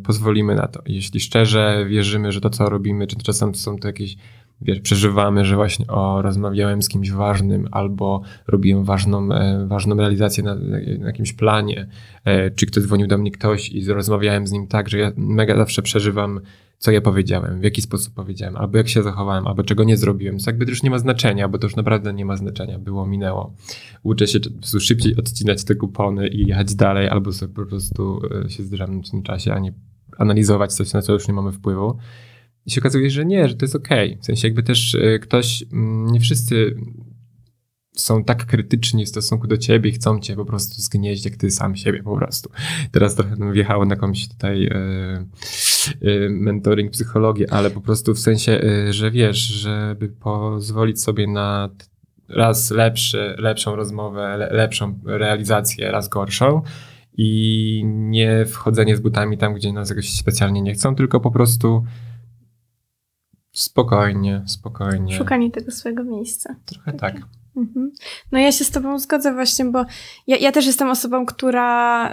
pozwolimy 0.04 0.56
na 0.56 0.68
to. 0.68 0.82
Jeśli 0.86 1.20
szczerze 1.20 1.86
wierzymy, 1.90 2.32
że 2.32 2.42
to 2.42 2.50
co 2.50 2.70
robimy, 2.70 3.08
czy 3.08 3.16
czasem 3.16 3.56
są 3.56 3.78
to 3.78 3.88
jakieś 3.88 4.18
wiesz, 4.62 4.80
przeżywamy, 4.80 5.46
że 5.46 5.56
właśnie 5.56 5.88
o, 5.88 6.22
rozmawiałem 6.22 6.82
z 6.82 6.90
kimś 6.90 7.12
ważnym 7.12 7.68
albo 7.72 8.22
robiłem 8.48 8.84
ważną, 8.84 9.32
e, 9.32 9.68
ważną 9.68 9.96
realizację 9.96 10.44
na, 10.44 10.56
na 11.00 11.08
jakimś 11.08 11.34
planie, 11.34 11.88
e, 12.26 12.52
czy 12.52 12.66
ktoś 12.66 12.84
dzwonił 12.84 13.08
do 13.08 13.18
mnie 13.18 13.32
ktoś 13.32 13.70
i 13.70 13.86
rozmawiałem 13.86 14.48
z 14.48 14.52
nim 14.52 14.68
tak, 14.68 14.90
że 14.90 14.98
ja 14.98 15.12
mega 15.18 15.56
zawsze 15.58 15.82
przeżywam, 15.82 16.40
co 16.78 16.92
ja 16.92 17.02
powiedziałem, 17.02 17.60
w 17.60 17.64
jaki 17.64 17.82
sposób 17.82 18.14
powiedziałem, 18.14 18.58
albo 18.58 18.78
jak 18.78 18.90
się 18.90 19.04
zachowałem, 19.04 19.48
albo 19.48 19.64
czego 19.64 19.84
nie 19.84 19.98
zrobiłem. 19.98 20.38
To 20.38 20.44
jakby 20.48 20.66
to 20.66 20.72
już 20.72 20.84
nie 20.84 20.90
ma 20.90 21.00
znaczenia, 21.00 21.50
bo 21.50 21.58
to 21.58 21.68
już 21.68 21.76
naprawdę 21.76 22.14
nie 22.14 22.26
ma 22.26 22.38
znaczenia. 22.38 22.80
Było, 22.80 23.08
minęło. 23.08 23.54
Uczę 24.04 24.28
się 24.28 24.40
szybciej 24.80 25.16
odcinać 25.16 25.64
te 25.64 25.76
kupony 25.76 26.28
i 26.28 26.48
jechać 26.48 26.76
dalej, 26.76 27.10
albo 27.10 27.34
sobie 27.34 27.54
po 27.54 27.66
prostu 27.66 28.22
e, 28.46 28.50
się 28.50 28.64
zdrzemnąć 28.64 29.08
w 29.08 29.12
tym 29.12 29.24
czasie, 29.24 29.54
a 29.54 29.60
nie 29.60 29.74
analizować 30.18 30.74
coś, 30.74 30.94
na 30.94 31.02
co 31.02 31.14
już 31.14 31.28
nie 31.28 31.34
mamy 31.34 31.52
wpływu. 31.52 31.98
I 32.66 32.72
się 32.72 32.82
okazuje, 32.82 33.10
że 33.10 33.26
nie, 33.26 33.48
że 33.48 33.56
to 33.56 33.66
jest 33.66 33.76
okej. 33.76 34.10
Okay. 34.10 34.22
W 34.22 34.26
sensie 34.26 34.48
jakby 34.48 34.64
też 34.64 34.94
y, 34.94 35.20
ktoś, 35.22 35.64
mm, 35.74 36.12
nie 36.12 36.20
wszyscy 36.20 36.76
są 37.96 38.24
tak 38.24 38.46
krytyczni 38.46 39.06
w 39.06 39.10
stosunku 39.10 39.48
do 39.48 39.58
ciebie 39.58 39.90
i 39.90 39.94
chcą 39.94 40.20
cię 40.20 40.36
po 40.36 40.46
prostu 40.46 40.82
zgnieść, 40.82 41.26
jak 41.26 41.36
ty 41.36 41.52
sam 41.52 41.76
siebie 41.76 42.04
po 42.04 42.18
prostu. 42.18 42.50
Teraz 42.92 43.16
trochę 43.16 43.52
wjechało 43.52 43.86
na 43.86 43.96
jakąś 43.96 44.28
tutaj 44.28 44.66
e, 44.66 44.76
e, 44.76 45.26
mentoring 46.30 46.92
psychologii, 46.92 47.50
ale 47.50 47.72
po 47.72 47.82
prostu 47.82 48.14
w 48.14 48.20
sensie, 48.20 48.52
e, 48.52 48.94
że 48.94 49.12
wiesz, 49.12 49.38
żeby 49.38 50.10
pozwolić 50.10 51.02
sobie 51.02 51.28
na 51.28 51.70
raz 52.30 52.72
lepszy, 52.72 53.36
lepszą 53.38 53.76
rozmowę, 53.76 54.38
le, 54.38 54.54
lepszą 54.54 55.00
realizację, 55.06 55.92
raz 55.92 56.10
gorszą 56.10 56.62
i 57.18 57.82
nie 57.86 58.46
wchodzenie 58.46 58.98
z 58.98 59.00
butami 59.00 59.38
tam, 59.38 59.54
gdzie 59.54 59.74
nas 59.74 59.90
jakoś 59.90 60.10
specjalnie 60.10 60.62
nie 60.62 60.74
chcą, 60.74 60.96
tylko 60.96 61.20
po 61.20 61.32
prostu 61.32 61.84
Spokojnie, 63.56 64.44
spokojnie. 64.48 65.18
Szukanie 65.18 65.52
tego 65.52 65.72
swojego 65.72 66.04
miejsca. 66.04 66.56
Trochę 66.66 66.94
tak. 66.94 67.16
Mhm. 67.58 67.92
No 68.32 68.40
ja 68.40 68.52
się 68.52 68.64
z 68.64 68.72
tobą 68.72 69.00
zgodzę 69.00 69.34
właśnie, 69.34 69.66
bo 69.66 69.86
ja, 70.28 70.38
ja 70.38 70.52
też 70.52 70.66
jestem 70.66 70.90
osobą, 70.90 71.26
która 71.26 72.10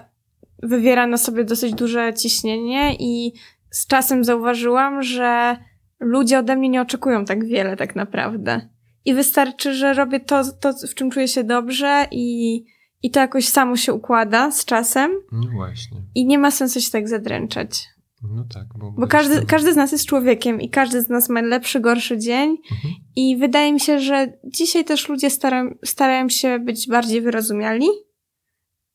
wywiera 0.63 1.07
na 1.07 1.17
sobie 1.17 1.45
dosyć 1.45 1.75
duże 1.75 2.15
ciśnienie 2.15 2.97
i 2.99 3.33
z 3.73 3.87
czasem 3.87 4.25
zauważyłam, 4.25 5.03
że 5.03 5.57
ludzie 6.01 6.39
ode 6.39 6.57
mnie 6.57 6.69
nie 6.69 6.81
oczekują 6.83 7.25
tak 7.25 7.47
wiele 7.47 7.77
tak 7.77 7.97
naprawdę. 7.97 8.69
I 9.05 9.15
wystarczy, 9.15 9.75
że 9.75 9.95
robię 9.95 10.21
to, 10.21 10.43
to 10.61 10.73
w 10.91 10.95
czym 10.95 11.11
czuję 11.11 11.29
się 11.29 11.45
dobrze 11.45 12.07
i, 12.11 12.57
i 13.03 13.11
to 13.11 13.21
jakoś 13.21 13.49
samo 13.49 13.77
się 13.77 13.93
układa 13.93 14.51
z 14.51 14.65
czasem. 14.65 15.11
No 15.33 15.51
właśnie. 15.53 15.99
I 16.15 16.27
nie 16.27 16.39
ma 16.39 16.51
sensu 16.51 16.81
się 16.81 16.91
tak 16.91 17.09
zadręczać. 17.09 17.89
No 18.23 18.45
tak. 18.55 18.67
Bo, 18.79 18.93
bo 18.93 19.07
każdy, 19.07 19.37
tam... 19.37 19.47
każdy 19.47 19.73
z 19.73 19.77
nas 19.77 19.93
jest 19.93 20.07
człowiekiem 20.07 20.61
i 20.61 20.71
każdy 20.71 21.03
z 21.03 21.09
nas 21.09 21.29
ma 21.29 21.41
lepszy, 21.41 21.81
gorszy 21.81 22.19
dzień. 22.19 22.51
Mhm. 22.51 22.95
I 23.17 23.37
wydaje 23.37 23.73
mi 23.73 23.81
się, 23.81 24.01
że 24.01 24.33
dzisiaj 24.45 24.85
też 24.85 25.09
ludzie 25.09 25.31
starają, 25.31 25.75
starają 25.85 26.29
się 26.29 26.59
być 26.59 26.89
bardziej 26.89 27.21
wyrozumiali. 27.21 27.87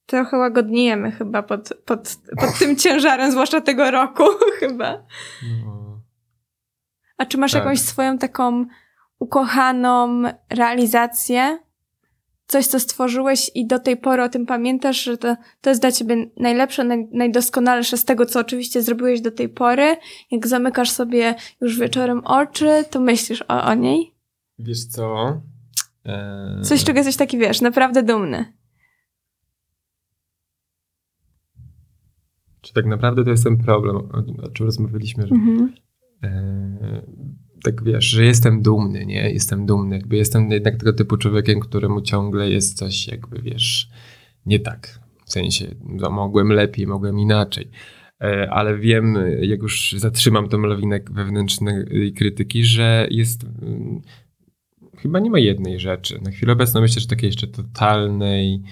Trochę 0.08 0.38
łagodniejemy 0.38 1.12
chyba 1.12 1.44
pod, 1.44 1.70
pod, 1.86 2.18
pod 2.40 2.60
tym 2.60 2.76
ciężarem, 2.76 3.32
zwłaszcza 3.32 3.62
tego 3.62 3.92
roku 3.92 4.24
chyba. 4.60 5.04
No. 5.66 6.02
A 7.18 7.26
czy 7.26 7.38
masz 7.38 7.52
tak. 7.52 7.64
jakąś 7.64 7.80
swoją 7.80 8.18
taką 8.18 8.66
ukochaną 9.20 10.24
realizację? 10.50 11.60
coś, 12.48 12.68
co 12.68 12.80
stworzyłeś 12.80 13.52
i 13.56 13.68
do 13.68 13.80
tej 13.80 13.98
pory 13.98 14.24
o 14.24 14.30
tym 14.30 14.46
pamiętasz, 14.46 15.04
że 15.04 15.18
to, 15.18 15.36
to 15.62 15.70
jest 15.70 15.82
dla 15.82 15.92
ciebie 15.92 16.16
najlepsze, 16.38 16.84
naj, 16.84 17.08
najdoskonalsze 17.12 17.98
z 17.98 18.06
tego, 18.06 18.26
co 18.26 18.40
oczywiście 18.40 18.82
zrobiłeś 18.82 19.22
do 19.22 19.32
tej 19.32 19.50
pory. 19.50 19.98
Jak 20.32 20.48
zamykasz 20.48 20.90
sobie 20.90 21.36
już 21.62 21.80
wieczorem 21.80 22.22
oczy, 22.26 22.84
to 22.90 23.00
myślisz 23.00 23.42
o, 23.42 23.64
o 23.64 23.74
niej? 23.74 24.16
Wiesz 24.60 24.86
co? 24.86 25.42
Eee... 26.06 26.64
Coś, 26.64 26.84
czego 26.84 27.00
jesteś 27.00 27.18
taki, 27.18 27.38
wiesz, 27.38 27.62
naprawdę 27.62 28.04
dumny. 28.04 28.54
Czy 32.62 32.74
tak 32.74 32.86
naprawdę 32.86 33.24
to 33.24 33.30
jest 33.30 33.44
ten 33.44 33.58
problem, 33.58 33.96
o 34.44 34.50
czym 34.54 34.66
rozmawialiśmy, 34.66 35.28
że 35.28 35.36
mhm. 35.36 35.74
eee, 36.24 37.02
tak 37.64 37.84
wiesz, 37.84 38.06
że 38.06 38.26
jestem 38.26 38.62
dumny, 38.62 39.06
nie? 39.06 39.32
Jestem 39.32 39.66
dumny. 39.66 39.96
Jakby 39.96 40.18
jestem 40.18 40.52
jednak 40.52 40.78
tego 40.78 40.94
typu 40.94 41.18
człowiekiem, 41.18 41.60
któremu 41.60 42.02
ciągle 42.02 42.50
jest 42.50 42.78
coś 42.78 43.08
jakby, 43.08 43.42
wiesz, 43.42 43.90
nie 44.46 44.60
tak. 44.60 45.00
W 45.26 45.32
sensie, 45.32 45.76
no, 45.84 46.10
mogłem 46.10 46.52
lepiej, 46.52 46.88
mogłem 46.88 47.20
inaczej. 47.20 47.70
E, 48.22 48.50
ale 48.52 48.78
wiem, 48.78 49.18
jak 49.42 49.62
już 49.62 49.96
zatrzymam 49.98 50.50
tą 50.50 50.62
lawinę 50.62 51.00
wewnętrznej 51.12 52.14
krytyki, 52.14 52.64
że 52.64 53.08
jest 53.12 53.44
mm, 53.44 54.02
chyba 54.98 55.20
nie 55.20 55.30
ma 55.30 55.40
jednej 55.40 55.80
rzeczy. 55.80 56.20
Na 56.22 56.32
chwilę 56.32 56.54
obecną 56.54 56.82
myślę, 56.82 57.02
że 57.02 57.08
takiej 57.08 57.28
jeszcze 57.28 57.48
totalnej 57.48 58.64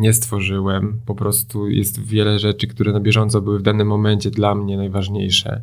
nie 0.00 0.12
stworzyłem. 0.12 1.00
Po 1.06 1.14
prostu 1.14 1.68
jest 1.68 2.00
wiele 2.00 2.38
rzeczy, 2.38 2.66
które 2.66 2.92
na 2.92 3.00
bieżąco 3.00 3.40
były 3.40 3.58
w 3.58 3.62
danym 3.62 3.88
momencie 3.88 4.30
dla 4.30 4.54
mnie 4.54 4.76
najważniejsze 4.76 5.62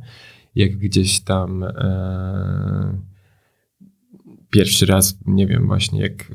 jak 0.56 0.78
gdzieś 0.78 1.20
tam 1.20 1.64
e, 1.64 2.98
pierwszy 4.50 4.86
raz, 4.86 5.20
nie 5.26 5.48
wiem, 5.48 5.68
właśnie 5.68 6.02
jak 6.02 6.12
e, 6.12 6.26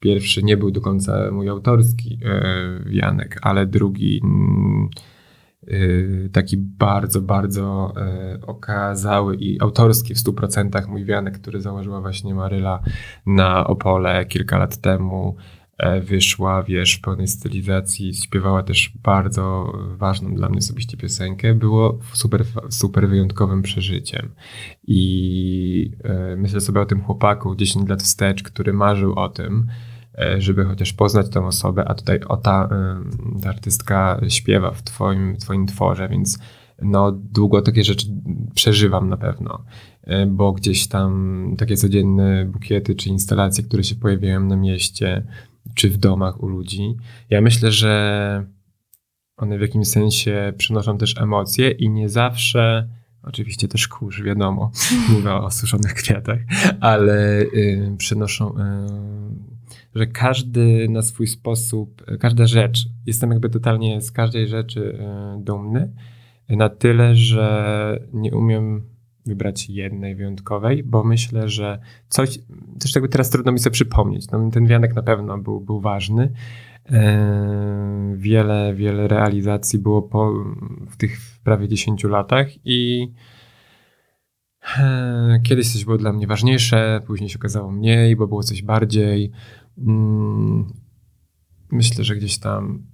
pierwszy 0.00 0.42
nie 0.42 0.56
był 0.56 0.70
do 0.70 0.80
końca 0.80 1.30
mój 1.32 1.48
autorski 1.48 2.18
e, 2.24 2.84
Janek, 2.90 3.38
ale 3.42 3.66
drugi 3.66 4.20
mm, 4.24 4.88
e, 4.94 5.17
taki 6.32 6.56
bardzo, 6.56 7.20
bardzo 7.20 7.92
e, 7.96 8.38
okazały 8.46 9.36
i 9.36 9.60
autorski 9.60 10.14
w 10.14 10.18
100% 10.18 10.88
mój 10.88 11.04
Wianek, 11.04 11.38
który 11.38 11.60
założyła 11.60 12.00
właśnie 12.00 12.34
Maryla 12.34 12.82
na 13.26 13.66
Opole 13.66 14.26
kilka 14.26 14.58
lat 14.58 14.76
temu. 14.76 15.36
E, 15.78 16.00
wyszła, 16.00 16.62
wiesz, 16.62 16.94
w 16.94 17.00
pełnej 17.00 17.28
stylizacji, 17.28 18.14
śpiewała 18.14 18.62
też 18.62 18.92
bardzo 19.02 19.72
ważną 19.96 20.34
dla 20.34 20.48
mnie 20.48 20.58
osobiście 20.58 20.96
piosenkę, 20.96 21.54
było 21.54 21.98
super, 22.12 22.44
super 22.70 23.08
wyjątkowym 23.08 23.62
przeżyciem. 23.62 24.28
I 24.86 25.90
e, 26.04 26.36
myślę 26.36 26.60
sobie 26.60 26.80
o 26.80 26.86
tym 26.86 27.02
chłopaku 27.02 27.56
10 27.56 27.88
lat 27.88 28.02
wstecz, 28.02 28.42
który 28.42 28.72
marzył 28.72 29.14
o 29.14 29.28
tym, 29.28 29.66
żeby 30.38 30.64
chociaż 30.64 30.92
poznać 30.92 31.28
tą 31.28 31.46
osobę, 31.46 31.84
a 31.88 31.94
tutaj 31.94 32.20
o 32.28 32.36
ta, 32.36 32.68
ta 33.42 33.48
artystka 33.48 34.20
śpiewa 34.28 34.70
w 34.70 34.82
twoim, 34.82 35.36
twoim 35.36 35.66
tworze, 35.66 36.08
więc 36.08 36.38
no 36.82 37.12
długo 37.12 37.62
takie 37.62 37.84
rzeczy 37.84 38.06
przeżywam 38.54 39.08
na 39.08 39.16
pewno, 39.16 39.64
bo 40.26 40.52
gdzieś 40.52 40.88
tam 40.88 41.54
takie 41.58 41.76
codzienne 41.76 42.44
bukiety 42.44 42.94
czy 42.94 43.08
instalacje, 43.08 43.64
które 43.64 43.84
się 43.84 43.94
pojawiają 43.94 44.40
na 44.40 44.56
mieście, 44.56 45.26
czy 45.74 45.90
w 45.90 45.96
domach 45.96 46.42
u 46.42 46.48
ludzi. 46.48 46.96
Ja 47.30 47.40
myślę, 47.40 47.72
że 47.72 48.46
one 49.36 49.58
w 49.58 49.60
jakimś 49.60 49.88
sensie 49.88 50.52
przynoszą 50.56 50.98
też 50.98 51.18
emocje 51.18 51.70
i 51.70 51.90
nie 51.90 52.08
zawsze, 52.08 52.88
oczywiście 53.22 53.68
też 53.68 53.88
kurz, 53.88 54.22
wiadomo, 54.22 54.70
mówię 55.12 55.32
o 55.32 55.50
suszonych 55.50 55.94
kwiatach, 55.94 56.38
ale 56.80 57.42
y, 57.42 57.94
przynoszą, 57.98 58.50
y, 58.50 58.54
że 59.98 60.06
każdy 60.06 60.88
na 60.88 61.02
swój 61.02 61.26
sposób, 61.26 62.04
każda 62.20 62.46
rzecz, 62.46 62.88
jestem 63.06 63.30
jakby 63.30 63.50
totalnie 63.50 64.00
z 64.00 64.12
każdej 64.12 64.48
rzeczy 64.48 64.98
e, 65.00 65.40
dumny, 65.42 65.92
na 66.48 66.68
tyle, 66.68 67.14
że 67.14 68.00
nie 68.12 68.32
umiem 68.36 68.82
wybrać 69.26 69.70
jednej 69.70 70.14
wyjątkowej, 70.14 70.82
bo 70.82 71.04
myślę, 71.04 71.48
że 71.48 71.78
coś, 72.08 72.38
też 72.80 72.94
jakby 72.94 73.08
teraz 73.08 73.30
trudno 73.30 73.52
mi 73.52 73.58
sobie 73.58 73.74
przypomnieć, 73.74 74.30
no, 74.30 74.50
ten 74.50 74.66
wianek 74.66 74.94
na 74.94 75.02
pewno 75.02 75.38
był, 75.38 75.60
był 75.60 75.80
ważny, 75.80 76.32
E, 76.92 78.14
wiele, 78.16 78.74
wiele 78.74 79.08
realizacji 79.08 79.78
było 79.78 80.02
po, 80.02 80.32
w 80.90 80.96
tych 80.96 81.18
prawie 81.44 81.68
10 81.68 82.04
latach 82.04 82.48
i 82.64 83.08
e, 84.78 85.40
kiedyś 85.42 85.72
coś 85.72 85.84
było 85.84 85.98
dla 85.98 86.12
mnie 86.12 86.26
ważniejsze, 86.26 87.00
później 87.06 87.30
się 87.30 87.38
okazało 87.38 87.70
mniej, 87.70 88.16
bo 88.16 88.26
było 88.26 88.42
coś 88.42 88.62
bardziej. 88.62 89.30
Mm, 89.86 90.72
myślę, 91.72 92.04
że 92.04 92.16
gdzieś 92.16 92.38
tam 92.38 92.86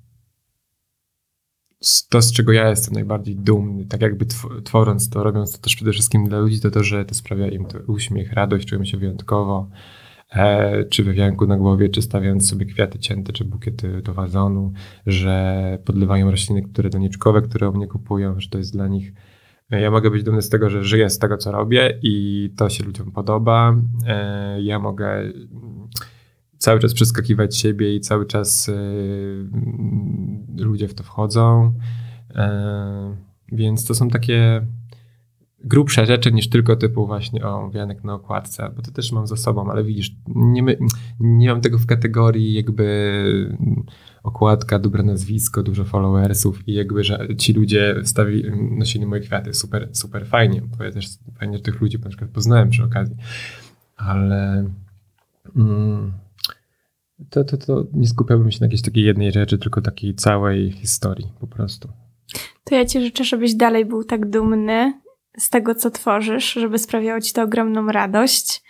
to, 2.09 2.23
z 2.23 2.33
czego 2.33 2.53
ja 2.53 2.69
jestem 2.69 2.95
najbardziej 2.95 3.37
dumny, 3.37 3.87
tak 3.87 4.01
jakby 4.01 4.27
tworząc 4.65 5.11
to, 5.11 5.23
robiąc 5.23 5.53
to 5.53 5.59
też 5.59 5.77
przede 5.77 5.93
wszystkim 5.93 6.29
dla 6.29 6.39
ludzi, 6.39 6.61
to 6.61 6.71
to, 6.71 6.85
że 6.85 7.05
to 7.05 7.15
sprawia 7.15 7.49
im 7.49 7.67
to 7.67 7.79
uśmiech, 7.87 8.33
radość, 8.33 8.69
czują 8.69 8.85
się 8.85 8.97
wyjątkowo 8.97 9.69
e, 10.33 10.85
czy 10.85 11.05
we 11.05 11.13
wianku 11.13 11.47
na 11.47 11.57
głowie, 11.57 11.89
czy 11.89 12.03
stawiając 12.03 12.49
sobie 12.49 12.67
kwiaty 12.67 12.99
cięte, 12.99 13.33
czy 13.33 13.45
bukiety 13.45 14.03
do 14.03 14.15
wazonu, 14.15 14.73
że 15.07 15.79
podlewają 15.85 16.31
rośliny, 16.31 16.63
które 16.63 16.91
doniczkowe, 16.91 17.43
które 17.43 17.71
mnie 17.71 17.87
kupują, 17.87 18.41
że 18.41 18.49
to 18.49 18.59
jest 18.59 18.73
dla 18.73 18.89
nich 18.89 19.13
e, 19.71 19.81
ja 19.81 19.91
mogę 19.91 20.11
być 20.11 20.23
dumny 20.23 20.43
z 20.43 20.49
tego, 20.49 20.71
że 20.71 20.85
żyję 20.85 21.11
z 21.11 21.19
tego, 21.19 21.37
co 21.37 21.53
robię 21.53 21.99
i 22.03 22.51
to 22.57 22.69
się 22.69 22.85
ludziom 22.85 23.13
podoba. 23.13 23.77
E, 24.07 24.63
ja 24.63 24.79
mogę 24.79 25.23
cały 26.65 26.81
czas 26.81 26.95
przeskakiwać 26.95 27.57
siebie 27.57 27.97
i 27.97 28.01
cały 28.01 28.27
czas 28.27 28.69
e, 28.69 28.75
ludzie 30.57 30.89
w 30.89 30.95
to 30.95 31.03
wchodzą. 31.03 31.73
Więc 33.53 33.85
to 33.85 33.95
są 33.95 34.09
takie 34.09 34.67
grubsze 35.65 36.07
rzeczy 36.07 36.33
niż 36.33 36.49
tylko 36.49 36.77
typu 36.77 37.07
właśnie 37.07 37.47
o 37.47 37.71
wianek 37.71 38.05
na 38.05 38.15
okładce, 38.15 38.73
bo 38.77 38.83
to 38.83 38.91
też 38.91 39.13
mam 39.13 39.27
za 39.27 39.37
sobą, 39.37 39.71
ale 39.71 39.85
widzisz, 39.85 40.17
nie, 40.29 40.63
my, 40.63 40.79
nie 41.21 41.49
mam 41.49 41.61
tego 41.61 41.79
w 41.79 41.87
kategorii 41.87 42.55
jakby 42.55 43.59
okładka, 44.23 44.79
dobre 44.79 45.03
nazwisko, 45.03 45.63
dużo 45.63 45.85
followersów 45.85 46.69
i 46.69 46.75
jakby, 46.75 47.05
że 47.05 47.29
ci 47.39 47.53
ludzie 47.53 47.97
stawi, 48.05 48.45
nosili 48.71 49.07
moje 49.07 49.23
kwiaty, 49.23 49.55
super, 49.55 49.89
super 49.93 50.27
fajnie, 50.27 50.63
bo 50.79 50.85
ja 50.85 50.91
też 50.91 51.09
fajnie, 51.39 51.59
tych 51.59 51.81
ludzi 51.81 51.99
na 51.99 52.09
przykład 52.09 52.31
poznałem 52.31 52.71
przy 52.71 52.85
okazji, 52.85 53.17
ale 53.97 54.71
mm, 55.57 56.13
to, 57.31 57.45
to, 57.45 57.57
to 57.57 57.85
nie 57.93 58.07
skupiałbym 58.07 58.51
się 58.51 58.59
na 58.61 58.67
jakiejś 58.67 58.83
takiej 58.83 59.05
jednej 59.05 59.33
rzeczy, 59.33 59.59
tylko 59.59 59.81
takiej 59.81 60.15
całej 60.15 60.71
historii 60.73 61.27
po 61.41 61.47
prostu. 61.47 61.89
To 62.65 62.75
ja 62.75 62.85
ci 62.85 63.01
życzę, 63.01 63.25
żebyś 63.25 63.55
dalej 63.55 63.85
był 63.85 64.05
tak 64.05 64.31
dumny 64.31 65.01
z 65.39 65.51
tego, 65.51 65.75
co 65.75 65.91
tworzysz, 65.91 66.53
żeby 66.53 66.79
sprawiało 66.79 67.21
ci 67.21 67.33
to 67.33 67.43
ogromną 67.43 67.87
radość. 67.87 68.63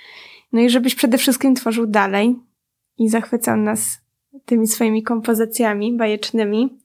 No 0.52 0.60
i 0.60 0.70
żebyś 0.70 0.94
przede 0.94 1.18
wszystkim 1.18 1.54
tworzył 1.54 1.86
dalej 1.86 2.36
i 2.98 3.08
zachwycał 3.08 3.56
nas 3.56 3.98
tymi 4.44 4.66
swoimi 4.66 5.02
kompozycjami 5.02 5.96
bajecznymi. 5.96 6.78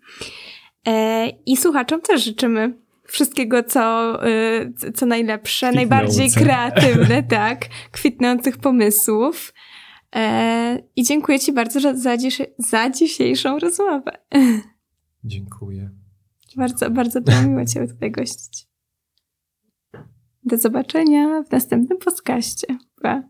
E, 0.87 1.27
I 1.45 1.57
słuchaczom 1.57 2.01
też 2.01 2.23
życzymy 2.23 2.73
wszystkiego, 3.03 3.63
co, 3.63 4.13
y, 4.27 4.93
co 4.93 5.05
najlepsze, 5.05 5.71
najbardziej 5.71 6.31
kreatywne, 6.31 7.23
tak, 7.39 7.65
kwitnących 7.91 8.57
pomysłów. 8.57 9.53
E, 10.15 10.83
I 10.95 11.03
dziękuję 11.03 11.39
Ci 11.39 11.53
bardzo 11.53 11.97
za, 11.97 12.17
dziś, 12.17 12.41
za 12.57 12.89
dzisiejszą 12.89 13.59
rozmowę. 13.59 14.11
Dziękuję. 15.23 15.89
Bardzo, 16.55 16.89
bardzo 16.91 17.21
było 17.21 17.41
miło 17.41 17.65
Cię 17.65 17.87
tutaj 17.87 18.11
gościć. 18.11 18.67
Do 20.43 20.57
zobaczenia 20.57 21.43
w 21.43 21.51
następnym 21.51 21.97
podcaście. 21.97 22.67
Pa. 23.01 23.23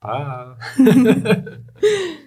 Pa. 0.00 0.56